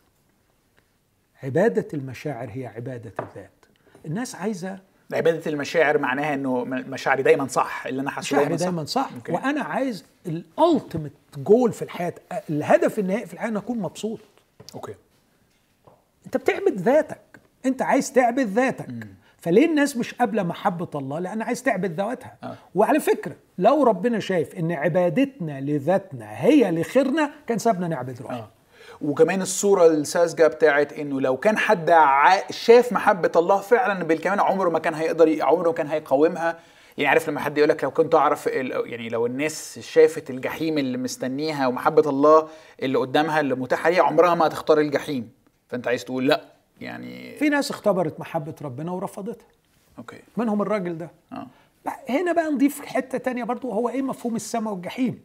[1.43, 3.51] عبادة المشاعر هي عبادة الذات.
[4.07, 4.81] الناس عايزة
[5.12, 9.31] عبادة المشاعر معناها إنه مشاعري دايما صح اللي أنا حاسه دايما, دايما صح, صح.
[9.35, 12.15] وأنا عايز ال ultimate goal في الحياة
[12.51, 14.20] الهدف النهائي في الحياة إن أكون مبسوط
[14.74, 14.94] okay
[16.27, 17.20] أنت بتعبد ذاتك
[17.66, 19.16] أنت عايز تعبد ذاتك مم.
[19.39, 22.57] فليه الناس مش قابلة محبة الله لأن عايز تعبد ذواتها آه.
[22.74, 28.49] وعلى فكرة لو ربنا شايف إن عبادتنا لذاتنا هي لخيرنا كان سابنا نعبد روحنا آه.
[29.01, 31.94] وكمان الصورة الساذجة بتاعت إنه لو كان حد
[32.51, 36.59] شاف محبة الله فعلا بالكمان عمره ما كان هيقدر عمره ما كان هيقاومها.
[36.98, 40.98] يعني عارف لما حد يقول لك لو كنت أعرف يعني لو الناس شافت الجحيم اللي
[40.98, 42.48] مستنيها ومحبة الله
[42.82, 45.31] اللي قدامها اللي متاحة ليها عمرها ما هتختار الجحيم.
[45.68, 46.40] فأنت عايز تقول لأ
[46.81, 49.47] يعني في ناس اختبرت محبة ربنا ورفضتها.
[49.98, 50.16] أوكي.
[50.36, 51.10] منهم الراجل ده.
[51.32, 51.47] آه.
[52.09, 55.20] هنا بقى نضيف حتة تانية برضو هو إيه مفهوم السماء والجحيم؟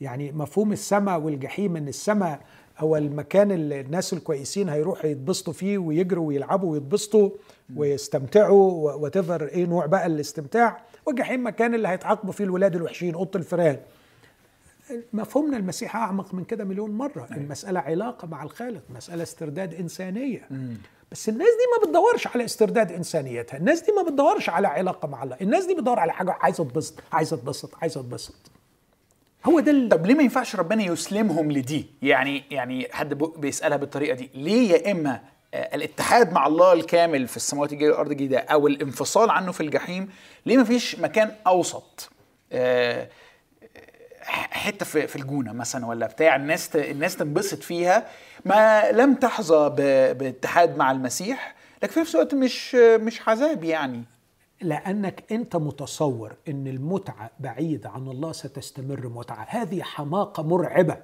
[0.00, 2.40] يعني مفهوم السماء والجحيم إن السماء
[2.82, 7.30] هو المكان اللي الناس الكويسين هيروحوا يتبسطوا فيه ويجروا ويلعبوا ويتبسطوا
[7.76, 10.82] ويستمتعوا وتفر إيه نوع بقى الاستمتاع.
[11.06, 13.76] والجحيم مكان اللي هيتعاقبوا فيه الولاد الوحشين اوضه الفيران.
[15.12, 17.28] مفهومنا المسيح أعمق من كده مليون مرة.
[17.32, 17.36] أيه.
[17.36, 20.46] المسألة علاقة مع الخالق مسألة استرداد إنسانية.
[20.50, 20.76] مم.
[21.12, 23.56] بس الناس دي ما بتدورش على استرداد إنسانيتها.
[23.56, 25.36] الناس دي ما بتدورش على علاقة مع الله.
[25.40, 28.34] الناس دي بتدور على حاجة عايزة تبسط عايزة تبسط عايزة تبسط.
[29.44, 29.88] هو ده ال...
[29.88, 34.30] طب ليه ما ينفعش ربنا يسلمهم لدي؟ يعني يعني حد بيسألها بالطريقة دي.
[34.34, 35.20] ليه يا إما
[35.54, 40.08] الاتحاد مع الله الكامل في السماوات الجديده والأرض الجديدة أو الانفصال عنه في الجحيم
[40.46, 42.10] ليه ما فيش مكان أوسط؟
[44.50, 48.06] حتة في في الجونة مثلا ولا بتاع الناس الناس تنبسط فيها.
[48.44, 49.68] ما لم تحظى
[50.14, 54.02] باتحاد مع المسيح لكن في نفس الوقت مش مش عذاب يعني.
[54.62, 59.46] لأنك أنت متصور إن المتعة بعيدة عن الله ستستمر متعة.
[59.48, 60.96] هذه حماقة مرعبة.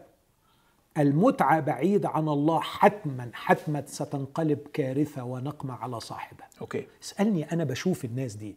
[0.98, 6.48] المتعة بعيدة عن الله حتما حتما ستنقلب كارثة ونقمة على صاحبها.
[6.60, 6.86] أوكي.
[7.02, 8.56] اسألني أنا بشوف الناس دي.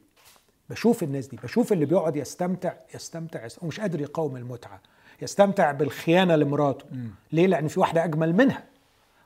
[0.69, 1.37] بشوف الناس دي.
[1.43, 4.81] بشوف اللي بيقعد يستمتع يستمتع, يستمتع ومش قادر يقاوم المتعة.
[5.21, 6.85] يستمتع بالخيانة لمراته.
[7.31, 8.63] ليه؟ لأن في واحدة أجمل منها.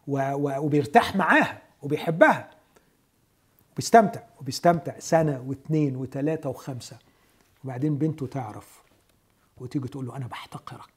[0.08, 2.50] و و وبيرتاح معاها وبيحبها.
[3.76, 6.98] بيستمتع وبيستمتع سنة واثنين وثلاثة وخمسة.
[7.64, 8.82] وبعدين بنته تعرف
[9.58, 10.90] وتيجي تقول له أنا بحتقرك.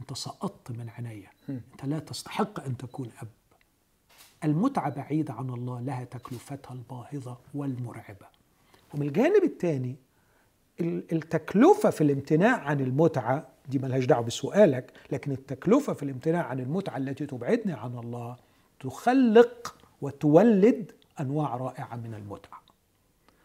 [0.00, 1.30] أنت سقطت من عينيا.
[1.48, 3.28] أنت لا تستحق أن تكون أب.
[4.44, 8.26] المتعة بعيدة عن الله لها تكلفتها الباهظة والمرعبة.
[8.94, 9.96] ومن الجانب الثاني
[10.80, 16.96] التكلفة في الامتناع عن المتعة دي ملهاش دعوة بسؤالك لكن التكلفة في الامتناع عن المتعة
[16.96, 18.36] التي تبعدني عن الله
[18.80, 22.60] تخلق وتولد أنواع رائعة من المتعة.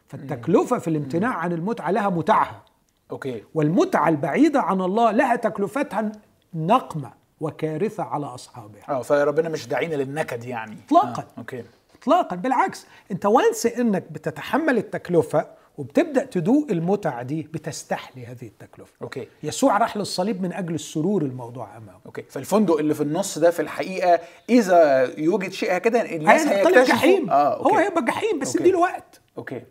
[0.08, 2.62] فالتكلفة في الامتناع عن المتعة لها متعها.
[3.12, 3.44] okay.
[3.54, 6.12] والمتعة البعيدة عن الله لها تكلفتها
[6.54, 8.90] نقمة وكارثة على أصحابها.
[8.90, 10.78] آه فربنا مش داعينا للنكد يعني.
[10.88, 11.22] إطلاقاً.
[11.22, 11.28] آه.
[11.38, 11.64] okay.
[12.02, 12.36] اطلاقا.
[12.36, 15.48] بالعكس أنت وانس إنك بتتحمل التكلفة
[15.84, 18.94] وبتبدأ تدوق المتعة دي بتستحلي هذه التكلفة.
[19.02, 19.28] okay.
[19.44, 22.00] يسوع راح للصليب من أجل السرور الموضوع أمامه.
[22.06, 22.22] okay.
[22.30, 24.20] فالفندق اللي في النص ده في الحقيقة
[24.50, 27.30] إذا يوجد شيء كده الناس هيكتشفوا جحيم.
[27.30, 27.78] آه هو okay.
[27.84, 28.60] هيبقى جحيم بس okay.
[28.64, 29.22] اديله وقت.
[29.38, 29.62] okay.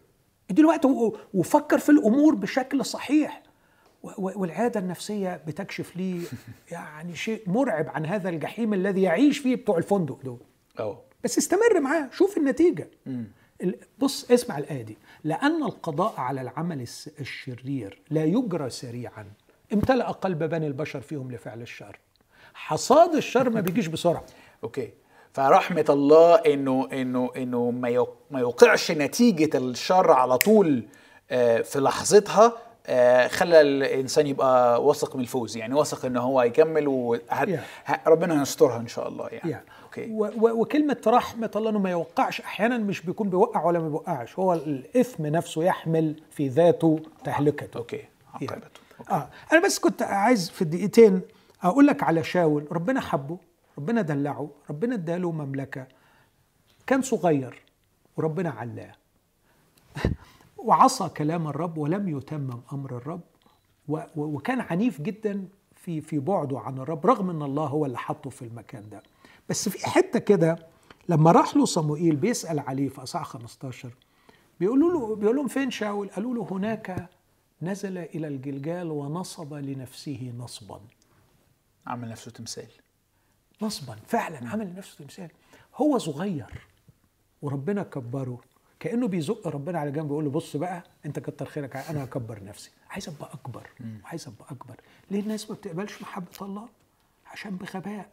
[0.51, 0.85] اديله وقت
[1.35, 3.43] وفكر في الأمور بشكل صحيح.
[4.03, 6.21] و- و- والعاده النفسية بتكشف لي
[6.73, 10.39] يعني شيء مرعب عن هذا الجحيم الذي يعيش فيه بتوع الفندق دول.
[10.79, 12.89] آه بس استمر معاه شوف النتيجة.
[13.63, 14.97] ال- بص اسمع الآية دي.
[15.25, 16.81] لأن القضاء على العمل
[17.21, 19.27] الشرير لا يجرى سريعا.
[19.73, 21.99] امتلأ قلب بني البشر فيهم لفعل الشر.
[22.55, 24.25] حصاد الشر ما بيجيش بسرعة.
[24.65, 24.93] okay.
[25.33, 30.85] فرحمة الله إنه إنه إنه ما يو- ما يوقعش نتيجة الشر على طول
[31.31, 32.53] آه، في لحظتها
[32.87, 35.57] آه، خلى الإنسان يبقى واثق من الفوز.
[35.57, 36.85] يعني واثق ان هو هيكمل
[37.31, 37.61] Yeah.
[38.07, 39.51] وربنا يسترها إن شاء الله يعني.
[39.51, 39.65] يعني
[39.99, 40.13] okay.
[40.13, 42.41] و- و- وكلمة رحمة الله إنه ما يوقعش.
[42.41, 44.39] أحيانا مش بيكون بيوقع ولا ما بيوقعش.
[44.39, 47.79] هو الإثم نفسه يحمل في ذاته تهلكته.
[47.79, 48.03] okay.
[48.35, 48.55] عقبته
[49.01, 49.11] okay.
[49.13, 49.29] آه.
[49.53, 51.21] أنا بس كنت عايز في الدقيقتين
[51.63, 52.67] أقول لك على شاول.
[52.73, 53.39] ربنا حبه
[53.79, 55.87] ربنا دلعه ربنا اداله مملكة.
[56.87, 57.63] كان صغير
[58.17, 58.93] وربنا علاه.
[60.57, 63.21] وعصى كلام الرب ولم يتمم أمر الرب.
[64.17, 65.45] وكان عنيف جدا
[65.77, 69.03] في في بعده عن الرب رغم إن الله هو اللي حطه في المكان ده.
[69.49, 70.67] بس في حتة كده
[71.09, 73.91] لما راح له صموئيل بيسأل عليه في أصحاح 15
[74.61, 77.09] بيقولوا له بيقول لهم فين شاول؟ قالوا له هناك
[77.63, 80.81] نزل إلى الجلجال ونصب لنفسه نصبا.
[81.87, 82.69] عمل نفسه تمثال.
[83.63, 85.31] نصبا فعلا عمل لنفسه تمثال.
[85.77, 86.67] هو صغير
[87.43, 88.41] وربنا كبره
[88.81, 92.71] كأنه بيزق ربنا على جنب بيقول له بص بقى أنت كتر خيرك أنا هكبر نفسي.
[92.91, 93.71] عايز أبقى أكبر
[94.05, 94.75] عايز أبقى أكبر.
[95.11, 96.69] ليه الناس ما بتقبلش محبة الله؟
[97.27, 98.11] عشان بغباء.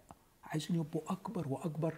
[0.55, 1.93] عايزين يبقوا أكبر وأكبر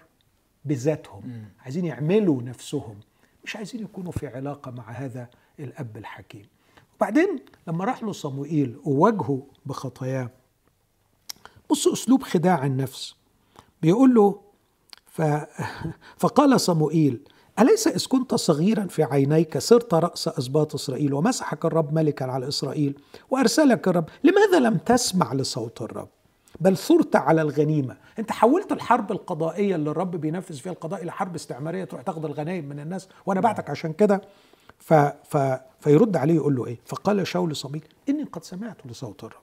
[0.66, 1.46] بذاتهم.
[1.60, 3.00] عايزين يعملوا نفسهم.
[3.44, 5.30] مش عايزين يكونوا في علاقة مع هذا
[5.60, 6.46] الأب الحكيم.
[6.96, 10.30] وبعدين لما راح له صموئيل وواجهه بخطاياه
[11.70, 13.16] بص أسلوب خداع النفس.
[13.82, 14.42] بيقول له
[15.06, 15.22] ف...
[16.22, 17.24] فقال صموئيل
[17.60, 23.00] أليس إذ كنت صغيرا في عينيك صرت رأس أسباط إسرائيل؟ ومسحك الرب ملكا على إسرائيل؟
[23.30, 26.10] وأرسلك الرب لماذا لم تسمع لصوت الرب؟
[26.60, 27.98] بل ثرت على الغنيمة.
[28.20, 32.70] أنت حولت الحرب القضائية اللي الرب بينفذ فيها القضاء إلى حرب استعمارية تروح تاخد الغنايم
[32.70, 34.22] من الناس وأنا بعتك عشان كده.
[34.80, 34.94] ف...
[34.94, 35.38] ف...
[35.80, 39.42] فيرد عليه يقول له إيه؟ فقال شاول صموئيل إني قد سمعت لصوت الرب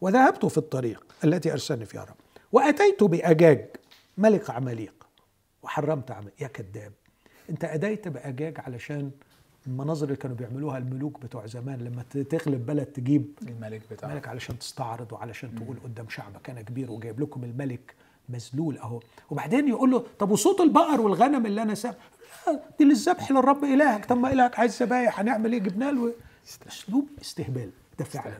[0.00, 2.16] وذهبت في الطريق التي أرسلني فيها الرب
[2.52, 3.68] وأتيت بأجاج
[4.18, 5.06] ملك عماليق
[5.62, 6.92] وحرمت عمل يا كذاب.
[7.50, 9.10] أنت أديت بأجاج علشان
[9.66, 14.58] المناظر اللي كانوا بيعملوها الملوك بتوع زمان لما تغلب بلد تجيب الملك بتاعه ملك علشان
[14.58, 17.94] تستعرض وعلشان تقول قدام شعبك أنا كبير وجايب لكم الملك
[18.28, 19.00] مذلول أهو.
[19.30, 21.94] وبعدين يقول له طب وصوت البقر والغنم اللي أنا سامع
[22.46, 24.04] لا دي للذبح للرب إلهك.
[24.04, 26.12] طب ما إلهك عايز ذبايح هنعمل إيه؟ جبنا له.
[26.68, 28.38] أسلوب استهبال ده فعلا.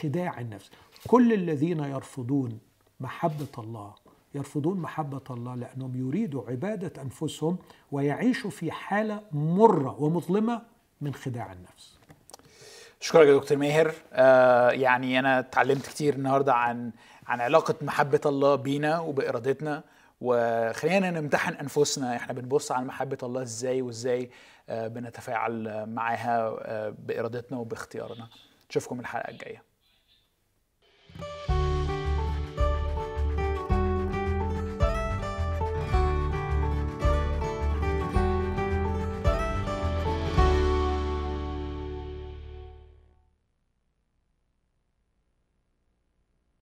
[0.00, 0.70] خداع النفس.
[1.06, 2.58] كل الذين يرفضون
[3.00, 3.94] محبة الله
[4.34, 7.58] يرفضون محبة الله لأنهم يريدوا عبادة أنفسهم
[7.92, 10.62] ويعيشوا في حالة مرة ومظلمة
[11.00, 11.98] من خداع النفس.
[13.00, 13.94] اشكرك يا دكتور ماهر.
[14.12, 16.92] آه يعني أنا اتعلمت كتير النهارده عن
[17.26, 19.82] عن علاقة محبة الله بينا وبإرادتنا.
[20.20, 22.16] وخلينا نمتحن أنفسنا.
[22.16, 24.30] إحنا بنبص على محبة الله إزاي وإزاي
[24.68, 28.28] آه بنتفاعل معاها آه بإرادتنا وباختيارنا.
[28.70, 29.62] اشوفكم الحلقة الجاية.